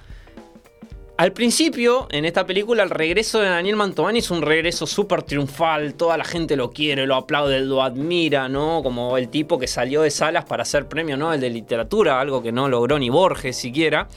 Al 1.20 1.34
principio, 1.34 2.08
en 2.10 2.24
esta 2.24 2.46
película, 2.46 2.82
el 2.82 2.88
regreso 2.88 3.40
de 3.40 3.50
Daniel 3.50 3.76
Mantovani 3.76 4.20
es 4.20 4.30
un 4.30 4.40
regreso 4.40 4.86
súper 4.86 5.22
triunfal, 5.22 5.92
toda 5.92 6.16
la 6.16 6.24
gente 6.24 6.56
lo 6.56 6.70
quiere, 6.70 7.06
lo 7.06 7.14
aplaude, 7.14 7.60
lo 7.60 7.82
admira, 7.82 8.48
¿no? 8.48 8.82
Como 8.82 9.18
el 9.18 9.28
tipo 9.28 9.58
que 9.58 9.66
salió 9.66 10.00
de 10.00 10.10
salas 10.10 10.46
para 10.46 10.62
hacer 10.62 10.88
premio 10.88 11.18
Nobel 11.18 11.38
de 11.38 11.50
literatura, 11.50 12.22
algo 12.22 12.42
que 12.42 12.52
no 12.52 12.70
logró 12.70 12.98
ni 12.98 13.10
Borges 13.10 13.54
siquiera. 13.54 14.08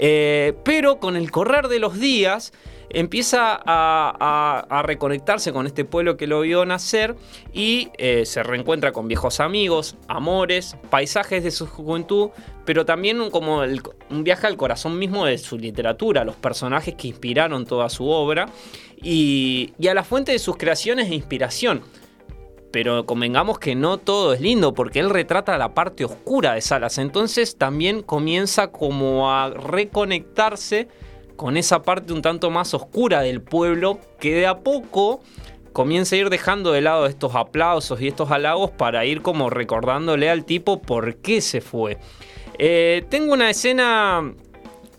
Eh, 0.00 0.52
pero 0.64 0.98
con 0.98 1.14
el 1.14 1.30
correr 1.30 1.68
de 1.68 1.78
los 1.78 2.00
días, 2.00 2.52
empieza 2.90 3.60
a, 3.64 4.82
reconectarse 4.84 5.52
con 5.52 5.66
este 5.66 5.84
pueblo 5.84 6.16
que 6.16 6.26
lo 6.26 6.40
vio 6.40 6.64
nacer 6.64 7.16
y 7.52 7.90
eh, 7.98 8.24
se 8.24 8.42
reencuentra 8.42 8.92
con 8.92 9.08
viejos 9.08 9.40
amigos, 9.40 9.96
amores, 10.06 10.76
paisajes 10.90 11.44
de 11.44 11.50
su 11.50 11.66
juventud, 11.66 12.30
pero 12.64 12.84
también 12.84 13.30
como 13.30 13.62
un 14.10 14.24
viaje 14.24 14.46
al 14.46 14.56
corazón 14.56 14.98
mismo 14.98 15.26
de 15.26 15.38
su 15.38 15.58
literatura, 15.58 16.24
los 16.24 16.36
personajes 16.36 16.94
que 16.94 17.08
inspiraron 17.08 17.66
toda 17.66 17.88
su 17.88 18.08
obra 18.08 18.46
y, 19.02 19.72
a 19.88 19.94
la 19.94 20.04
fuente 20.04 20.32
de 20.32 20.38
sus 20.38 20.56
creaciones 20.56 21.10
e 21.10 21.14
inspiración. 21.14 21.82
Pero 22.70 23.06
convengamos 23.06 23.58
que 23.58 23.74
no 23.74 23.96
todo 23.96 24.34
es 24.34 24.42
lindo 24.42 24.74
porque 24.74 25.00
él 25.00 25.08
retrata 25.08 25.56
la 25.56 25.72
parte 25.72 26.04
oscura 26.04 26.52
de 26.52 26.60
Salas. 26.60 26.98
Entonces 26.98 27.56
también 27.56 28.02
comienza 28.02 28.70
como 28.70 29.32
a 29.32 29.48
reconectarse 29.48 30.88
con 31.38 31.56
esa 31.56 31.82
parte 31.82 32.12
un 32.12 32.20
tanto 32.20 32.50
más 32.50 32.74
oscura 32.74 33.22
del 33.22 33.40
pueblo 33.40 34.00
que 34.18 34.34
de 34.34 34.48
a 34.48 34.58
poco 34.58 35.20
comienza 35.72 36.16
a 36.16 36.18
ir 36.18 36.30
dejando 36.30 36.72
de 36.72 36.80
lado 36.80 37.06
estos 37.06 37.36
aplausos 37.36 38.00
y 38.00 38.08
estos 38.08 38.32
halagos 38.32 38.72
para 38.72 39.06
ir 39.06 39.22
como 39.22 39.48
recordándole 39.48 40.28
al 40.28 40.44
tipo 40.44 40.82
por 40.82 41.18
qué 41.18 41.40
se 41.40 41.60
fue. 41.60 41.96
Eh, 42.58 43.04
tengo 43.08 43.32
una 43.32 43.50
escena, 43.50 44.34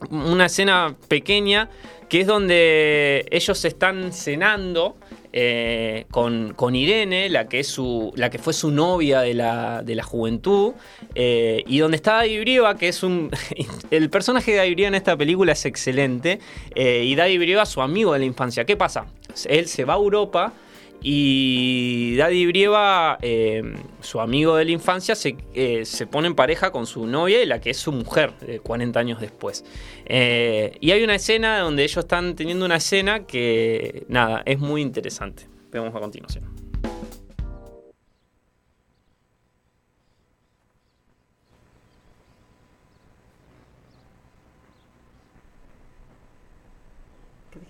una 0.10 0.46
escena 0.46 0.96
pequeña 1.10 1.70
que 2.08 2.22
es 2.22 2.28
donde 2.28 3.26
ellos 3.32 3.66
están 3.66 4.14
cenando 4.14 4.96
eh, 5.32 6.06
con, 6.12 6.76
Irene, 6.76 7.30
la 7.30 7.48
que, 7.48 7.60
es 7.60 7.68
su, 7.68 8.12
la 8.16 8.30
que 8.30 8.40
fue 8.40 8.54
su 8.54 8.72
novia 8.72 9.22
de 9.22 9.34
la, 9.34 10.04
juventud, 10.04 10.74
eh, 11.16 11.64
y 11.68 11.80
donde 11.80 11.98
está 11.98 12.14
Daddy 12.14 12.40
Brieva, 12.40 12.78
que 12.78 12.88
es 12.88 13.04
un... 13.04 13.30
el 13.92 14.10
personaje 14.10 14.52
de 14.52 14.58
Daddy 14.58 14.74
Brieva 14.74 14.88
en 14.90 14.96
esta 14.96 15.16
película 15.18 15.52
es 15.52 15.66
excelente, 15.66 16.40
eh, 16.74 17.04
y 17.06 17.16
Daddy 17.16 17.38
Brieva 17.38 17.66
su 17.66 17.82
amigo 17.82 18.14
de 18.14 18.20
la 18.20 18.26
infancia. 18.26 18.66
¿Qué 18.66 18.76
pasa? 18.76 19.06
Él 19.48 19.68
se 19.68 19.86
va 19.86 19.94
a 19.94 19.98
Europa 19.98 20.54
y 21.02 22.18
Daddy 22.18 22.46
Brieva, 22.48 23.18
eh, 23.22 23.62
su 24.02 24.20
amigo 24.20 24.56
de 24.58 24.66
la 24.66 24.72
infancia, 24.72 25.16
eh, 25.54 25.86
se, 25.86 26.08
pone 26.08 26.28
en 26.28 26.36
pareja 26.36 26.72
con 26.72 26.86
su 26.86 27.08
novia 27.08 27.42
y 27.42 27.46
la 27.46 27.62
que 27.62 27.70
es 27.70 27.78
su 27.78 27.92
mujer 27.92 28.34
40 28.64 29.00
años 29.00 29.22
después. 29.22 29.64
Eh, 30.06 30.78
y 30.82 30.92
hay 30.92 31.04
una 31.04 31.16
escena 31.16 31.60
donde 31.60 31.84
ellos 31.84 31.98
están 31.98 32.36
teniendo 32.36 32.66
una 32.66 32.76
escena 32.78 33.26
que, 33.26 34.06
nada, 34.10 34.44
es 34.46 34.60
muy 34.60 34.82
interesante. 34.82 35.48
Vemos 35.72 35.96
a 35.96 36.00
continuación. 36.00 36.70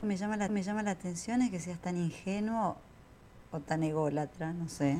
Me 0.01 0.15
llama, 0.15 0.37
la, 0.37 0.47
me 0.47 0.63
llama 0.63 0.81
la 0.81 0.91
atención 0.91 1.41
es 1.41 1.51
que 1.51 1.59
seas 1.59 1.79
tan 1.79 1.97
ingenuo 1.97 2.77
o 3.51 3.59
tan 3.59 3.83
ególatra, 3.83 4.53
no 4.53 4.69
sé. 4.69 4.97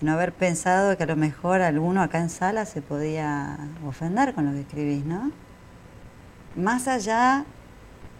No 0.00 0.12
haber 0.12 0.32
pensado 0.32 0.96
que 0.96 1.04
a 1.04 1.06
lo 1.06 1.16
mejor 1.16 1.60
alguno 1.62 2.02
acá 2.02 2.18
en 2.18 2.30
sala 2.30 2.66
se 2.66 2.82
podía 2.82 3.58
ofender 3.86 4.34
con 4.34 4.46
lo 4.46 4.52
que 4.52 4.60
escribís, 4.60 5.04
¿no? 5.04 5.30
Más 6.56 6.88
allá 6.88 7.44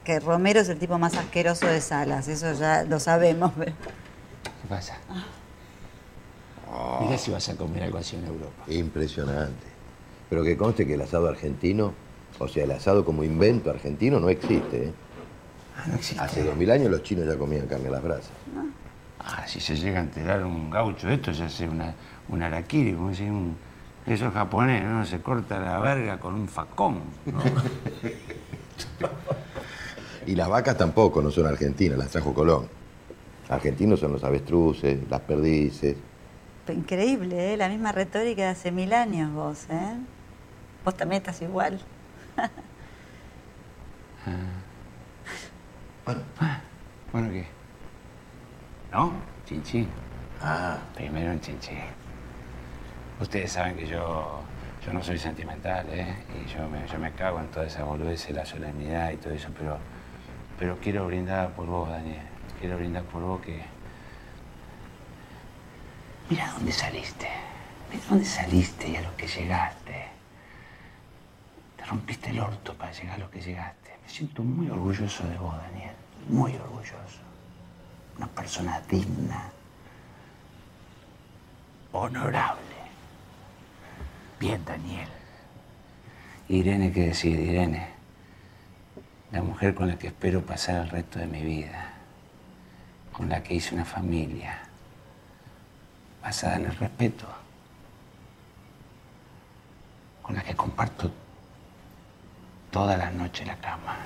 que 0.05 0.21
Romero 0.21 0.61
es 0.61 0.69
el 0.69 0.79
tipo 0.79 0.99
más 0.99 1.17
asqueroso 1.17 1.67
de 1.67 1.81
salas, 1.81 2.29
eso 2.29 2.53
ya 2.53 2.85
lo 2.85 3.01
sabemos. 3.01 3.53
¿Qué 3.57 4.69
pasa? 4.69 4.97
Mirá 7.01 7.19
si 7.19 7.31
vas 7.31 7.49
a 7.49 7.57
comer 7.57 7.85
algo 7.85 7.99
así 7.99 8.17
en 8.17 8.25
Europa. 8.25 8.65
Impresionante. 8.69 9.67
Pero 10.29 10.43
que 10.43 10.57
conste 10.57 10.87
que 10.87 10.95
el 10.95 11.03
asado 11.03 11.29
argentino, 11.29 11.93
o 12.39 12.49
sea, 12.49 12.65
el 12.65 12.71
asado 12.73 13.05
como 13.05 13.23
invento 13.23 13.71
argentino 13.71 14.19
no 14.19 14.29
existe. 14.29 14.87
¿eh? 14.87 14.93
Ah, 15.77 15.85
no 15.89 15.95
existe. 15.95 16.23
Hace 16.23 16.43
dos 16.45 16.57
mil 16.57 16.71
años 16.71 16.91
los 16.91 17.03
chinos 17.03 17.27
ya 17.27 17.37
comían 17.37 17.67
carne 17.67 17.89
a 17.89 17.93
las 17.93 18.03
brasas. 18.03 18.33
Ah, 19.27 19.47
si 19.47 19.61
se 19.61 19.77
llega 19.77 20.01
a 20.01 20.03
enterar 20.03 20.45
un 20.45 20.71
gaucho 20.71 21.07
de 21.07 21.15
esto, 21.15 21.33
ya 21.33 21.47
hace 21.47 21.69
una, 21.69 21.95
un 22.29 22.43
araquiri, 22.43 22.93
como 22.93 23.09
decir, 23.09 23.31
un... 23.31 23.57
Eso 24.07 24.27
es 24.29 24.35
japonés, 24.35 24.85
¿no? 24.85 25.07
Se 25.07 25.21
corta 25.21 25.59
la 25.59 25.79
verga 25.79 26.19
con 26.19 26.35
un 26.35 26.47
facón, 26.47 27.01
¿no? 27.25 27.43
Y 30.27 30.35
las 30.35 30.49
vacas 30.49 30.77
tampoco 30.79 31.21
no 31.21 31.31
son 31.31 31.47
argentinas, 31.47 31.99
las 31.99 32.09
trajo 32.09 32.33
Colón. 32.33 32.67
Argentinos 33.49 34.01
son 34.01 34.13
los 34.13 34.25
avestruces, 34.25 34.99
las 35.11 35.21
perdices. 35.21 35.97
Increíble, 36.69 37.53
¿eh? 37.53 37.57
La 37.59 37.69
misma 37.69 37.93
retórica 37.93 38.43
de 38.43 38.49
hace 38.49 38.73
mil 38.73 38.95
años 38.95 39.33
vos, 39.33 39.67
¿eh? 39.69 39.97
Vos 40.85 40.97
también 40.97 41.21
estás 41.21 41.43
igual. 41.43 41.81
Bueno, 47.13 47.31
¿qué? 47.31 47.47
¿No? 48.95 49.13
Chinchín. 49.45 49.89
Ah, 50.41 50.79
primero 50.95 51.33
en 51.33 51.41
Chinchín. 51.41 51.81
Ustedes 53.21 53.51
saben 53.51 53.75
que 53.75 53.89
yo, 53.89 54.41
yo 54.87 54.93
no 54.93 55.03
soy 55.03 55.19
sentimental, 55.19 55.85
¿eh? 55.91 56.15
Y 56.41 56.49
yo 56.49 56.69
me, 56.69 56.87
yo 56.87 57.01
me 57.01 57.11
cago 57.11 57.41
en 57.41 57.49
toda 57.49 57.67
esa 57.67 57.83
boludez, 57.83 58.31
la 58.31 58.47
solemnidad 58.47 59.11
y 59.11 59.17
todo 59.17 59.35
eso, 59.35 59.49
pero, 59.59 59.79
pero 60.61 60.79
quiero 60.81 61.09
brindar 61.09 61.51
por 61.55 61.67
vos, 61.67 61.91
Daniel. 61.91 62.23
Quiero 62.61 62.77
brindar 62.77 63.03
por 63.03 63.23
vos 63.23 63.41
que... 63.41 63.65
Mira 66.31 66.53
dónde 66.53 66.71
saliste. 66.71 67.29
Mira 67.91 68.05
dónde 68.09 68.25
saliste 68.25 68.91
y 68.91 68.95
a 68.95 69.03
lo 69.03 69.17
que 69.17 69.27
llegaste. 69.27 70.07
Te 71.77 71.85
rompiste 71.85 72.31
el 72.31 72.39
orto 72.39 72.75
para 72.75 72.93
llegar 72.93 73.17
a 73.17 73.19
lo 73.19 73.29
que 73.29 73.41
llegaste. 73.41 73.91
Me 74.01 74.09
siento 74.09 74.45
muy 74.45 74.71
orgulloso 74.71 75.27
de 75.27 75.37
vos, 75.37 75.57
Daniel. 75.57 75.97
Muy 76.29 76.55
orgulloso. 76.55 77.24
Una 78.17 78.27
persona 78.29 78.81
digna. 78.89 79.51
Honorable. 81.93 82.75
Bien, 84.39 84.65
Daniel. 84.65 85.09
Irene, 86.49 86.93
¿qué 86.93 87.07
decir? 87.07 87.39
Irene. 87.39 87.89
La 89.33 89.43
mujer 89.43 89.75
con 89.75 89.89
la 89.89 89.99
que 89.99 90.09
espero 90.09 90.43
pasar 90.43 90.83
el 90.83 90.91
resto 90.91 91.19
de 91.19 91.27
mi 91.27 91.43
vida. 91.43 91.93
Con 93.13 93.29
la 93.29 93.43
que 93.43 93.55
hice 93.55 93.75
una 93.75 93.85
familia. 93.85 94.61
Basada 96.23 96.57
en 96.57 96.67
el 96.67 96.77
respeto. 96.77 97.27
Con 100.23 100.37
la 100.37 100.43
que 100.43 100.55
comparto 100.55 101.11
todas 102.71 102.99
las 102.99 103.13
noches 103.15 103.47
la 103.47 103.57
cama. 103.57 103.97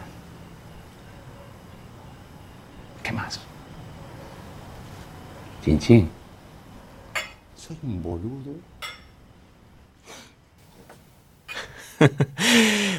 ¿Qué 3.03 3.13
más? 3.13 3.41
Chin 5.65 5.79
chin. 5.79 6.09
Soy 7.57 7.77
un 7.83 8.03
boludo. 8.03 8.55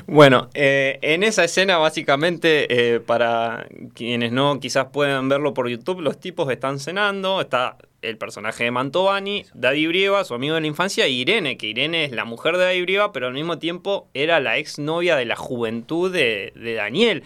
Bueno, 0.07 0.49
eh, 0.53 0.99
en 1.01 1.23
esa 1.23 1.43
escena 1.43 1.77
básicamente, 1.77 2.95
eh, 2.95 2.99
para 2.99 3.67
quienes 3.93 4.31
no 4.31 4.59
quizás 4.59 4.87
puedan 4.91 5.29
verlo 5.29 5.53
por 5.53 5.69
YouTube, 5.69 6.01
los 6.01 6.19
tipos 6.19 6.51
están 6.51 6.79
cenando, 6.79 7.39
está 7.41 7.77
el 8.01 8.17
personaje 8.17 8.65
de 8.65 8.71
Mantovani, 8.71 9.45
Daddy 9.53 9.87
Brieva, 9.87 10.23
su 10.23 10.33
amigo 10.33 10.55
de 10.55 10.61
la 10.61 10.67
infancia, 10.67 11.07
y 11.07 11.21
Irene, 11.21 11.57
que 11.57 11.67
Irene 11.67 12.05
es 12.05 12.11
la 12.11 12.25
mujer 12.25 12.57
de 12.57 12.63
Daddy 12.65 12.81
Brieva, 12.81 13.11
pero 13.13 13.27
al 13.27 13.33
mismo 13.33 13.59
tiempo 13.59 14.09
era 14.13 14.39
la 14.39 14.57
exnovia 14.57 15.15
de 15.15 15.25
la 15.25 15.35
juventud 15.35 16.11
de, 16.11 16.51
de 16.55 16.73
Daniel. 16.73 17.23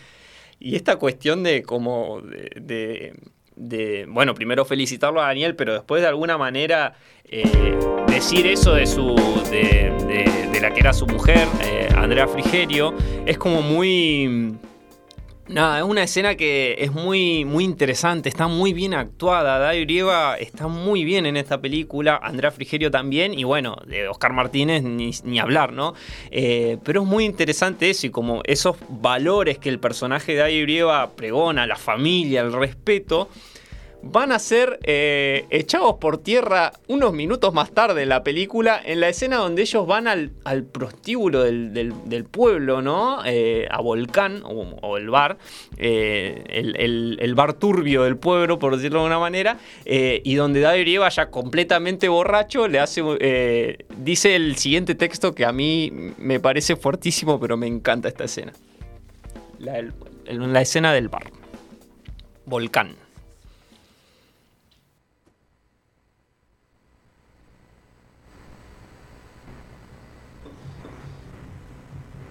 Y 0.60 0.76
esta 0.76 0.98
cuestión 0.98 1.44
de 1.44 1.64
como 1.64 2.22
de, 2.22 2.52
de- 2.60 3.14
de, 3.56 4.06
bueno, 4.08 4.34
primero 4.34 4.66
felicitarlo 4.66 5.22
a 5.22 5.28
Daniel, 5.28 5.56
pero 5.56 5.74
después 5.74 6.02
de 6.02 6.08
alguna 6.08 6.38
manera 6.38 6.94
eh, 7.26 7.78
decir 8.08 8.46
eso 8.48 8.74
de 8.76 8.86
su 8.86 9.16
de, 9.50 9.92
de- 10.08 10.44
la 10.64 10.72
que 10.74 10.80
era 10.80 10.94
su 10.94 11.06
mujer, 11.08 11.46
eh, 11.62 11.90
Andrea 11.94 12.26
Frigerio, 12.26 12.94
es 13.26 13.38
como 13.38 13.62
muy 13.62 14.56
Nada, 15.50 15.80
es 15.80 15.84
una 15.84 16.04
escena 16.04 16.36
que 16.36 16.78
es 16.80 16.94
muy, 16.94 17.44
muy 17.44 17.66
interesante, 17.66 18.30
está 18.30 18.48
muy 18.48 18.72
bien 18.72 18.94
actuada. 18.94 19.60
David 19.60 19.84
Brieva 19.84 20.38
está 20.38 20.70
muy 20.70 21.04
bien 21.04 21.26
en 21.26 21.36
esta 21.36 21.60
película, 21.60 22.18
Andrea 22.24 22.50
Frigerio 22.50 22.90
también, 22.90 23.38
y 23.38 23.44
bueno, 23.44 23.76
de 23.86 24.08
Oscar 24.08 24.32
Martínez 24.32 24.84
ni, 24.84 25.40
hablar, 25.40 25.74
¿no? 25.74 25.96
Eh, 26.32 26.78
pero 26.86 27.02
es 27.02 27.08
muy 27.08 27.26
interesante 27.26 27.90
eso 27.90 28.08
y 28.08 28.10
como 28.10 28.42
esos 28.46 28.78
valores 28.88 29.58
que 29.58 29.68
el 29.68 29.80
personaje 29.80 30.32
de 30.32 30.38
David 30.38 30.64
Brieva 30.64 31.12
pregona, 31.12 31.68
la 31.68 31.76
familia, 31.76 32.40
el 32.40 32.54
respeto, 32.54 33.28
van 34.06 34.34
a 34.34 34.40
ser 34.40 34.80
eh, 34.84 35.46
echados 35.50 35.96
por 35.96 36.18
tierra 36.18 36.74
unos 36.88 37.14
minutos 37.14 37.54
más 37.54 37.72
tarde 37.72 38.04
en 38.04 38.10
la 38.10 38.22
película, 38.22 38.80
en 38.84 39.00
la 39.00 39.08
escena 39.08 39.38
donde 39.38 39.62
ellos 39.62 39.88
van 39.88 40.08
al, 40.08 40.32
al 40.44 40.64
prostíbulo 40.64 41.42
del, 41.44 41.74
del- 41.74 42.26
pueblo, 42.26 42.82
¿no? 42.82 43.24
Eh, 43.26 43.68
a 43.72 43.80
Volcán, 43.82 44.42
o, 44.46 44.98
el 44.98 45.10
bar, 45.10 45.38
eh, 45.78 46.44
el, 46.50 47.18
el- 47.20 47.36
bar 47.36 47.54
turbio 47.54 48.04
del 48.04 48.18
pueblo, 48.18 48.60
por 48.60 48.76
decirlo 48.76 49.00
de 49.00 49.06
alguna 49.06 49.20
manera, 49.20 49.58
y 49.86 50.36
donde 50.36 50.60
David 50.60 50.82
Brieva, 50.84 51.10
ya 51.10 51.30
completamente 51.30 52.10
borracho, 52.10 52.68
le 52.68 52.80
hace, 52.80 53.02
dice 53.98 54.36
el 54.36 54.58
siguiente 54.58 54.96
texto 54.96 55.34
que 55.34 55.46
a 55.46 55.52
mí 55.52 55.92
me 56.18 56.40
parece 56.40 56.76
fuertísimo, 56.76 57.40
pero 57.40 57.56
me 57.58 57.68
encanta 57.68 58.08
esta 58.10 58.26
escena. 58.26 58.54
La 59.60 60.62
escena 60.62 60.94
del 60.94 61.08
bar. 61.10 61.32
Volcán. 62.46 62.96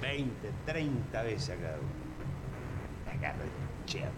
20, 0.00 0.50
30 0.72 1.22
veces 1.22 1.50
a 1.50 1.56
cada 1.56 1.74
uno. 1.74 1.88
Me 3.04 3.12
agarro 3.12 3.42
el 3.44 3.84
cherro. 3.84 4.10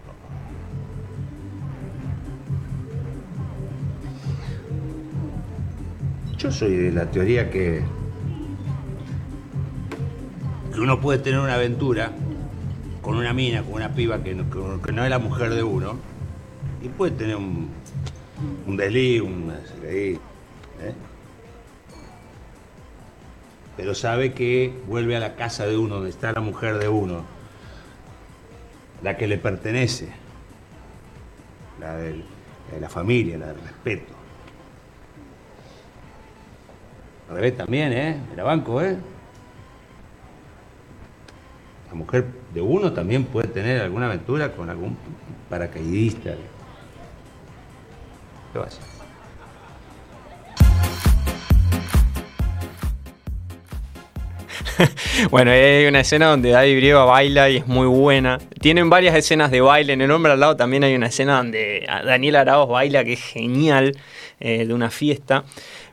Yo 6.37 6.51
soy 6.51 6.75
de 6.75 6.91
la 6.91 7.11
teoría 7.11 7.49
que, 7.49 7.83
uno 10.77 11.01
puede 11.01 11.19
tener 11.19 11.39
una 11.39 11.55
aventura 11.55 12.11
con 13.01 13.15
una 13.17 13.33
mina, 13.33 13.61
con 13.63 13.73
una 13.73 13.93
piba 13.93 14.23
que 14.23 14.33
no, 14.33 15.03
es 15.03 15.09
la 15.09 15.19
mujer 15.19 15.53
de 15.55 15.63
uno, 15.63 15.95
y 16.81 16.87
puede 16.87 17.11
tener 17.13 17.35
un, 17.35 17.69
un 18.65 18.73
un 18.75 19.53
¿eh? 19.89 20.19
Pero 23.77 23.93
sabe 23.93 24.33
que 24.33 24.73
vuelve 24.87 25.15
a 25.15 25.19
la 25.19 25.35
casa 25.35 25.65
de 25.65 25.77
uno, 25.77 25.95
donde 25.95 26.09
está 26.09 26.31
la 26.31 26.41
mujer 26.41 26.77
de 26.77 26.87
uno, 26.87 27.23
la 29.01 29.17
que 29.17 29.27
le 29.27 29.37
pertenece, 29.37 30.09
la 31.79 31.95
de 31.95 32.23
la 32.79 32.89
familia, 32.89 33.37
la 33.37 33.47
del 33.47 33.61
respeto. 33.61 34.13
Al 37.29 37.35
revés 37.35 37.57
también, 37.57 37.91
¿eh? 37.93 38.17
Era 38.33 38.43
banco, 38.43 38.81
¿eh? 38.81 38.97
La 41.89 41.95
mujer 41.95 42.25
de 42.53 42.61
uno 42.61 42.93
también 42.93 43.25
puede 43.25 43.47
tener 43.47 43.81
alguna 43.81 44.07
aventura 44.07 44.51
con 44.51 44.69
algún 44.69 44.97
paracaidista. 45.49 46.35
¿Qué 48.53 48.59
va 48.59 48.65
a 48.65 48.67
hacer? 48.67 48.83
Bueno, 55.31 55.51
hay 55.51 55.85
una 55.85 56.01
escena 56.01 56.27
donde 56.27 56.49
David 56.51 56.77
Brieva 56.77 57.05
baila 57.05 57.49
y 57.49 57.57
es 57.57 57.67
muy 57.67 57.87
buena. 57.87 58.39
Tienen 58.59 58.89
varias 58.89 59.15
escenas 59.15 59.51
de 59.51 59.61
baile. 59.61 59.93
En 59.93 60.01
El 60.01 60.11
Hombre 60.11 60.31
al 60.33 60.39
lado 60.39 60.55
también 60.55 60.83
hay 60.83 60.95
una 60.95 61.07
escena 61.07 61.37
donde 61.37 61.85
Daniel 62.05 62.35
Arauz 62.37 62.69
baila 62.69 63.03
que 63.03 63.13
es 63.13 63.21
genial, 63.23 63.97
eh, 64.39 64.65
de 64.65 64.73
una 64.73 64.89
fiesta. 64.89 65.43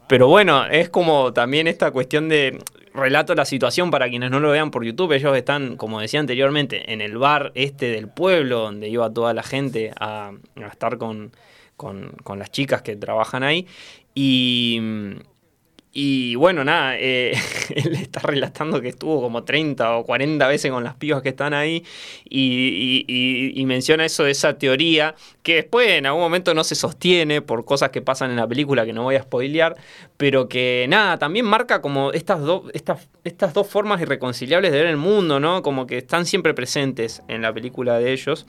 Pero 0.09 0.28
bueno, 0.28 0.66
es 0.66 0.89
como 0.89 1.33
también 1.33 1.66
esta 1.68 1.91
cuestión 1.91 2.28
de 2.28 2.59
relato 2.95 3.35
la 3.35 3.47
situación 3.47 3.91
para 3.91 4.09
quienes 4.09 4.30
no 4.30 4.41
lo 4.41 4.51
vean 4.51 4.70
por 4.70 4.85
YouTube. 4.85 5.12
Ellos 5.12 5.35
están, 5.37 5.76
como 5.76 6.01
decía 6.01 6.20
anteriormente, 6.20 6.93
en 6.93 7.01
el 7.01 7.16
bar 7.16 7.53
este 7.55 7.87
del 7.87 8.09
pueblo 8.09 8.59
donde 8.61 8.89
iba 8.89 9.11
toda 9.12 9.33
la 9.33 9.43
gente 9.43 9.93
a, 9.99 10.33
estar 10.70 10.99
con, 10.99 11.33
con- 11.76 12.12
con 12.24 12.39
las 12.39 12.51
chicas 12.51 12.83
que 12.83 12.97
trabajan 12.97 13.43
ahí. 13.43 13.66
Y, 14.14 14.80
y 15.95 16.36
bueno, 16.36 16.64
nada, 16.64 16.97
eh, 16.99 17.32
él 17.74 17.95
está 17.95 18.20
relatando 18.20 18.80
que 18.80 18.88
estuvo 18.88 19.20
como 19.20 19.45
30 19.45 19.99
o 19.99 20.05
40 20.05 20.49
veces 20.49 20.70
con 20.70 20.82
las 20.82 20.95
pibas 20.95 21.20
que 21.22 21.28
están 21.30 21.53
ahí 21.53 21.84
y, 22.24 23.62
menciona 23.66 24.05
eso 24.05 24.24
de 24.24 24.32
esa 24.32 24.59
teoría 24.59 25.14
que 25.43 25.55
después 25.55 25.88
en 25.88 26.05
algún 26.05 26.20
momento 26.20 26.53
no 26.53 26.62
se 26.62 26.74
sostiene 26.74 27.40
por 27.40 27.64
cosas 27.64 27.88
que 27.88 28.03
pasan 28.03 28.30
en 28.30 28.36
la 28.36 28.47
película 28.47 28.84
que 28.84 28.93
no 28.93 29.05
voy 29.05 29.14
a 29.14 29.22
spoilear, 29.22 29.76
pero 30.16 30.49
que 30.49 30.84
nada, 30.88 31.18
también 31.18 31.47
marca 31.47 31.80
como 31.80 32.12
estas, 32.12 32.40
estas, 32.74 33.09
estas 33.24 33.55
dos 33.55 33.66
formas 33.66 34.01
irreconciliables 34.03 34.72
de 34.72 34.78
ver 34.78 34.88
el 34.88 34.99
mundo, 34.99 35.40
¿no? 35.40 35.62
Como 35.62 35.86
que 35.86 35.99
están 35.99 36.26
siempre 36.26 36.53
presentes 36.53 37.22
en 37.28 37.40
la 37.40 37.53
película 37.55 37.99
de 37.99 38.12
ellos. 38.12 38.47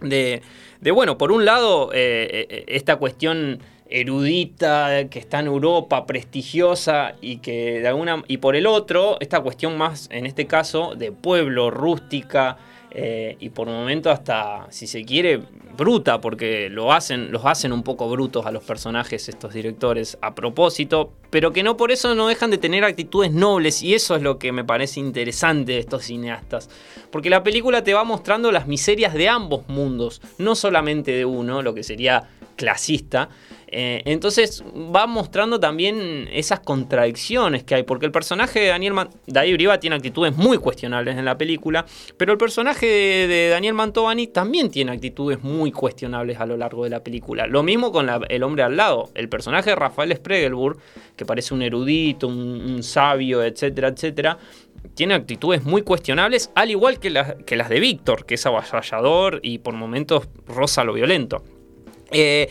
De, 0.00 0.42
de 0.80 0.90
bueno, 0.90 1.18
por 1.18 1.30
un 1.30 1.44
lado, 1.44 1.90
eh, 1.92 2.46
eh, 2.50 2.64
esta 2.68 2.96
cuestión 2.96 3.60
erudita 3.90 5.08
que 5.08 5.18
está 5.18 5.40
en 5.40 5.46
Europa, 5.46 6.06
prestigiosa 6.06 7.14
y 7.20 7.38
que 7.38 7.80
de 7.80 7.88
alguna 7.88 8.22
y 8.28 8.38
por 8.38 8.54
el 8.54 8.66
otro 8.66 9.16
esta 9.20 9.40
cuestión 9.40 9.78
más 9.78 10.08
en 10.12 10.26
este 10.26 10.46
caso 10.46 10.94
de 10.94 11.12
pueblo, 11.12 11.70
rústica 11.70 12.58
eh, 12.90 13.36
y 13.38 13.50
por 13.50 13.68
un 13.68 13.74
momento 13.74 14.10
hasta 14.10 14.66
si 14.70 14.86
se 14.86 15.04
quiere 15.04 15.42
bruta 15.76 16.20
porque 16.20 16.68
lo 16.70 16.92
hacen 16.92 17.30
los 17.30 17.44
hacen 17.44 17.72
un 17.72 17.82
poco 17.82 18.08
brutos 18.08 18.46
a 18.46 18.50
los 18.50 18.62
personajes 18.64 19.28
estos 19.28 19.52
directores 19.52 20.18
a 20.20 20.34
propósito, 20.34 21.12
pero 21.30 21.52
que 21.52 21.62
no 21.62 21.76
por 21.76 21.90
eso 21.90 22.14
no 22.14 22.28
dejan 22.28 22.50
de 22.50 22.58
tener 22.58 22.84
actitudes 22.84 23.32
nobles 23.32 23.82
y 23.82 23.94
eso 23.94 24.16
es 24.16 24.22
lo 24.22 24.38
que 24.38 24.52
me 24.52 24.64
parece 24.64 25.00
interesante 25.00 25.72
de 25.72 25.78
estos 25.78 26.04
cineastas, 26.04 26.68
porque 27.10 27.30
la 27.30 27.42
película 27.42 27.84
te 27.84 27.94
va 27.94 28.04
mostrando 28.04 28.52
las 28.52 28.66
miserias 28.66 29.14
de 29.14 29.28
ambos 29.28 29.68
mundos, 29.68 30.20
no 30.38 30.54
solamente 30.54 31.12
de 31.12 31.24
uno, 31.24 31.62
lo 31.62 31.74
que 31.74 31.82
sería 31.82 32.28
clasista, 32.56 33.28
eh, 33.70 34.02
entonces 34.06 34.64
va 34.64 35.06
mostrando 35.06 35.60
también 35.60 36.26
esas 36.32 36.60
contradicciones 36.60 37.64
que 37.64 37.74
hay, 37.74 37.82
porque 37.82 38.06
el 38.06 38.12
personaje 38.12 38.60
de 38.60 38.68
Daniel 38.68 38.94
David 39.26 39.54
Briva 39.54 39.78
tiene 39.78 39.96
actitudes 39.96 40.34
muy 40.36 40.56
cuestionables 40.56 41.18
en 41.18 41.26
la 41.26 41.36
película, 41.36 41.84
pero 42.16 42.32
el 42.32 42.38
personaje 42.38 42.86
de, 42.86 43.48
Daniel 43.50 43.74
Mantovani 43.74 44.28
también 44.28 44.70
tiene 44.70 44.92
actitudes 44.92 45.42
muy 45.42 45.70
cuestionables 45.70 46.40
a 46.40 46.46
lo 46.46 46.56
largo 46.56 46.84
de 46.84 46.90
la 46.90 47.04
película. 47.04 47.46
Lo 47.46 47.62
mismo 47.62 47.92
con 47.92 48.08
el 48.28 48.42
hombre 48.42 48.62
al 48.62 48.76
lado, 48.76 49.10
el 49.14 49.28
personaje 49.28 49.70
de 49.70 49.76
Rafael 49.76 50.16
Spregelburg, 50.16 50.78
que 51.14 51.26
parece 51.26 51.52
un 51.52 51.60
erudito, 51.60 52.26
un, 52.26 52.82
sabio, 52.82 53.42
etcétera, 53.42 53.88
etcétera, 53.88 54.38
tiene 54.94 55.14
actitudes 55.14 55.62
muy 55.62 55.82
cuestionables, 55.82 56.50
al 56.54 56.70
igual 56.70 56.98
que, 56.98 57.12
que 57.44 57.56
las 57.56 57.68
de 57.68 57.80
Víctor, 57.80 58.24
que 58.24 58.34
es 58.34 58.46
avasallador 58.46 59.40
y 59.42 59.58
por 59.58 59.74
momentos 59.74 60.28
rosa 60.46 60.84
lo 60.84 60.94
violento. 60.94 61.42
Eh, 62.10 62.48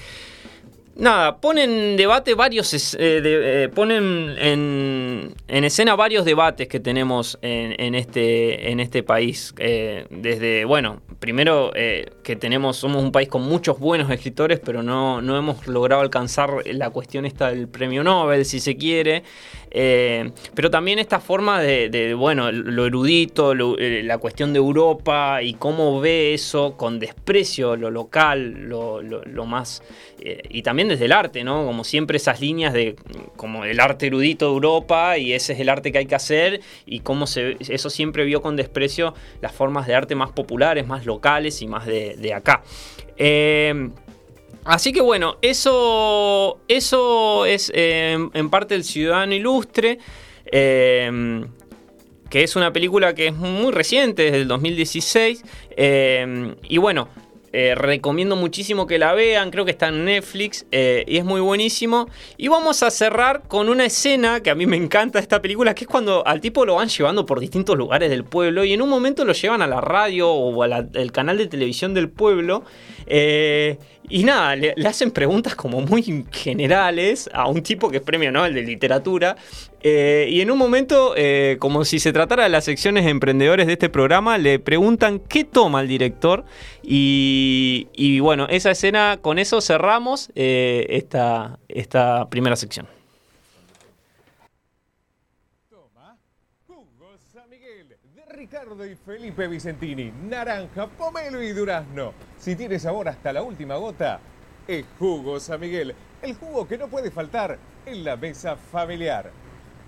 nada, 0.97 1.37
ponen 1.37 1.69
en 1.71 1.97
debate 1.97 2.33
varios, 2.33 2.73
eh, 2.73 2.97
eh, 2.99 3.69
ponen 3.73 4.35
en, 4.37 5.35
escena 5.47 5.95
varios 5.95 6.25
debates 6.25 6.67
que 6.67 6.79
tenemos 6.79 7.37
en, 7.41 7.95
este, 7.95 8.71
en 8.71 8.79
este 8.79 9.03
país. 9.03 9.53
Eh, 9.57 10.05
desde, 10.09 10.65
bueno, 10.65 11.01
primero 11.19 11.71
que 11.73 12.35
tenemos, 12.35 12.77
somos 12.77 13.03
un 13.03 13.11
país 13.11 13.29
con 13.29 13.43
muchos 13.43 13.79
buenos 13.79 14.09
escritores, 14.11 14.59
pero 14.59 14.83
no, 14.83 15.21
no 15.21 15.37
hemos 15.37 15.67
logrado 15.67 16.01
alcanzar 16.01 16.63
la 16.65 16.89
cuestión 16.89 17.25
esta 17.25 17.49
del 17.49 17.67
premio 17.67 18.03
Nobel, 18.03 18.45
si 18.45 18.59
se 18.59 18.75
quiere. 18.77 19.23
Pero 20.53 20.71
también 20.71 20.97
esta 20.97 21.19
forma 21.19 21.61
de, 21.61 22.15
bueno, 22.17 22.51
lo 22.51 22.85
erudito, 22.85 23.53
la 23.53 24.17
cuestión 24.17 24.53
de 24.53 24.57
Europa 24.57 25.41
y 25.43 25.53
cómo 25.53 25.99
ve 25.99 26.33
eso 26.33 26.75
con 26.77 26.99
desprecio 26.99 27.75
lo 27.75 27.91
local, 27.91 28.67
lo, 28.67 29.45
más... 29.45 29.83
y 30.19 30.61
también 30.63 30.87
desde 30.87 31.05
el 31.05 31.11
arte, 31.11 31.43
¿no? 31.43 31.65
Como 31.65 31.83
siempre 31.83 32.17
esas 32.17 32.41
líneas 32.41 32.73
de 32.73 32.95
como 33.35 33.65
el 33.65 33.79
arte 33.79 34.07
erudito 34.07 34.45
de 34.45 34.51
Europa 34.53 35.17
y 35.17 35.33
ese 35.33 35.53
es 35.53 35.59
el 35.59 35.69
arte 35.69 35.91
que 35.91 35.99
hay 35.99 36.05
que 36.05 36.15
hacer 36.15 36.61
y 36.85 37.01
cómo 37.01 37.27
se, 37.27 37.57
eso 37.59 37.89
siempre 37.89 38.25
vio 38.25 38.41
con 38.41 38.55
desprecio 38.55 39.13
las 39.41 39.51
formas 39.51 39.85
de 39.87 39.95
arte 39.95 40.15
más 40.15 40.31
populares, 40.31 40.87
más 40.87 41.05
locales 41.05 41.61
y 41.61 41.67
más 41.67 41.85
de, 41.85 42.33
acá. 42.33 42.63
Eh, 43.17 43.89
así 44.67 44.93
que 44.93 45.01
bueno, 45.01 45.37
eso, 45.41 46.59
eso 46.67 47.45
es 47.45 47.71
eh, 47.73 48.17
en 48.33 48.49
parte 48.49 48.75
el 48.75 48.83
Ciudadano 48.83 49.33
Ilustre. 49.33 49.99
Eh, 50.51 51.45
que 52.29 52.43
es 52.43 52.57
una 52.57 52.73
película 52.73 53.15
que 53.15 53.27
es 53.27 53.33
muy 53.33 53.71
reciente, 53.71 54.23
desde 54.23 54.41
el 54.41 54.49
2016. 54.49 55.43
y 56.67 56.77
bueno, 56.77 57.07
eh, 57.53 57.75
recomiendo 57.75 58.35
muchísimo 58.35 58.87
que 58.87 58.97
la 58.97 59.13
vean, 59.13 59.51
creo 59.51 59.63
que 59.63 59.71
está 59.71 59.87
en 59.87 60.05
Netflix 60.05 60.65
eh, 60.71 61.05
y 61.07 61.17
es 61.17 61.25
muy 61.25 61.39
buenísimo. 61.39 62.09
Y 62.37 62.49
vamos 62.49 62.83
a 62.83 62.91
cerrar 62.91 63.43
con 63.47 63.69
una 63.69 63.85
escena 63.85 64.41
que 64.41 64.49
a 64.49 64.55
mí 64.55 64.65
me 64.65 64.75
encanta 64.75 65.19
de 65.19 65.23
esta 65.23 65.41
película, 65.41 65.73
que 65.73 65.85
es 65.85 65.87
cuando 65.87 66.25
al 66.27 66.41
tipo 66.41 66.65
lo 66.65 66.75
van 66.75 66.89
llevando 66.89 67.25
por 67.25 67.39
distintos 67.39 67.77
lugares 67.77 68.09
del 68.09 68.25
pueblo 68.25 68.65
y 68.65 68.73
en 68.73 68.81
un 68.81 68.89
momento 68.89 69.23
lo 69.23 69.33
llevan 69.33 69.61
a 69.61 69.67
la 69.67 69.81
radio 69.81 70.29
o 70.29 70.63
al 70.63 71.11
canal 71.11 71.37
de 71.37 71.47
televisión 71.47 71.93
del 71.93 72.09
pueblo. 72.09 72.63
Eh, 73.05 73.77
y 74.09 74.23
nada, 74.23 74.55
le, 74.55 74.73
hacen 74.85 75.11
preguntas 75.11 75.55
como 75.55 75.81
muy 75.81 76.25
generales 76.31 77.29
a 77.33 77.47
un 77.47 77.61
tipo 77.61 77.89
que 77.89 77.97
es 77.97 78.03
premio 78.03 78.31
Nobel 78.31 78.53
de 78.53 78.61
literatura. 78.61 79.35
Eh, 79.89 80.27
y 80.29 80.41
en 80.41 80.51
un 80.51 80.57
momento, 80.57 81.13
eh, 81.15 81.55
como 81.61 81.85
si 81.85 81.99
se 81.99 82.11
tratara 82.11 82.43
de 82.43 82.49
las 82.49 82.65
secciones 82.65 83.05
de 83.05 83.11
emprendedores 83.11 83.67
de 83.67 83.73
este 83.73 83.87
programa, 83.87 84.37
le 84.37 84.59
preguntan 84.59 85.19
qué 85.19 85.45
toma 85.45 85.79
el 85.79 85.87
director. 85.87 86.43
Y, 86.83 88.19
bueno, 88.19 88.47
esa 88.49 88.71
escena, 88.71 89.19
con 89.21 89.39
eso 89.39 89.61
cerramos 89.61 90.29
esta, 90.35 91.59
esta 91.69 92.29
primera 92.29 92.57
sección. 92.57 92.87
Ricardo 98.29 98.85
y 98.85 98.95
Felipe 98.95 99.47
Vicentini, 99.47 100.11
naranja, 100.29 100.87
pomelo 100.87 101.41
y 101.41 101.53
durazno. 101.53 102.13
Si 102.37 102.55
tiene 102.55 102.77
sabor 102.77 103.09
hasta 103.09 103.33
la 103.33 103.41
última 103.41 103.77
gota, 103.77 104.19
es 104.67 104.85
jugo 104.99 105.39
San 105.39 105.59
Miguel, 105.59 105.95
el 106.21 106.35
jugo 106.35 106.67
que 106.67 106.77
no 106.77 106.87
puede 106.87 107.09
faltar 107.09 107.57
en 107.85 108.03
la 108.03 108.15
mesa 108.15 108.55
familiar. 108.55 109.31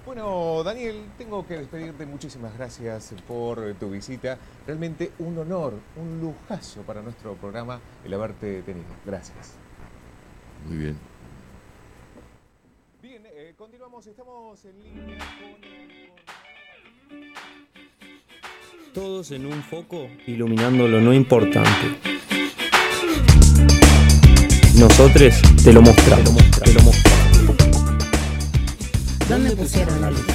Bueno, 0.10 0.64
Daniel, 0.64 1.04
tengo 1.20 1.46
que 1.46 1.56
despedirte. 1.56 2.04
Muchísimas 2.04 2.58
gracias 2.58 3.14
por 3.28 3.76
tu 3.76 3.92
visita. 3.92 4.40
Realmente 4.66 5.12
un 5.20 5.38
honor, 5.38 5.76
un 5.98 6.20
lujazo 6.20 6.82
para 6.82 7.04
nuestro 7.04 7.36
programa 7.36 7.80
el 8.04 8.12
haberte 8.16 8.64
tenido. 8.64 8.88
Gracias. 9.06 9.54
Muy 10.68 10.78
bien. 10.78 10.98
Bien, 13.04 13.22
eh, 13.28 13.54
continuamos. 13.56 14.08
Estamos 14.08 14.66
en 14.66 14.84
línea 14.84 15.20
con... 15.20 15.62
Todos 18.96 19.30
en 19.30 19.46
un 19.46 19.62
foco 19.62 20.08
iluminando 20.26 20.88
lo 20.88 21.02
no 21.02 21.14
importante. 21.14 22.00
Nosotros 24.76 25.40
te 25.64 25.72
lo 25.72 25.84
mostramos. 25.84 26.36
Te 26.64 26.74
lo 26.74 26.82
mostramos. 26.82 27.29
¿Dónde 29.30 29.56
pusieron 29.56 30.02
la 30.02 30.10
luz? 30.10 30.26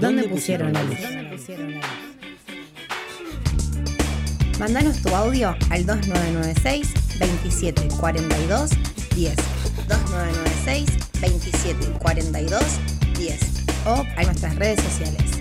¿Dónde 0.00 0.28
pusieron 0.30 0.72
la 0.72 0.82
luz? 0.82 0.96
Mándanos 4.58 5.02
tu 5.02 5.14
audio 5.14 5.54
al 5.68 5.84
2996 5.84 6.94
2742 7.18 8.70
10 9.14 9.36
2996 9.88 10.86
2742 11.20 12.62
10 13.18 13.40
o 13.84 14.06
a 14.16 14.22
nuestras 14.22 14.56
redes 14.56 14.80
sociales. 14.80 15.31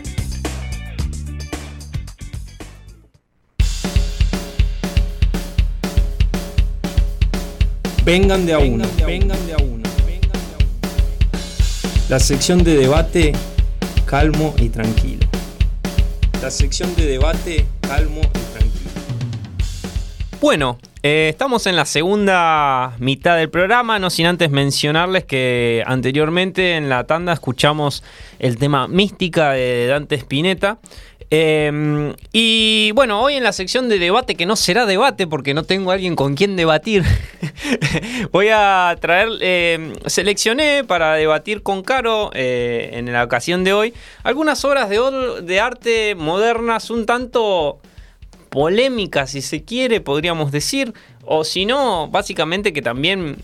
Vengan 8.12 8.45
de 8.45 8.51
a 8.51 8.59
uno, 8.59 8.84
vengan 9.07 9.47
de 9.47 9.53
a 9.53 9.57
uno. 9.64 9.84
La 12.09 12.20
sección 12.20 12.62
de 12.62 12.76
debate 12.76 13.32
calmo 14.05 14.53
y 14.57 14.68
tranquilo. 14.68 15.26
La 16.41 16.51
sección 16.51 16.93
de 16.97 17.05
debate 17.05 17.66
calmo 17.80 18.20
y 18.20 18.57
tranquilo. 18.57 18.91
Bueno, 20.41 20.78
eh, 21.03 21.30
estamos 21.30 21.66
en 21.68 21.78
la 21.78 21.86
segunda 21.86 22.97
mitad 22.99 23.38
del 23.38 23.49
programa, 23.49 23.97
no 23.97 24.09
sin 24.09 24.26
antes 24.26 24.51
mencionarles 24.51 25.24
que 25.24 25.82
anteriormente 25.88 26.76
en 26.76 26.89
la 26.89 27.05
tanda 27.05 27.32
escuchamos 27.32 28.03
el 28.39 28.57
tema 28.57 28.89
Mística 28.89 29.53
de 29.53 29.88
Dante 29.88 30.16
Spinetta. 30.16 30.80
Em, 31.34 32.14
y 32.34 32.92
bueno, 32.92 33.22
hoy 33.22 33.36
en 33.36 33.44
la 33.46 33.54
sección 33.54 33.88
de 33.88 34.00
debate, 34.00 34.36
que 34.36 34.46
no 34.46 34.58
será 34.58 34.86
debate 34.86 35.28
porque 35.28 35.54
no 35.54 35.64
tengo 35.64 35.92
a 35.92 35.94
alguien 35.94 36.14
con 36.18 36.36
quien 36.36 36.58
debatir, 36.58 37.06
voy 38.34 38.50
a 38.50 38.94
traer, 39.00 39.30
em, 39.40 39.94
seleccioné 40.08 40.84
para 40.84 41.14
debatir 41.14 41.64
con 41.64 41.84
Caro 41.84 42.32
eh, 42.34 42.90
en 42.96 43.14
la 43.14 43.24
ocasión 43.24 43.64
de 43.64 43.72
hoy 43.72 43.94
algunas 44.24 44.66
obras 44.66 44.90
de, 44.90 45.00
de 45.42 45.60
arte 45.62 46.16
modernas 46.16 46.90
un 46.90 47.06
tanto 47.06 47.80
polémica, 48.50 49.26
si 49.26 49.42
se 49.42 49.64
quiere, 49.64 50.02
podríamos 50.02 50.52
decir, 50.52 50.94
o 51.24 51.46
si 51.46 51.66
no, 51.66 52.10
básicamente 52.10 52.74
que 52.74 52.82
también 52.82 53.38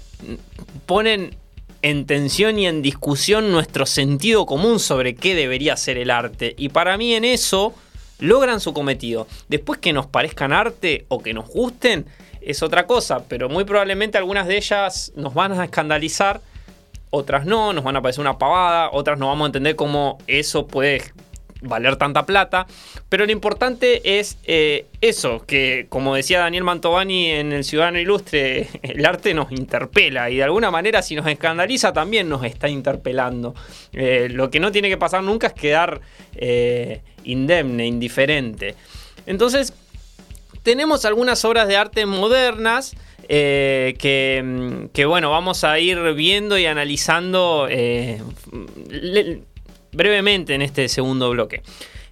ponen 0.86 1.38
en 1.82 2.06
tensión 2.06 2.60
y 2.60 2.68
en 2.68 2.82
discusión 2.82 3.52
nuestro 3.52 3.86
sentido 3.86 4.46
común 4.46 4.80
sobre 4.80 5.16
qué 5.16 5.36
debería 5.36 5.78
ser 5.78 5.98
el 5.98 6.12
arte. 6.12 6.56
Y 6.58 6.70
para 6.70 6.98
mí 6.98 7.14
en 7.14 7.26
eso 7.26 7.74
logran 8.20 8.60
su 8.60 8.74
cometido. 8.74 9.28
Después 9.48 9.80
que 9.80 9.94
nos 9.94 10.08
parezcan 10.08 10.54
arte 10.54 11.06
o 11.08 11.22
que 11.22 11.34
nos 11.34 11.48
gusten, 11.48 12.06
es 12.42 12.64
otra 12.64 12.88
cosa, 12.88 13.26
pero 13.28 13.50
muy 13.50 13.66
probablemente 13.66 14.18
algunas 14.18 14.48
de 14.48 14.58
ellas 14.58 15.12
nos 15.16 15.34
van 15.34 15.52
a 15.52 15.64
escandalizar, 15.64 16.42
otras 17.10 17.46
no, 17.46 17.74
nos 17.74 17.84
van 17.84 17.96
a 17.96 18.02
parecer 18.02 18.22
una 18.22 18.38
pavada, 18.38 18.90
otras 18.92 19.20
no 19.20 19.28
vamos 19.28 19.46
a 19.46 19.48
entender 19.48 19.76
cómo 19.76 20.18
eso 20.28 20.68
puede 20.68 21.04
valer 21.62 21.96
tanta 21.96 22.26
plata. 22.26 22.68
Pero 23.10 23.26
lo 23.26 23.32
importante 23.32 24.20
es 24.20 24.38
eh, 24.46 24.86
eso, 25.02 25.44
que 25.46 25.88
como 25.90 26.16
decía 26.16 26.40
Daniel 26.40 26.64
Mantovani 26.64 27.32
en 27.32 27.54
El 27.54 27.64
Ciudadano 27.64 28.00
Ilustre, 28.00 28.68
el 28.84 29.06
arte 29.06 29.34
nos 29.34 29.52
interpela 29.52 30.30
y 30.30 30.38
de 30.38 30.44
alguna 30.44 30.72
manera 30.72 31.02
si 31.02 31.16
nos 31.16 31.28
escandaliza 31.28 31.94
también 31.94 32.30
nos 32.30 32.44
está 32.44 32.70
interpelando. 32.70 33.56
Eh, 33.94 34.28
lo 34.32 34.50
que 34.50 34.60
no 34.60 34.72
tiene 34.72 34.90
que 34.90 34.98
pasar 34.98 35.24
nunca 35.24 35.48
es 35.48 35.54
quedar 35.54 36.02
eh, 36.36 37.02
indemne, 37.24 37.86
indiferente. 37.88 38.76
Entonces, 39.26 39.74
tenemos 40.64 41.06
algunas 41.06 41.44
obras 41.46 41.68
de 41.68 41.78
arte 41.78 42.06
modernas. 42.06 42.96
que, 43.28 44.88
que, 44.94 45.06
bueno, 45.06 45.32
vamos 45.32 45.66
a 45.66 45.80
ir 45.80 46.00
viendo 46.14 46.58
y 46.58 46.66
analizando 46.66 47.68
brevemente 49.92 50.54
en 50.54 50.62
este 50.62 50.90
segundo 50.90 51.30
bloque. 51.30 51.64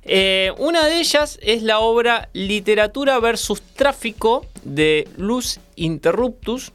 Eh, 0.03 0.53
una 0.57 0.85
de 0.85 0.99
ellas 0.99 1.39
es 1.41 1.63
la 1.63 1.79
obra 1.79 2.29
Literatura 2.33 3.19
versus 3.19 3.61
Tráfico 3.61 4.45
de 4.63 5.07
Luz 5.17 5.59
Interruptus, 5.75 6.71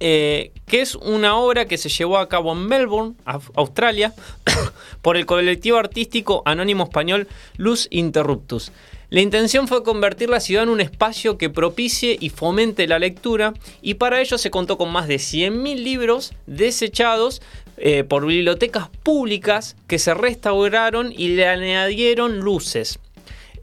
eh, 0.00 0.52
que 0.66 0.80
es 0.80 0.94
una 0.94 1.36
obra 1.36 1.66
que 1.66 1.76
se 1.76 1.90
llevó 1.90 2.18
a 2.18 2.28
cabo 2.28 2.52
en 2.52 2.66
Melbourne, 2.66 3.14
Australia, 3.54 4.14
por 5.02 5.18
el 5.18 5.26
colectivo 5.26 5.76
artístico 5.76 6.42
anónimo 6.46 6.84
español 6.84 7.28
Luz 7.56 7.86
Interruptus. 7.90 8.72
La 9.08 9.20
intención 9.20 9.68
fue 9.68 9.84
convertir 9.84 10.28
la 10.28 10.40
ciudad 10.40 10.64
en 10.64 10.68
un 10.68 10.80
espacio 10.80 11.38
que 11.38 11.48
propicie 11.48 12.16
y 12.18 12.30
fomente 12.30 12.88
la 12.88 12.98
lectura 12.98 13.54
y 13.80 13.94
para 13.94 14.20
ello 14.20 14.36
se 14.36 14.50
contó 14.50 14.76
con 14.76 14.90
más 14.90 15.06
de 15.06 15.16
100.000 15.16 15.76
libros 15.76 16.32
desechados 16.46 17.40
eh, 17.78 18.04
por 18.04 18.26
bibliotecas 18.26 18.88
públicas 19.02 19.76
que 19.86 19.98
se 19.98 20.14
restauraron 20.14 21.12
y 21.12 21.28
le 21.28 21.46
añadieron 21.46 22.40
luces. 22.40 22.98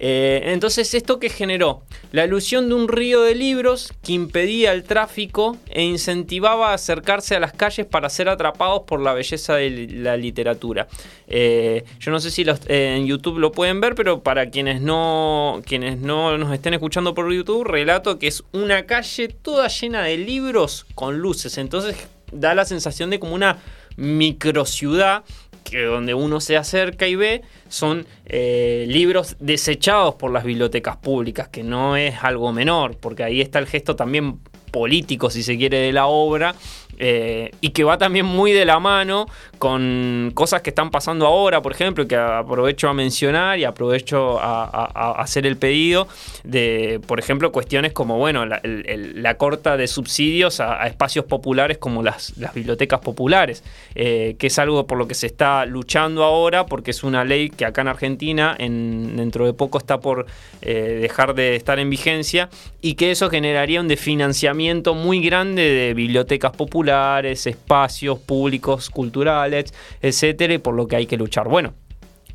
Eh, 0.05 0.51
entonces, 0.51 0.93
¿esto 0.93 1.19
que 1.19 1.29
generó? 1.29 1.81
La 2.11 2.25
ilusión 2.25 2.67
de 2.67 2.75
un 2.75 2.87
río 2.87 3.21
de 3.21 3.35
libros 3.35 3.93
que 4.03 4.11
impedía 4.11 4.73
el 4.73 4.83
tráfico 4.83 5.57
e 5.69 5.83
incentivaba 5.83 6.73
acercarse 6.73 7.35
a 7.35 7.39
las 7.39 7.53
calles 7.53 7.85
para 7.85 8.09
ser 8.09 8.27
atrapados 8.29 8.81
por 8.85 8.99
la 8.99 9.13
belleza 9.13 9.55
de 9.55 9.87
la 9.87 10.17
literatura. 10.17 10.87
Eh, 11.27 11.85
yo 11.99 12.11
no 12.11 12.19
sé 12.19 12.31
si 12.31 12.45
en 12.67 13.05
YouTube 13.05 13.39
lo 13.39 13.51
pueden 13.51 13.81
ver, 13.81 13.95
pero 13.95 14.21
para 14.21 14.49
quienes 14.49 14.81
no, 14.81 15.61
quienes 15.65 15.99
no 15.99 16.37
nos 16.37 16.53
estén 16.53 16.73
escuchando 16.73 17.13
por 17.13 17.31
YouTube, 17.31 17.63
relato 17.63 18.19
que 18.19 18.27
es 18.27 18.43
una 18.51 18.85
calle 18.85 19.29
toda 19.29 19.69
llena 19.69 20.03
de 20.03 20.17
libros 20.17 20.85
con 20.95 21.19
luces. 21.19 21.57
Entonces 21.57 21.95
da 22.33 22.55
la 22.55 22.65
sensación 22.65 23.09
de 23.09 23.19
como 23.19 23.35
una 23.35 23.57
microciudad 23.97 25.23
que 25.63 25.83
donde 25.83 26.13
uno 26.13 26.39
se 26.41 26.57
acerca 26.57 27.07
y 27.07 27.15
ve 27.15 27.41
son 27.69 28.05
eh, 28.25 28.85
libros 28.87 29.37
desechados 29.39 30.15
por 30.15 30.31
las 30.31 30.43
bibliotecas 30.43 30.97
públicas, 30.97 31.47
que 31.47 31.63
no 31.63 31.95
es 31.95 32.15
algo 32.21 32.51
menor, 32.53 32.97
porque 32.97 33.23
ahí 33.23 33.41
está 33.41 33.59
el 33.59 33.67
gesto 33.67 33.95
también 33.95 34.39
político, 34.71 35.29
si 35.29 35.43
se 35.43 35.57
quiere, 35.57 35.77
de 35.77 35.93
la 35.93 36.07
obra, 36.07 36.55
eh, 36.97 37.51
y 37.61 37.69
que 37.69 37.83
va 37.83 37.97
también 37.97 38.25
muy 38.25 38.51
de 38.51 38.65
la 38.65 38.79
mano 38.79 39.25
con 39.57 40.31
cosas 40.33 40.61
que 40.61 40.69
están 40.69 40.91
pasando 40.91 41.25
ahora, 41.25 41.61
por 41.61 41.71
ejemplo, 41.71 42.07
que 42.07 42.15
aprovecho 42.15 42.89
a 42.89 42.93
mencionar 42.93 43.59
y 43.59 43.63
aprovecho 43.63 44.39
a, 44.41 45.13
hacer 45.21 45.45
el 45.45 45.57
pedido 45.57 46.07
de, 46.43 46.99
por 47.07 47.19
ejemplo, 47.19 47.51
cuestiones 47.51 47.93
como, 47.93 48.17
bueno, 48.17 48.45
la, 48.45 49.37
corta 49.37 49.77
de 49.77 49.87
subsidios 49.87 50.59
a, 50.59 50.85
espacios 50.87 51.25
populares 51.25 51.77
como 51.77 52.03
las, 52.03 52.33
bibliotecas 52.53 52.99
populares, 52.99 53.63
eh, 53.95 54.35
que 54.37 54.47
es 54.47 54.59
algo 54.59 54.85
por 54.85 54.97
lo 54.97 55.07
que 55.07 55.15
se 55.15 55.27
está 55.27 55.65
luchando 55.65 56.23
ahora, 56.23 56.65
porque 56.65 56.91
es 56.91 57.03
una 57.03 57.23
ley 57.23 57.49
que 57.49 57.65
acá 57.65 57.81
en 57.81 57.87
Argentina 57.87 58.55
en, 58.59 59.15
dentro 59.15 59.45
de 59.45 59.53
poco 59.53 59.77
está 59.77 59.99
por 59.99 60.25
eh, 60.61 60.99
dejar 61.01 61.35
de 61.35 61.55
estar 61.55 61.79
en 61.79 61.89
vigencia 61.89 62.49
y 62.81 62.95
que 62.95 63.11
eso 63.11 63.29
generaría 63.29 63.81
un 63.81 63.87
desfinanciamiento 63.87 64.93
muy 64.93 65.21
grande 65.21 65.63
de 65.63 65.93
bibliotecas 65.93 66.51
populares, 66.51 66.82
espacios 67.25 68.19
públicos, 68.19 68.89
culturales, 68.89 69.73
etcétera, 70.01 70.53
y 70.53 70.57
por 70.57 70.75
lo 70.75 70.87
que 70.87 70.95
hay 70.95 71.05
que 71.05 71.17
luchar. 71.17 71.47
Bueno, 71.47 71.73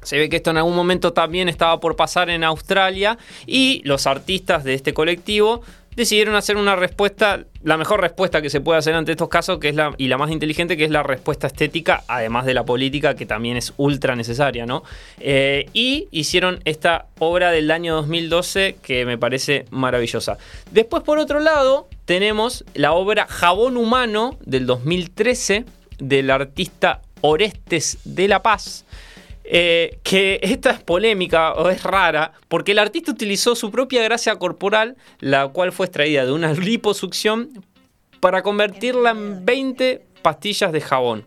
se 0.02 0.18
ve 0.18 0.28
que 0.28 0.36
esto 0.36 0.50
en 0.50 0.58
algún 0.58 0.76
momento 0.76 1.12
también 1.12 1.48
estaba 1.48 1.80
por 1.80 1.96
pasar 1.96 2.30
en 2.30 2.44
Australia 2.44 3.18
y 3.46 3.82
los 3.84 4.06
artistas 4.06 4.64
de 4.64 4.74
este 4.74 4.94
colectivo 4.94 5.62
decidieron 5.98 6.36
hacer 6.36 6.56
una 6.56 6.76
respuesta, 6.76 7.44
la 7.64 7.76
mejor 7.76 8.00
respuesta 8.00 8.40
que 8.40 8.50
se 8.50 8.60
puede 8.60 8.78
hacer 8.78 8.94
ante 8.94 9.10
estos 9.10 9.28
casos, 9.28 9.58
que 9.58 9.70
es 9.70 9.74
la, 9.74 9.94
y 9.98 10.06
la 10.06 10.16
más 10.16 10.30
inteligente, 10.30 10.76
que 10.76 10.84
es 10.84 10.90
la 10.90 11.02
respuesta 11.02 11.48
estética, 11.48 12.04
además 12.06 12.46
de 12.46 12.54
la 12.54 12.64
política, 12.64 13.16
que 13.16 13.26
también 13.26 13.56
es 13.56 13.74
ultra 13.78 14.14
necesaria, 14.14 14.64
¿no? 14.64 14.84
Eh, 15.18 15.68
y 15.72 16.06
hicieron 16.12 16.60
esta 16.64 17.06
obra 17.18 17.50
del 17.50 17.68
año 17.72 17.96
2012 17.96 18.76
que 18.80 19.04
me 19.06 19.18
parece 19.18 19.64
maravillosa. 19.70 20.38
Después, 20.70 21.02
por 21.02 21.18
otro 21.18 21.40
lado, 21.40 21.88
tenemos 22.08 22.64
la 22.72 22.94
obra 22.94 23.26
Jabón 23.28 23.76
Humano 23.76 24.38
del 24.40 24.64
2013 24.64 25.66
del 25.98 26.30
artista 26.30 27.02
Orestes 27.20 27.98
de 28.04 28.28
la 28.28 28.42
Paz. 28.42 28.86
Eh, 29.44 29.98
que 30.02 30.40
esta 30.42 30.70
es 30.70 30.80
polémica 30.80 31.52
o 31.52 31.68
es 31.68 31.82
rara 31.82 32.32
porque 32.48 32.72
el 32.72 32.78
artista 32.78 33.12
utilizó 33.12 33.54
su 33.54 33.70
propia 33.70 34.02
grasa 34.02 34.36
corporal, 34.36 34.96
la 35.20 35.48
cual 35.48 35.70
fue 35.70 35.84
extraída 35.84 36.24
de 36.24 36.32
una 36.32 36.52
liposucción, 36.54 37.62
para 38.20 38.42
convertirla 38.42 39.10
en 39.10 39.44
20 39.44 40.02
pastillas 40.22 40.72
de 40.72 40.80
jabón. 40.80 41.26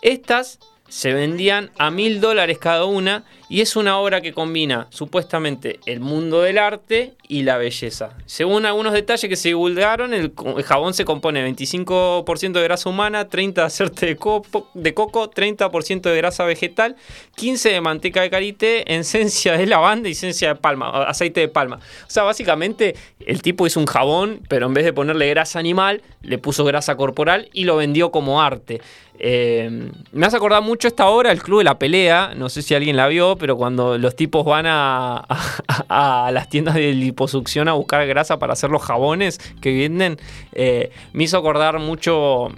Estas 0.00 0.60
se 0.88 1.12
vendían 1.12 1.72
a 1.76 1.90
mil 1.90 2.20
dólares 2.20 2.58
cada 2.58 2.84
una 2.84 3.24
y 3.48 3.60
es 3.60 3.76
una 3.76 3.98
obra 3.98 4.20
que 4.20 4.32
combina 4.32 4.86
supuestamente 4.90 5.80
el 5.86 6.00
mundo 6.00 6.42
del 6.42 6.58
arte 6.58 7.14
y 7.28 7.42
la 7.42 7.56
belleza. 7.56 8.10
Según 8.26 8.66
algunos 8.66 8.92
detalles 8.92 9.28
que 9.28 9.36
se 9.36 9.48
divulgaron, 9.48 10.14
el, 10.14 10.32
jabón 10.64 10.94
se 10.94 11.04
compone 11.04 11.42
de 11.42 11.50
25% 11.50 12.52
de 12.52 12.62
grasa 12.62 12.88
humana, 12.88 13.28
30% 13.28 13.54
de 13.54 13.62
aceite 13.62 14.06
de, 14.06 14.16
coco, 14.16 14.68
de 14.74 14.94
coco, 14.94 15.30
30% 15.30 16.02
de 16.02 16.16
grasa 16.16 16.44
vegetal, 16.44 16.96
15% 17.36 17.72
de 17.72 17.80
manteca 17.80 18.22
de 18.22 18.30
karité, 18.30 18.94
esencia 18.94 19.56
de 19.56 19.66
lavanda 19.66 20.08
y 20.08 20.12
esencia 20.12 20.48
de 20.48 20.54
palma, 20.56 21.04
aceite 21.04 21.40
de 21.40 21.48
palma. 21.48 21.76
O 21.76 22.10
sea, 22.10 22.22
básicamente 22.22 22.94
el 23.26 23.42
tipo 23.42 23.66
hizo 23.66 23.80
un 23.80 23.86
jabón, 23.86 24.40
pero 24.48 24.66
en 24.66 24.74
vez 24.74 24.84
de 24.84 24.92
ponerle 24.92 25.28
grasa 25.28 25.58
animal, 25.58 26.02
le 26.22 26.38
puso 26.38 26.64
grasa 26.64 26.96
corporal 26.96 27.48
y 27.52 27.64
lo 27.64 27.76
vendió 27.76 28.10
como 28.10 28.40
arte. 28.40 28.80
Eh, 29.18 29.90
me 30.12 30.26
hace 30.26 30.36
acordar 30.36 30.62
mucho 30.62 30.88
esta 30.88 31.06
obra, 31.06 31.30
El 31.30 31.42
Club 31.42 31.58
de 31.58 31.64
la 31.64 31.78
Pelea. 31.78 32.32
No 32.36 32.48
sé 32.48 32.62
si 32.62 32.74
alguien 32.74 32.96
la 32.96 33.06
vio, 33.08 33.33
pero 33.36 33.56
cuando 33.56 33.98
los 33.98 34.16
tipos 34.16 34.44
van 34.44 34.66
a, 34.66 35.24
a, 35.88 36.30
las 36.32 36.48
tiendas 36.48 36.74
de 36.74 36.92
liposucción 36.92 37.68
a 37.68 37.72
buscar 37.72 38.06
grasa 38.06 38.38
para 38.38 38.52
hacer 38.52 38.70
los 38.70 38.82
jabones 38.82 39.38
que 39.60 39.72
venden, 39.76 40.18
eh, 40.52 40.90
me 41.12 41.24
hizo 41.24 41.36
acordar 41.38 41.78
mucho 41.78 42.48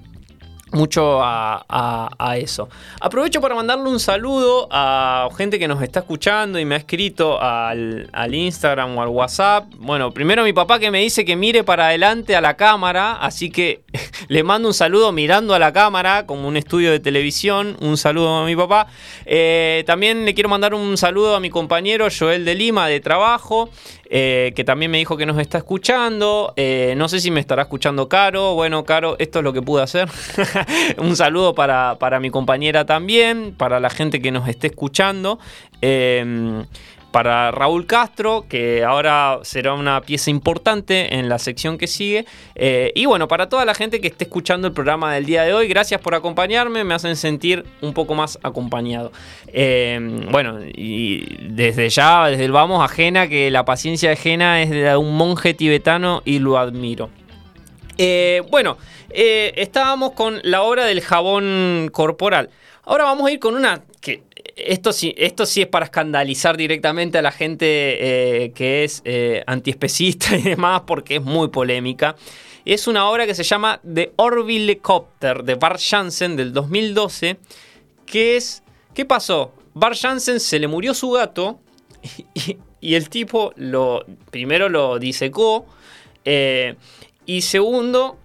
mucho 0.72 1.20
a, 1.22 2.36
eso. 2.38 2.68
Aprovecho 3.00 3.40
para 3.40 3.54
mandarle 3.54 3.88
un 3.88 4.00
saludo 4.00 4.68
a 4.70 5.28
gente 5.36 5.58
que 5.58 5.68
nos 5.68 5.80
está 5.80 6.00
escuchando 6.00 6.58
y 6.58 6.64
me 6.64 6.74
ha 6.74 6.78
escrito 6.78 7.40
al, 7.40 8.08
Instagram 8.32 8.96
o 8.98 9.02
al 9.02 9.08
WhatsApp. 9.08 9.66
Bueno, 9.78 10.10
primero 10.10 10.42
mi 10.44 10.52
papá 10.52 10.78
que 10.78 10.90
me 10.90 11.00
dice 11.00 11.24
que 11.24 11.36
mire 11.36 11.64
para 11.64 11.86
adelante 11.86 12.36
a 12.36 12.40
la 12.40 12.56
cámara, 12.56 13.14
así 13.14 13.50
que 13.50 13.82
le 14.28 14.42
mando 14.42 14.68
un 14.68 14.74
saludo 14.74 15.12
mirando 15.12 15.54
a 15.54 15.58
la 15.58 15.72
cámara 15.72 16.26
como 16.26 16.48
un 16.48 16.56
estudio 16.56 16.90
de 16.90 17.00
televisión. 17.00 17.76
Un 17.80 17.96
saludo 17.96 18.36
a 18.36 18.44
mi 18.44 18.56
papá. 18.56 18.88
Eh, 19.24 19.84
también 19.86 20.24
le 20.24 20.34
quiero 20.34 20.48
mandar 20.48 20.74
un 20.74 20.96
saludo 20.96 21.36
a 21.36 21.40
mi 21.40 21.50
compañero 21.50 22.08
Joel 22.16 22.44
de 22.44 22.54
Lima 22.54 22.88
de 22.88 23.00
trabajo. 23.00 23.70
Eh, 24.08 24.52
que 24.54 24.62
también 24.62 24.90
me 24.90 24.98
dijo 24.98 25.16
que 25.16 25.26
nos 25.26 25.38
está 25.38 25.58
escuchando. 25.58 26.52
Eh, 26.56 26.94
no 26.96 27.08
sé 27.08 27.20
si 27.20 27.30
me 27.30 27.40
estará 27.40 27.62
escuchando 27.62 28.08
Caro. 28.08 28.54
Bueno, 28.54 28.84
Caro, 28.84 29.16
esto 29.18 29.40
es 29.40 29.44
lo 29.44 29.52
que 29.52 29.62
pude 29.62 29.82
hacer. 29.82 30.08
Un 30.98 31.16
saludo 31.16 31.54
para, 31.54 32.20
mi 32.20 32.30
compañera 32.30 32.84
también, 32.84 33.54
para 33.56 33.80
la 33.80 33.90
gente 33.90 34.20
que 34.20 34.30
nos 34.30 34.48
esté 34.48 34.68
escuchando. 34.68 35.38
Em, 35.80 36.64
para 37.16 37.50
Raúl 37.50 37.86
Castro, 37.86 38.44
que 38.46 38.84
ahora 38.84 39.38
será 39.42 39.72
una 39.72 40.02
pieza 40.02 40.28
importante 40.28 41.14
en 41.14 41.30
la 41.30 41.38
sección 41.38 41.78
que 41.78 41.86
sigue. 41.86 42.26
Eh, 42.54 42.92
y 42.94 43.06
bueno, 43.06 43.26
para 43.26 43.48
toda 43.48 43.64
la 43.64 43.72
gente 43.72 44.02
que 44.02 44.08
esté 44.08 44.24
escuchando 44.24 44.68
el 44.68 44.74
programa 44.74 45.14
del 45.14 45.24
día 45.24 45.42
de 45.44 45.54
hoy, 45.54 45.66
gracias 45.66 45.98
por 46.02 46.14
acompañarme, 46.14 46.84
me 46.84 46.92
hacen 46.92 47.16
sentir 47.16 47.64
un 47.80 47.94
poco 47.94 48.14
más 48.14 48.38
acompañado. 48.42 49.12
Eh, 49.46 49.98
bueno, 50.30 50.58
y 50.62 51.38
desde 51.48 51.88
ya, 51.88 52.26
desde 52.26 52.44
el 52.44 52.52
vamos 52.52 52.84
a 52.84 52.88
Jena, 52.88 53.28
que 53.28 53.50
la 53.50 53.64
paciencia 53.64 54.10
de 54.10 54.16
Jena 54.16 54.60
es 54.60 54.68
de 54.68 54.94
un 54.94 55.16
monje 55.16 55.54
tibetano 55.54 56.20
y 56.26 56.38
lo 56.38 56.58
admiro. 56.58 57.08
Eh, 57.98 58.42
bueno, 58.50 58.78
estábamos 59.10 60.12
con 60.12 60.40
la 60.42 60.62
obra 60.62 60.84
del 60.84 61.00
jabón 61.00 61.88
corporal. 61.92 62.50
Ahora 62.84 63.04
vamos 63.04 63.26
a 63.26 63.32
ir 63.32 63.40
con 63.40 63.54
una 63.54 63.82
que 64.00 64.22
esto 64.54 64.92
sí, 64.92 65.14
esto 65.18 65.44
sí 65.44 65.62
es 65.62 65.66
para 65.66 65.86
escandalizar 65.86 66.56
directamente 66.56 67.18
a 67.18 67.22
la 67.22 67.32
gente 67.32 67.66
eh, 68.46 68.52
que 68.52 68.84
es 68.84 69.02
eh, 69.04 69.42
antiespecista 69.46 70.36
y 70.38 70.42
demás, 70.42 70.82
porque 70.86 71.16
es 71.16 71.22
muy 71.22 71.48
polémica. 71.48 72.16
Es 72.64 72.86
una 72.86 73.08
obra 73.08 73.26
que 73.26 73.34
se 73.34 73.44
llama 73.44 73.80
The 73.82 74.12
Orville 74.16 74.78
Copter 74.78 75.44
de 75.44 75.54
Bart 75.54 75.80
Jansen 75.80 76.36
del 76.36 76.52
2012, 76.52 77.38
que 78.06 78.36
es... 78.36 78.62
¿Qué 78.94 79.04
pasó? 79.04 79.52
Bart 79.74 79.96
Jansen 80.00 80.40
se 80.40 80.58
le 80.58 80.68
murió 80.68 80.94
su 80.94 81.10
gato 81.10 81.60
y, 82.80 82.94
el 82.94 83.10
tipo 83.10 83.52
lo 83.56 84.04
primero 84.30 84.68
lo 84.68 84.98
disecó 84.98 85.66
eh, 86.24 86.76
y 87.26 87.42
segundo 87.42 88.16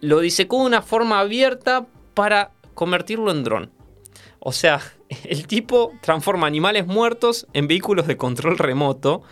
lo 0.00 0.20
disecó 0.20 0.60
de 0.60 0.66
una 0.66 0.82
forma 0.82 1.20
abierta 1.20 1.86
para 2.14 2.50
convertirlo 2.74 3.30
en 3.30 3.44
dron. 3.44 3.70
O 4.40 4.52
sea, 4.52 4.80
el 5.24 5.46
tipo 5.46 5.92
transforma 6.00 6.46
animales 6.46 6.86
muertos 6.86 7.46
en 7.52 7.68
vehículos 7.68 8.06
de 8.06 8.16
control 8.16 8.58
remoto. 8.58 9.22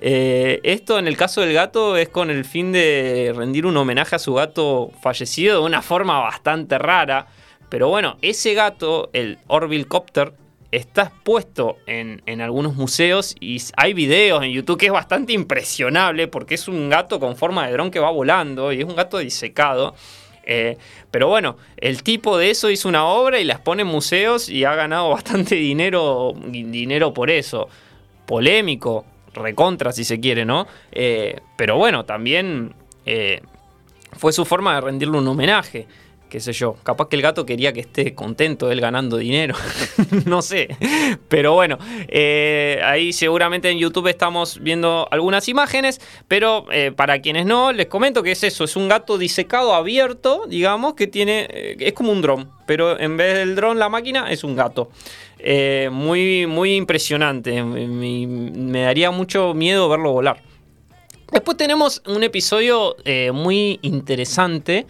Eh, 0.00 0.60
esto 0.62 0.98
en 0.98 1.08
el 1.08 1.16
caso 1.16 1.40
del 1.40 1.52
gato 1.52 1.96
es 1.96 2.08
con 2.08 2.30
el 2.30 2.44
fin 2.44 2.70
de 2.70 3.32
rendir 3.34 3.66
un 3.66 3.76
homenaje 3.76 4.14
a 4.14 4.20
su 4.20 4.34
gato 4.34 4.92
fallecido 5.02 5.60
de 5.60 5.66
una 5.66 5.82
forma 5.82 6.20
bastante 6.20 6.78
rara. 6.78 7.26
Pero 7.68 7.88
bueno, 7.88 8.16
ese 8.22 8.54
gato, 8.54 9.10
el 9.12 9.38
Orville 9.48 9.86
Copter, 9.86 10.32
está 10.70 11.04
expuesto 11.04 11.78
en, 11.86 12.22
en, 12.26 12.40
algunos 12.40 12.74
museos 12.74 13.34
y 13.40 13.62
hay 13.76 13.94
videos 13.94 14.44
en 14.44 14.52
YouTube 14.52 14.78
que 14.78 14.86
es 14.86 14.92
bastante 14.92 15.32
impresionable 15.32 16.28
porque 16.28 16.54
es 16.54 16.68
un 16.68 16.90
gato 16.90 17.18
con 17.18 17.36
forma 17.36 17.66
de 17.66 17.72
dron 17.72 17.90
que 17.90 18.00
va 18.00 18.10
volando 18.10 18.72
y 18.72 18.80
es 18.80 18.84
un 18.84 18.96
gato 18.96 19.18
disecado. 19.18 19.94
Eh, 20.50 20.78
pero 21.10 21.28
bueno, 21.28 21.58
el 21.76 22.02
tipo 22.02 22.38
de 22.38 22.50
eso 22.50 22.70
hizo 22.70 22.88
una 22.88 23.04
obra 23.04 23.38
y 23.38 23.44
las 23.44 23.60
pone 23.60 23.82
en 23.82 23.88
museos 23.88 24.48
y 24.48 24.64
ha 24.64 24.74
ganado 24.74 25.10
bastante 25.10 25.54
dinero, 25.54 26.34
dinero 26.48 27.12
por 27.12 27.30
eso. 27.30 27.68
Polémico, 28.26 29.04
recontra 29.34 29.92
si 29.92 30.04
se 30.04 30.20
quiere, 30.20 30.44
¿no? 30.44 30.66
Eh, 30.90 31.40
pero 31.56 31.76
bueno, 31.76 32.04
también 32.04 32.74
eh, 33.04 33.42
fue 34.16 34.32
su 34.32 34.44
forma 34.44 34.74
de 34.74 34.80
rendirle 34.80 35.18
un 35.18 35.28
homenaje 35.28 35.86
qué 36.28 36.40
sé 36.40 36.52
yo, 36.52 36.74
capaz 36.82 37.08
que 37.08 37.16
el 37.16 37.22
gato 37.22 37.46
quería 37.46 37.72
que 37.72 37.80
esté 37.80 38.14
contento 38.14 38.70
él 38.70 38.80
ganando 38.80 39.16
dinero, 39.16 39.54
no 40.26 40.42
sé, 40.42 40.68
pero 41.28 41.54
bueno, 41.54 41.78
eh, 42.08 42.80
ahí 42.84 43.12
seguramente 43.12 43.70
en 43.70 43.78
YouTube 43.78 44.08
estamos 44.08 44.60
viendo 44.60 45.08
algunas 45.10 45.48
imágenes, 45.48 46.00
pero 46.28 46.66
eh, 46.70 46.92
para 46.94 47.20
quienes 47.20 47.46
no, 47.46 47.72
les 47.72 47.86
comento 47.86 48.22
que 48.22 48.32
es 48.32 48.42
eso, 48.44 48.64
es 48.64 48.76
un 48.76 48.88
gato 48.88 49.18
disecado 49.18 49.74
abierto, 49.74 50.44
digamos, 50.48 50.94
que 50.94 51.06
tiene, 51.06 51.48
eh, 51.50 51.76
es 51.80 51.92
como 51.92 52.12
un 52.12 52.20
dron, 52.20 52.50
pero 52.66 52.98
en 52.98 53.16
vez 53.16 53.34
del 53.34 53.54
dron 53.54 53.78
la 53.78 53.88
máquina 53.88 54.30
es 54.30 54.44
un 54.44 54.54
gato. 54.54 54.90
muy, 55.90 56.46
muy 56.46 56.74
impresionante, 56.74 57.62
me, 57.62 58.82
daría 58.82 59.10
mucho 59.10 59.54
miedo 59.54 59.88
verlo 59.88 60.12
volar. 60.12 60.42
Después 61.30 61.56
tenemos 61.56 62.02
un 62.06 62.22
episodio 62.22 62.96
muy 63.32 63.78
interesante 63.82 64.86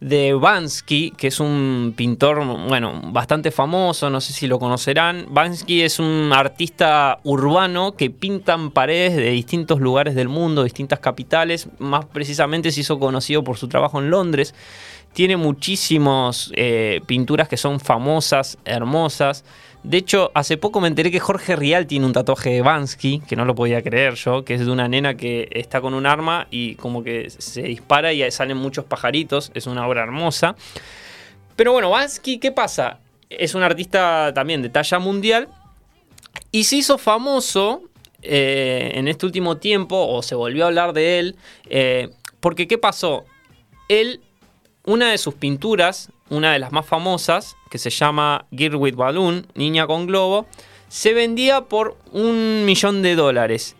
de 0.00 0.32
Bansky, 0.34 1.12
que 1.16 1.26
es 1.26 1.40
un 1.40 1.92
pintor, 1.96 2.44
bueno, 2.68 3.00
bastante 3.06 3.50
famoso, 3.50 4.10
no 4.10 4.20
sé 4.20 4.32
si 4.32 4.46
lo 4.46 4.58
conocerán. 4.58 5.26
Bansky 5.30 5.82
es 5.82 5.98
un 5.98 6.30
artista 6.32 7.18
urbano 7.24 7.92
que 7.92 8.10
pinta 8.10 8.54
en 8.54 8.70
paredes 8.70 9.16
de 9.16 9.30
distintos 9.30 9.80
lugares 9.80 10.14
del 10.14 10.28
mundo, 10.28 10.62
distintas 10.62 11.00
capitales. 11.00 11.68
Más 11.78 12.04
precisamente 12.04 12.70
se 12.70 12.80
hizo 12.80 12.98
conocido 12.98 13.42
por 13.42 13.56
su 13.56 13.68
trabajo 13.68 13.98
en 13.98 14.10
Londres. 14.10 14.54
Tiene 15.18 15.36
muchísimas 15.36 16.52
eh, 16.54 17.00
pinturas 17.06 17.48
que 17.48 17.56
son 17.56 17.80
famosas, 17.80 18.56
hermosas. 18.64 19.44
De 19.82 19.96
hecho, 19.96 20.30
hace 20.32 20.58
poco 20.58 20.80
me 20.80 20.86
enteré 20.86 21.10
que 21.10 21.18
Jorge 21.18 21.56
Rial 21.56 21.88
tiene 21.88 22.06
un 22.06 22.12
tatuaje 22.12 22.50
de 22.50 22.62
Bansky, 22.62 23.18
que 23.26 23.34
no 23.34 23.44
lo 23.44 23.56
podía 23.56 23.82
creer 23.82 24.14
yo, 24.14 24.44
que 24.44 24.54
es 24.54 24.64
de 24.64 24.70
una 24.70 24.86
nena 24.86 25.16
que 25.16 25.48
está 25.50 25.80
con 25.80 25.94
un 25.94 26.06
arma 26.06 26.46
y 26.52 26.76
como 26.76 27.02
que 27.02 27.30
se 27.30 27.62
dispara 27.62 28.12
y 28.12 28.30
salen 28.30 28.58
muchos 28.58 28.84
pajaritos. 28.84 29.50
Es 29.54 29.66
una 29.66 29.88
obra 29.88 30.04
hermosa. 30.04 30.54
Pero 31.56 31.72
bueno, 31.72 31.90
Bansky, 31.90 32.38
¿qué 32.38 32.52
pasa? 32.52 33.00
Es 33.28 33.56
un 33.56 33.64
artista 33.64 34.30
también 34.32 34.62
de 34.62 34.68
talla 34.68 35.00
mundial 35.00 35.48
y 36.52 36.62
se 36.62 36.76
hizo 36.76 36.96
famoso 36.96 37.82
eh, 38.22 38.92
en 38.94 39.08
este 39.08 39.26
último 39.26 39.56
tiempo, 39.56 39.96
o 39.96 40.22
se 40.22 40.36
volvió 40.36 40.62
a 40.62 40.68
hablar 40.68 40.92
de 40.92 41.18
él, 41.18 41.36
eh, 41.68 42.10
porque 42.38 42.68
¿qué 42.68 42.78
pasó? 42.78 43.24
Él, 43.88 44.20
una 44.88 45.10
de 45.10 45.18
sus 45.18 45.34
pinturas 45.34 46.10
una 46.30 46.52
de 46.52 46.58
las 46.58 46.72
más 46.72 46.86
famosas, 46.86 47.56
que 47.70 47.78
se 47.78 47.90
llama 47.90 48.46
Girl 48.50 48.76
with 48.76 48.94
Balloon, 48.94 49.46
Niña 49.54 49.86
con 49.86 50.06
Globo, 50.06 50.46
se 50.88 51.12
vendía 51.12 51.62
por 51.62 51.96
un 52.12 52.64
millón 52.64 53.02
de 53.02 53.14
dólares. 53.14 53.76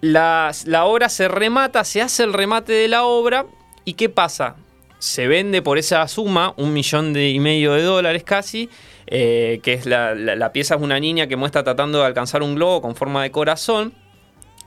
La, 0.00 0.52
obra 0.84 1.08
se 1.08 1.28
remata, 1.28 1.84
se 1.84 2.00
hace 2.00 2.22
el 2.22 2.32
remate 2.32 2.72
de 2.72 2.88
la 2.88 3.04
obra 3.04 3.46
y 3.84 3.94
¿qué 3.94 4.08
pasa? 4.08 4.56
Se 4.98 5.26
vende 5.26 5.62
por 5.62 5.78
esa 5.78 6.06
suma, 6.08 6.54
un 6.56 6.72
millón 6.72 7.16
y 7.16 7.38
medio 7.40 7.72
de 7.72 7.82
dólares 7.82 8.22
casi, 8.24 8.68
eh, 9.06 9.60
que 9.62 9.72
es 9.72 9.86
la, 9.86 10.14
la 10.14 10.52
pieza 10.52 10.76
es 10.76 10.82
una 10.82 11.00
niña 11.00 11.26
que 11.26 11.36
muestra 11.36 11.64
tratando 11.64 11.98
de 11.98 12.06
alcanzar 12.06 12.42
un 12.42 12.54
globo 12.54 12.82
con 12.82 12.94
forma 12.94 13.22
de 13.22 13.30
corazón. 13.30 13.92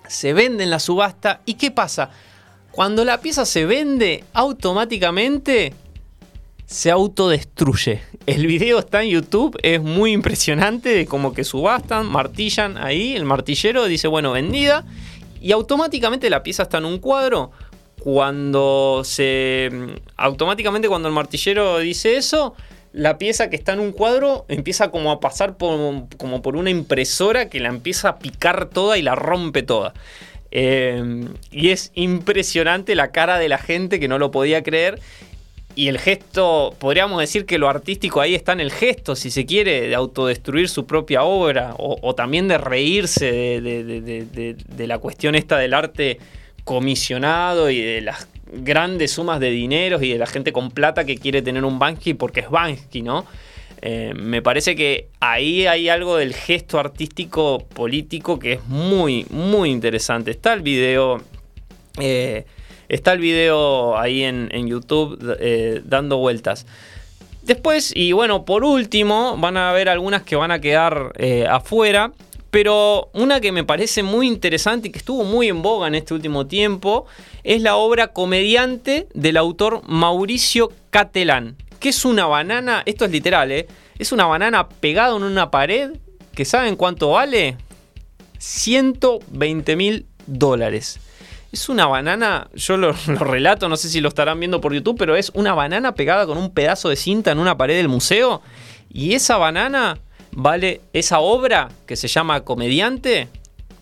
Se 0.08 0.34
vende 0.34 0.64
en 0.64 0.70
la 0.70 0.80
subasta 0.80 1.42
y 1.46 1.54
¿qué 1.54 1.72
pasa? 1.72 2.10
Cuando 2.72 3.04
la 3.04 3.20
pieza 3.20 3.46
se 3.46 3.66
vende, 3.66 4.24
automáticamente 4.34 5.74
se 6.66 6.90
autodestruye. 6.90 8.02
El 8.26 8.48
video 8.48 8.80
está 8.80 9.04
en 9.04 9.10
YouTube, 9.10 9.58
es 9.62 9.82
muy 9.82 10.14
impresionante 10.14 10.90
de 10.90 11.06
como 11.06 11.34
que 11.34 11.44
subastan, 11.44 12.06
martillan 12.06 12.78
ahí, 12.78 13.14
el 13.14 13.26
martillero 13.26 13.86
dice, 13.86 14.08
bueno, 14.08 14.32
vendida, 14.32 14.86
y 15.42 15.52
automáticamente 15.52 16.30
la 16.30 16.44
pieza 16.44 16.64
está 16.64 16.78
en 16.78 16.86
un 16.86 17.00
cuadro. 17.00 17.52
Cuando 18.00 19.02
se. 19.04 19.70
Automáticamente, 20.16 20.88
cuando 20.88 21.08
el 21.08 21.14
martillero 21.14 21.80
dice 21.80 22.16
eso, 22.16 22.56
la 22.94 23.18
pieza 23.18 23.50
que 23.50 23.58
está 23.58 23.74
en 23.74 23.80
un 23.80 23.92
cuadro 23.92 24.46
empieza 24.48 24.92
como 24.92 25.12
a 25.12 25.20
pasar 25.20 25.58
por, 25.58 26.08
como 26.18 26.42
por 26.42 26.56
una 26.56 26.70
impresora 26.70 27.50
que 27.50 27.60
la 27.60 27.70
empieza 27.70 28.10
a 28.10 28.20
picar 28.20 28.70
toda 28.70 28.98
y 28.98 29.02
la 29.02 29.16
rompe 29.16 29.62
toda. 29.62 29.94
Eh, 30.52 31.26
y 31.50 31.70
es 31.70 31.92
impresionante 31.96 32.94
la 32.96 33.12
cara 33.12 33.40
de 33.40 33.50
la 33.50 33.58
gente 33.58 34.00
que 34.00 34.08
no 34.08 34.20
lo 34.20 34.32
podía 34.32 34.64
creer 34.64 35.00
y 35.76 35.88
el 35.88 36.00
gesto, 36.00 36.76
podríamos 36.80 37.20
decir 37.20 37.46
que 37.46 37.58
lo 37.58 37.70
artístico 37.70 38.22
ahí 38.22 38.36
está 38.36 38.52
en 38.54 38.60
el 38.60 38.72
gesto, 38.72 39.16
si 39.16 39.32
se 39.32 39.46
quiere, 39.46 39.88
de 39.88 39.96
autodestruir 39.96 40.70
su 40.70 40.86
propia 40.86 41.24
obra, 41.24 41.76
o, 41.78 42.14
también 42.16 42.48
de 42.48 42.58
reírse 42.58 43.32
de, 43.62 44.88
la 44.88 44.98
cuestión 44.98 45.36
esta 45.36 45.58
del 45.58 45.74
arte 45.74 46.20
comisionado 46.64 47.70
y 47.70 47.82
de 47.82 48.02
las 48.02 48.28
grandes 48.52 49.12
sumas 49.12 49.40
de 49.40 49.50
dinero 49.50 50.02
y 50.02 50.12
de 50.12 50.18
la 50.18 50.28
gente 50.28 50.52
con 50.52 50.72
plata 50.72 51.06
que 51.06 51.18
quiere 51.18 51.42
tener 51.42 51.64
un 51.64 51.80
Bansky 51.80 52.14
porque 52.16 52.42
es 52.42 52.50
Bansky, 52.50 53.02
¿no? 53.02 53.26
Eh, 53.82 54.14
me 54.16 54.42
parece 54.42 54.76
que 54.76 55.08
ahí 55.20 55.66
hay 55.66 55.90
algo 55.90 56.18
del 56.18 56.36
gesto 56.36 56.80
artístico 56.80 57.66
político 57.74 58.38
que 58.38 58.54
es 58.54 58.66
muy, 58.68 59.26
muy 59.30 59.72
interesante. 59.72 60.32
Está 60.32 60.54
el 60.54 60.62
video. 60.62 61.22
Eh, 62.00 62.46
Está 62.90 63.14
el 63.14 63.20
video 63.20 63.98
ahí 63.98 64.24
en, 64.24 64.68
YouTube 64.68 65.38
eh, 65.40 65.82
dando 65.86 66.18
vueltas. 66.18 66.66
Después, 67.42 67.94
y 67.96 68.12
bueno, 68.12 68.44
por 68.44 68.66
último, 68.66 69.38
van 69.38 69.56
a 69.56 69.70
haber 69.70 69.88
algunas 69.88 70.24
que 70.24 70.36
van 70.36 70.52
a 70.52 70.60
quedar 70.60 71.14
afuera. 71.50 72.12
Pero 72.50 73.10
una 73.14 73.40
que 73.40 73.54
me 73.54 73.64
parece 73.64 74.04
muy 74.04 74.28
interesante 74.28 74.90
y 74.90 74.92
que 74.92 75.00
estuvo 75.00 75.24
muy 75.24 75.48
en 75.48 75.62
boga 75.62 75.88
en 75.88 75.96
este 75.96 76.14
último 76.14 76.48
tiempo 76.48 77.06
es 77.46 77.62
la 77.62 77.78
obra 77.78 78.10
Comediante 78.10 79.08
del 79.14 79.38
autor 79.38 79.82
Mauricio 79.88 80.70
Catelán. 80.90 81.56
Que 81.82 81.90
es 81.90 82.06
una 82.06 82.28
banana, 82.28 82.84
esto 82.86 83.04
es 83.06 83.12
literal, 83.12 83.52
¿eh? 83.52 83.68
Es 84.00 84.12
una 84.12 84.26
banana 84.28 84.70
pegada 84.70 85.18
en 85.18 85.24
una 85.24 85.52
pared 85.52 85.92
que 86.34 86.46
¿saben 86.46 86.76
cuánto 86.76 87.12
vale? 87.12 87.58
120 88.38 89.76
mil 89.76 90.06
dólares. 90.28 91.00
Es 91.52 91.70
una 91.70 91.88
banana, 91.88 92.50
yo 92.54 92.78
lo, 92.78 92.94
relato, 93.08 93.68
no 93.68 93.78
sé 93.78 93.90
si 93.90 94.00
lo 94.00 94.10
estarán 94.10 94.40
viendo 94.40 94.62
por 94.62 94.74
YouTube, 94.74 94.98
pero 94.98 95.16
es 95.16 95.32
una 95.34 95.54
banana 95.54 95.96
pegada 95.96 96.26
con 96.26 96.38
un 96.38 96.54
pedazo 96.54 96.90
de 96.90 96.96
cinta 96.96 97.32
en 97.32 97.40
una 97.40 97.58
pared 97.58 97.76
del 97.76 97.90
museo. 97.90 98.42
Y 98.90 99.14
esa 99.14 99.38
banana 99.38 99.98
vale 100.32 100.82
esa 100.94 101.20
obra 101.20 101.70
que 101.86 101.96
se 101.96 102.08
llama 102.08 102.42
Comediante, 102.42 103.28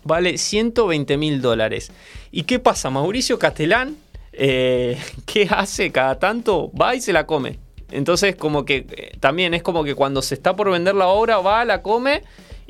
vale 0.04 0.38
120 0.38 1.16
mil 1.16 1.40
dólares. 1.40 1.92
¿Y 2.32 2.44
qué 2.44 2.58
pasa? 2.58 2.90
Mauricio 2.90 3.38
Castelán, 3.38 3.96
eh, 4.32 4.98
¿qué 5.26 5.48
hace 5.50 5.92
cada 5.92 6.18
tanto? 6.18 6.72
Va 6.72 6.94
y 6.94 7.00
se 7.00 7.12
la 7.12 7.26
come. 7.26 7.58
Entonces, 7.90 8.36
como 8.36 8.64
que 8.64 8.86
eh, 8.90 9.12
también 9.20 9.54
es 9.54 9.62
como 9.62 9.84
que 9.84 9.94
cuando 9.94 10.22
se 10.22 10.34
está 10.34 10.54
por 10.56 10.70
vender 10.70 10.94
la 10.94 11.08
obra, 11.08 11.38
va, 11.38 11.64
la 11.64 11.82
come 11.82 12.22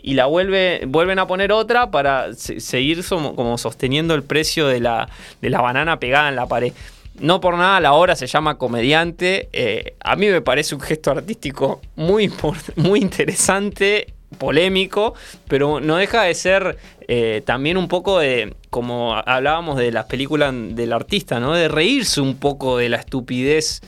y 0.03 0.15
la 0.15 0.27
vuelve, 0.27 0.83
vuelven 0.87 1.19
a 1.19 1.27
poner 1.27 1.53
otra 1.53 1.91
para 1.91 2.35
seguir 2.35 3.05
como 3.07 3.59
sosteniendo 3.59 4.15
el 4.15 4.23
precio 4.23 4.67
de 4.67 4.81
la, 4.81 5.09
de 5.43 5.51
la 5.51 5.61
banana 5.61 5.99
pegada 5.99 6.29
en 6.29 6.37
la 6.37 6.47
pared. 6.47 6.73
No 7.19 7.41
por 7.41 7.57
nada 7.57 7.81
la 7.81 7.93
obra 7.93 8.17
se 8.17 8.27
llama 8.27 8.57
comediante. 8.57 9.49
Eh, 9.53 9.95
a 10.01 10.17
mí 10.17 10.27
me 10.29 10.41
parece 10.41 10.75
un 10.75 10.81
gesto 10.81 11.11
artístico 11.11 11.81
muy, 11.97 12.33
muy 12.77 13.01
interesante, 13.01 14.15
polémico, 14.39 15.15
pero 15.49 15.81
no 15.81 15.97
deja 15.97 16.23
de 16.23 16.35
ser 16.35 16.79
eh, 17.09 17.43
también 17.45 17.77
un 17.77 17.89
poco 17.89 18.21
de, 18.21 18.55
como 18.71 19.17
hablábamos 19.17 19.77
de 19.77 19.93
las 19.93 20.07
películas 20.07 20.55
del 20.55 20.93
artista, 20.93 21.41
¿no? 21.41 21.55
De 21.55 21.69
reírse 21.69 22.21
un 22.21 22.37
poco 22.37 22.79
de 22.79 22.89
la 22.89 22.97
estupidez 22.99 23.83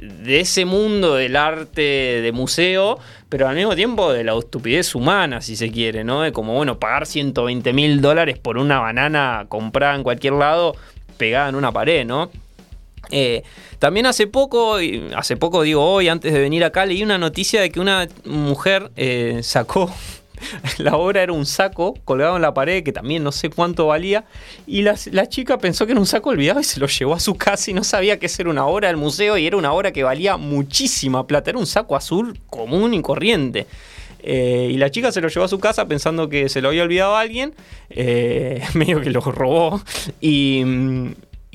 de 0.00 0.40
ese 0.40 0.64
mundo 0.64 1.14
del 1.14 1.36
arte 1.36 1.80
de 1.80 2.32
museo, 2.32 2.98
pero 3.28 3.48
al 3.48 3.56
mismo 3.56 3.74
tiempo 3.74 4.12
de 4.12 4.24
la 4.24 4.36
estupidez 4.36 4.94
humana, 4.94 5.40
si 5.40 5.56
se 5.56 5.70
quiere, 5.70 6.04
¿no? 6.04 6.22
De 6.22 6.32
como, 6.32 6.54
bueno, 6.54 6.78
pagar 6.78 7.06
120 7.06 7.72
mil 7.72 8.00
dólares 8.00 8.38
por 8.38 8.58
una 8.58 8.80
banana 8.80 9.46
comprada 9.48 9.94
en 9.94 10.02
cualquier 10.02 10.34
lado, 10.34 10.74
pegada 11.16 11.48
en 11.48 11.54
una 11.54 11.72
pared, 11.72 12.04
¿no? 12.04 12.30
Eh, 13.10 13.42
también 13.78 14.06
hace 14.06 14.26
poco, 14.26 14.78
hace 15.14 15.36
poco 15.36 15.62
digo 15.62 15.84
hoy, 15.84 16.08
antes 16.08 16.32
de 16.32 16.40
venir 16.40 16.64
acá, 16.64 16.86
leí 16.86 17.02
una 17.02 17.18
noticia 17.18 17.60
de 17.60 17.70
que 17.70 17.80
una 17.80 18.08
mujer 18.24 18.90
eh, 18.96 19.40
sacó, 19.42 19.92
la 20.78 20.96
obra 20.96 21.22
era 21.22 21.32
un 21.32 21.46
saco 21.46 21.94
colgado 22.04 22.36
en 22.36 22.42
la 22.42 22.54
pared 22.54 22.82
que 22.82 22.92
también 22.92 23.22
no 23.22 23.32
sé 23.32 23.50
cuánto 23.50 23.86
valía, 23.86 24.24
y 24.66 24.82
la, 24.82 24.96
chica 25.28 25.58
pensó 25.58 25.86
que 25.86 25.92
era 25.92 26.00
un 26.00 26.06
saco 26.06 26.30
olvidado 26.30 26.60
y 26.60 26.64
se 26.64 26.80
lo 26.80 26.86
llevó 26.86 27.14
a 27.14 27.20
su 27.20 27.36
casa 27.36 27.70
y 27.70 27.74
no 27.74 27.84
sabía 27.84 28.18
que 28.18 28.30
era 28.38 28.50
una 28.50 28.66
obra 28.66 28.88
del 28.88 28.96
museo 28.96 29.38
y 29.38 29.46
era 29.46 29.56
una 29.56 29.72
obra 29.72 29.92
que 29.92 30.02
valía 30.02 30.36
muchísima 30.36 31.26
plata, 31.26 31.50
era 31.50 31.58
un 31.58 31.66
saco 31.66 31.96
azul 31.96 32.38
común 32.50 32.94
y 32.94 33.02
corriente. 33.02 33.66
Eh, 34.28 34.70
y 34.72 34.76
la 34.76 34.90
chica 34.90 35.12
se 35.12 35.20
lo 35.20 35.28
llevó 35.28 35.44
a 35.44 35.48
su 35.48 35.60
casa 35.60 35.86
pensando 35.86 36.28
que 36.28 36.48
se 36.48 36.60
lo 36.60 36.68
había 36.68 36.82
olvidado 36.82 37.14
a 37.16 37.20
alguien, 37.20 37.54
medio 38.74 39.00
que 39.00 39.10
lo 39.10 39.20
robó. 39.20 39.80
Y, 40.20 40.64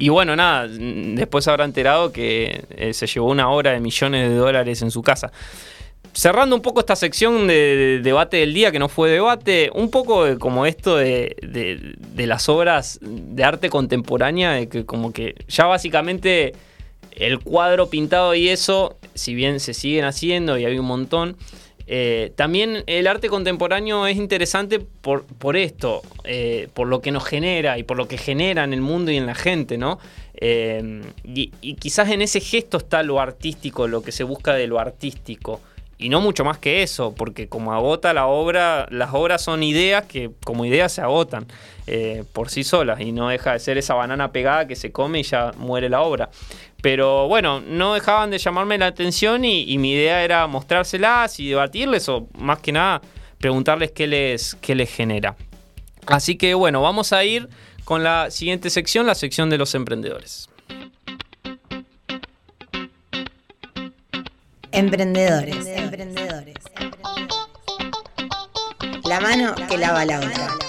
bueno, 0.10 0.36
nada, 0.36 0.68
después 0.68 1.48
habrá 1.48 1.66
enterado 1.66 2.12
que 2.12 2.64
eh, 2.76 2.94
se 2.94 3.08
llevó 3.08 3.30
una 3.30 3.50
hora 3.50 3.72
de 3.72 3.80
millones 3.80 4.30
de 4.30 4.36
dólares 4.36 4.82
en 4.82 4.90
su 4.90 5.02
casa. 5.02 5.32
Cerrando 6.14 6.56
un 6.58 6.62
poco 6.62 6.82
esta 6.82 6.98
sección 6.98 7.48
de, 7.48 8.02
debate 8.04 8.38
del 8.38 8.54
día, 8.54 8.72
que 8.72 8.80
no 8.80 8.90
fue 8.90 9.10
debate, 9.10 9.72
un 9.74 9.90
poco 9.90 10.38
como 10.40 10.66
esto 10.66 10.98
de, 10.98 11.36
las 12.18 12.50
obras 12.50 13.00
de 13.02 13.44
arte 13.44 13.70
contemporánea, 13.70 14.52
de 14.52 14.68
que 14.68 14.86
como 14.86 15.14
que 15.14 15.36
ya 15.48 15.66
básicamente 15.68 16.54
el 17.12 17.40
cuadro 17.40 17.90
pintado 17.90 18.36
y 18.36 18.50
eso, 18.50 18.98
si 19.14 19.34
bien 19.34 19.62
se 19.62 19.74
siguen 19.74 20.04
haciendo 20.04 20.58
y 20.58 20.66
hay 20.66 20.78
un 20.78 20.86
montón, 20.86 21.38
eh, 21.88 22.34
también 22.36 22.84
el 22.88 23.08
arte 23.08 23.30
contemporáneo 23.30 24.06
es 24.06 24.18
interesante 24.18 24.80
por, 24.80 25.24
por 25.24 25.56
esto, 25.56 26.02
eh, 26.26 26.68
por 26.74 26.88
lo 26.88 27.02
que 27.02 27.12
nos 27.12 27.26
genera 27.26 27.78
y 27.78 27.84
por 27.84 27.98
lo 27.98 28.08
que 28.08 28.18
genera 28.18 28.64
en 28.64 28.74
el 28.74 28.82
mundo 28.82 29.12
y 29.12 29.18
en 29.18 29.26
la 29.26 29.36
gente, 29.36 29.78
¿no? 29.78 29.98
Eh, 30.34 31.02
y, 31.24 31.52
y, 31.62 31.76
quizás 31.76 32.10
en 32.10 32.22
ese 32.22 32.40
gesto 32.40 32.78
está 32.78 33.04
lo 33.04 33.20
artístico, 33.20 33.88
lo 33.88 34.02
que 34.02 34.12
se 34.12 34.24
busca 34.24 34.54
de 34.54 34.68
lo 34.68 34.80
artístico. 34.80 35.62
Y 36.02 36.10
no 36.10 36.20
mucho 36.20 36.44
más 36.44 36.58
que 36.58 36.84
eso, 36.84 37.14
porque 37.16 37.48
como 37.48 37.74
agota 37.74 38.14
la 38.14 38.26
obra, 38.26 38.88
las 38.90 39.14
obras 39.14 39.44
son 39.44 39.64
ideas 39.64 40.06
que 40.06 40.32
como 40.44 40.66
ideas 40.66 40.92
se 40.92 41.02
agotan 41.02 41.46
por 42.32 42.50
sí 42.50 42.64
solas 42.64 43.02
y 43.02 43.12
no 43.12 43.28
deja 43.28 43.52
de 43.54 43.60
ser 43.60 43.78
esa 43.78 43.96
banana 43.96 44.32
pegada 44.32 44.66
que 44.66 44.78
se 44.78 44.94
come 44.94 45.20
y 45.20 45.24
ya 45.24 45.52
muere 45.58 45.90
la 45.90 46.02
obra. 46.02 46.30
Pero 46.82 47.28
bueno, 47.28 47.62
no 47.62 47.94
dejaban 47.94 48.32
de 48.32 48.40
llamarme 48.40 48.78
la 48.78 48.88
atención 48.88 49.46
y, 49.46 49.78
mi 49.78 49.94
idea 49.94 50.24
era 50.24 50.48
mostrárselas 50.48 51.40
y 51.40 51.50
debatirles 51.50 52.10
o 52.10 52.28
más 52.38 52.60
que 52.60 52.72
nada 52.72 53.02
preguntarles 53.38 53.92
qué 53.92 54.08
les, 54.08 54.56
qué 54.56 54.76
les 54.76 54.92
genera. 54.92 55.36
Así 56.08 56.38
que 56.38 56.54
bueno, 56.56 56.82
vamos 56.82 57.14
a 57.14 57.24
ir 57.24 57.50
con 57.84 58.04
la 58.04 58.32
siguiente 58.32 58.70
sección, 58.70 59.06
la 59.06 59.16
sección 59.16 59.50
de 59.50 59.58
los 59.58 59.76
emprendedores. 59.76 60.50
Emprendedores, 64.72 65.68
emprendedores. 65.68 66.56
La 69.04 69.20
mano 69.20 69.54
que 69.68 69.78
lava 69.78 70.06
la 70.06 70.20
otra. 70.20 70.62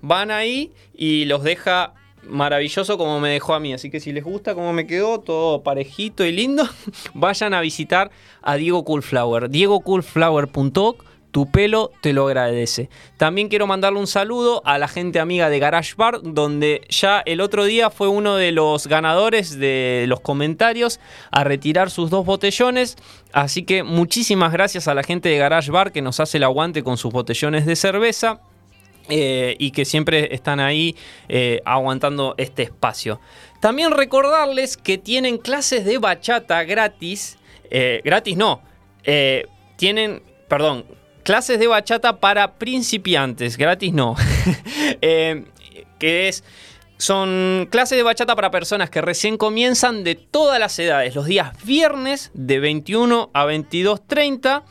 Van 0.00 0.30
ahí 0.30 0.72
y 0.94 1.26
los 1.26 1.42
deja 1.42 1.92
maravilloso 2.28 2.98
como 2.98 3.20
me 3.20 3.30
dejó 3.30 3.54
a 3.54 3.60
mí. 3.60 3.72
Así 3.72 3.90
que 3.90 4.00
si 4.00 4.12
les 4.12 4.24
gusta 4.24 4.54
cómo 4.54 4.72
me 4.72 4.86
quedó, 4.86 5.20
todo 5.20 5.62
parejito 5.62 6.24
y 6.24 6.32
lindo, 6.32 6.64
vayan 7.14 7.54
a 7.54 7.60
visitar 7.60 8.10
a 8.42 8.56
Diego 8.56 8.84
Coolflower. 8.84 9.50
DiegoCoolflower.org 9.50 11.16
tu 11.36 11.50
pelo 11.50 11.92
te 12.00 12.14
lo 12.14 12.26
agradece. 12.26 12.88
También 13.18 13.50
quiero 13.50 13.66
mandarle 13.66 13.98
un 13.98 14.06
saludo 14.06 14.62
a 14.64 14.78
la 14.78 14.88
gente 14.88 15.20
amiga 15.20 15.50
de 15.50 15.58
Garage 15.58 15.92
Bar, 15.94 16.20
donde 16.22 16.80
ya 16.88 17.22
el 17.26 17.42
otro 17.42 17.66
día 17.66 17.90
fue 17.90 18.08
uno 18.08 18.36
de 18.36 18.52
los 18.52 18.86
ganadores 18.86 19.58
de 19.58 20.06
los 20.08 20.20
comentarios 20.20 20.98
a 21.30 21.44
retirar 21.44 21.90
sus 21.90 22.08
dos 22.08 22.24
botellones. 22.24 22.96
Así 23.34 23.64
que 23.64 23.82
muchísimas 23.82 24.50
gracias 24.50 24.88
a 24.88 24.94
la 24.94 25.02
gente 25.02 25.28
de 25.28 25.36
Garage 25.36 25.70
Bar 25.70 25.92
que 25.92 26.00
nos 26.00 26.20
hace 26.20 26.38
el 26.38 26.44
aguante 26.44 26.82
con 26.82 26.96
sus 26.96 27.12
botellones 27.12 27.66
de 27.66 27.76
cerveza. 27.76 28.40
Eh, 29.08 29.54
y 29.58 29.70
que 29.70 29.84
siempre 29.84 30.34
están 30.34 30.58
ahí 30.58 30.96
eh, 31.28 31.62
aguantando 31.64 32.34
este 32.38 32.64
espacio. 32.64 33.20
También 33.60 33.92
recordarles 33.92 34.76
que 34.76 34.98
tienen 34.98 35.38
clases 35.38 35.84
de 35.84 35.98
bachata 35.98 36.64
gratis. 36.64 37.38
Eh, 37.70 38.00
gratis 38.04 38.36
no. 38.36 38.62
tienen, 39.76 40.22
perdón, 40.48 40.84
clases 41.22 41.60
de 41.60 41.68
bachata 41.68 42.18
para 42.18 42.54
principiantes. 42.54 43.56
Gratis 43.56 43.92
no. 43.92 44.16
que 45.00 46.28
es... 46.28 46.42
Son 46.98 47.68
clases 47.70 47.98
de 47.98 48.02
bachata 48.02 48.34
para 48.34 48.50
personas 48.50 48.88
que 48.88 49.02
recién 49.02 49.36
comienzan 49.36 50.02
de 50.02 50.14
todas 50.14 50.58
las 50.58 50.78
edades, 50.78 51.14
los 51.14 51.26
días 51.26 51.52
viernes 51.62 52.30
de 52.32 52.58
21 52.58 53.30
a 53.34 53.44
22.30 53.44 54.62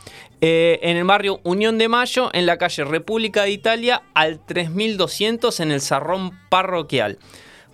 eh, 0.48 0.78
en 0.84 0.96
el 0.96 1.06
barrio 1.06 1.40
Unión 1.42 1.80
de 1.80 1.88
Mayo, 1.88 2.30
en 2.32 2.46
la 2.46 2.60
calle 2.60 2.84
República 2.84 3.42
de 3.42 3.50
Italia, 3.50 4.04
al 4.14 4.40
3200 4.46 5.60
en 5.60 5.72
el 5.72 5.82
Sarrón 5.82 6.40
Parroquial. 6.50 7.18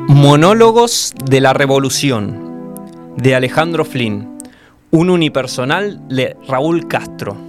Monólogos 0.08 1.14
de 1.24 1.40
la 1.40 1.54
Revolución, 1.54 2.74
de 3.16 3.34
Alejandro 3.34 3.86
Flynn. 3.86 4.36
Un 4.90 5.10
unipersonal 5.10 6.06
de 6.08 6.36
Raúl 6.46 6.88
Castro. 6.88 7.47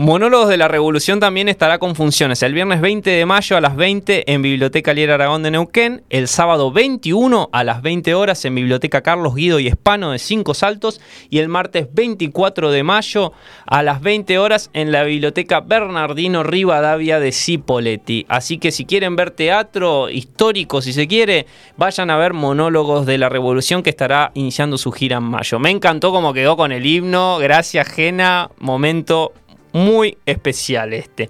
Monólogos 0.00 0.48
de 0.48 0.58
la 0.58 0.68
Revolución 0.68 1.18
también 1.18 1.48
estará 1.48 1.80
con 1.80 1.96
funciones. 1.96 2.44
El 2.44 2.54
viernes 2.54 2.80
20 2.80 3.10
de 3.10 3.26
mayo 3.26 3.56
a 3.56 3.60
las 3.60 3.74
20 3.74 4.32
en 4.32 4.42
Biblioteca 4.42 4.94
Lier 4.94 5.10
Aragón 5.10 5.42
de 5.42 5.50
Neuquén, 5.50 6.04
el 6.08 6.28
sábado 6.28 6.70
21 6.70 7.48
a 7.50 7.64
las 7.64 7.82
20 7.82 8.14
horas 8.14 8.44
en 8.44 8.54
Biblioteca 8.54 9.02
Carlos 9.02 9.34
Guido 9.34 9.58
y 9.58 9.66
Espano 9.66 10.12
de 10.12 10.20
Cinco 10.20 10.54
Saltos. 10.54 11.00
Y 11.30 11.40
el 11.40 11.48
martes 11.48 11.88
24 11.92 12.70
de 12.70 12.84
mayo 12.84 13.32
a 13.66 13.82
las 13.82 14.00
20 14.00 14.38
horas 14.38 14.70
en 14.72 14.92
la 14.92 15.02
Biblioteca 15.02 15.58
Bernardino 15.58 16.44
Rivadavia 16.44 17.18
de 17.18 17.32
Cipoletti. 17.32 18.24
Así 18.28 18.58
que 18.58 18.70
si 18.70 18.84
quieren 18.84 19.16
ver 19.16 19.32
teatro 19.32 20.10
histórico, 20.10 20.80
si 20.80 20.92
se 20.92 21.08
quiere, 21.08 21.46
vayan 21.76 22.10
a 22.10 22.16
ver 22.16 22.34
Monólogos 22.34 23.04
de 23.04 23.18
la 23.18 23.28
Revolución 23.28 23.82
que 23.82 23.90
estará 23.90 24.30
iniciando 24.34 24.78
su 24.78 24.92
gira 24.92 25.16
en 25.16 25.24
mayo. 25.24 25.58
Me 25.58 25.70
encantó 25.70 26.12
como 26.12 26.32
quedó 26.32 26.56
con 26.56 26.70
el 26.70 26.86
himno, 26.86 27.38
gracias 27.38 27.88
Jena, 27.88 28.48
momento 28.60 29.32
muy 29.72 30.16
especial 30.26 30.92
este. 30.92 31.28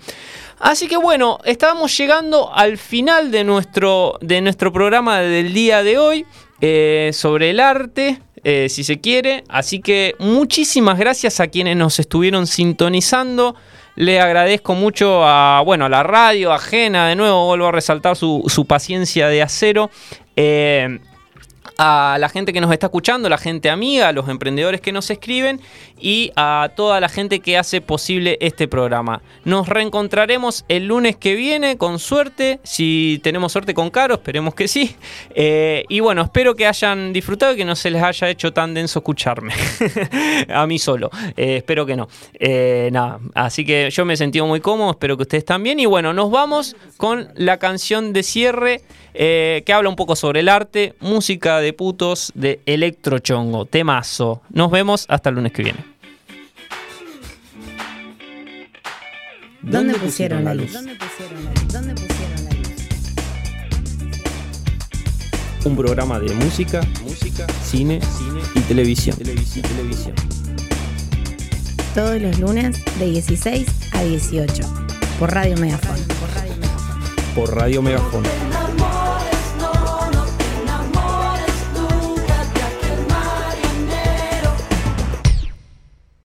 Así 0.60 0.88
que 0.88 0.96
bueno, 0.96 1.38
estábamos 1.44 1.96
llegando 1.96 2.52
al 2.52 2.78
final 2.78 3.30
de 3.30 3.44
nuestro, 3.44 4.18
de 4.20 4.40
nuestro 4.40 4.72
programa 4.72 5.20
del 5.20 5.52
día 5.52 5.82
de 5.82 5.98
hoy 5.98 6.26
eh, 6.60 7.10
sobre 7.12 7.50
el 7.50 7.60
arte. 7.60 8.20
Eh, 8.44 8.68
si 8.68 8.84
se 8.84 9.00
quiere, 9.00 9.42
así 9.48 9.80
que 9.80 10.14
muchísimas 10.20 10.96
gracias 10.96 11.40
a 11.40 11.48
quienes 11.48 11.76
nos 11.76 11.98
estuvieron 11.98 12.46
sintonizando. 12.46 13.56
Le 13.96 14.20
agradezco 14.20 14.74
mucho 14.74 15.24
a, 15.24 15.60
bueno, 15.64 15.86
a 15.86 15.88
la 15.88 16.04
radio, 16.04 16.52
ajena, 16.52 17.08
de 17.08 17.16
nuevo 17.16 17.46
vuelvo 17.46 17.66
a 17.66 17.72
resaltar 17.72 18.14
su, 18.14 18.44
su 18.46 18.64
paciencia 18.64 19.26
de 19.28 19.42
acero. 19.42 19.90
Eh, 20.36 21.00
a 21.78 22.16
la 22.18 22.28
gente 22.28 22.52
que 22.52 22.60
nos 22.60 22.72
está 22.72 22.86
escuchando, 22.86 23.28
la 23.28 23.38
gente 23.38 23.70
amiga, 23.70 24.08
a 24.08 24.12
los 24.12 24.28
emprendedores 24.28 24.80
que 24.80 24.90
nos 24.90 25.08
escriben 25.10 25.60
y 26.00 26.32
a 26.34 26.70
toda 26.74 26.98
la 26.98 27.08
gente 27.08 27.38
que 27.38 27.56
hace 27.56 27.80
posible 27.80 28.36
este 28.40 28.66
programa. 28.66 29.22
Nos 29.44 29.68
reencontraremos 29.68 30.64
el 30.68 30.88
lunes 30.88 31.16
que 31.16 31.36
viene 31.36 31.78
con 31.78 32.00
suerte, 32.00 32.58
si 32.64 33.20
tenemos 33.22 33.52
suerte 33.52 33.74
con 33.74 33.90
Caro, 33.90 34.14
esperemos 34.14 34.56
que 34.56 34.66
sí. 34.66 34.96
Eh, 35.36 35.84
y 35.88 36.00
bueno, 36.00 36.22
espero 36.22 36.56
que 36.56 36.66
hayan 36.66 37.12
disfrutado 37.12 37.54
y 37.54 37.56
que 37.56 37.64
no 37.64 37.76
se 37.76 37.92
les 37.92 38.02
haya 38.02 38.28
hecho 38.28 38.52
tan 38.52 38.74
denso 38.74 38.98
escucharme. 38.98 39.54
a 40.52 40.66
mí 40.66 40.80
solo, 40.80 41.10
eh, 41.36 41.58
espero 41.58 41.86
que 41.86 41.94
no. 41.94 42.08
Eh, 42.34 42.88
nada, 42.90 43.20
así 43.34 43.64
que 43.64 43.88
yo 43.90 44.04
me 44.04 44.14
he 44.14 44.16
sentido 44.16 44.46
muy 44.46 44.60
cómodo, 44.60 44.90
espero 44.90 45.16
que 45.16 45.22
ustedes 45.22 45.44
también. 45.44 45.78
Y 45.78 45.86
bueno, 45.86 46.12
nos 46.12 46.28
vamos 46.32 46.74
con 46.96 47.28
la 47.36 47.58
canción 47.58 48.12
de 48.12 48.24
cierre. 48.24 48.82
que 49.14 49.72
habla 49.72 49.88
un 49.88 49.96
poco 49.96 50.14
sobre 50.14 50.40
el 50.40 50.48
arte, 50.48 50.94
música 51.00 51.58
de 51.60 51.67
putos 51.72 52.32
de 52.34 52.60
Electrochongo, 52.66 53.66
temazo. 53.66 54.42
Nos 54.50 54.70
vemos 54.70 55.06
hasta 55.08 55.30
el 55.30 55.36
lunes 55.36 55.52
que 55.52 55.62
viene. 55.62 55.98
¿Dónde 59.62 59.94
pusieron 59.94 60.44
la 60.44 60.54
luz? 60.54 60.72
Un 65.64 65.76
programa 65.76 66.18
de 66.20 66.32
música, 66.34 66.80
música, 67.02 67.46
cine, 67.62 68.00
cine 68.00 68.40
y 68.54 68.60
televisión. 68.60 69.16
televisión. 69.16 69.66
televisión. 69.66 70.14
Todos 71.94 72.22
los 72.22 72.38
lunes 72.38 72.82
de 72.98 73.10
16 73.10 73.66
a 73.92 74.02
18 74.02 74.62
por 75.18 75.32
Radio 75.32 75.56
Megafon. 75.56 75.96
Por 77.34 77.54
Radio 77.54 77.82
Megafon. 77.82 78.22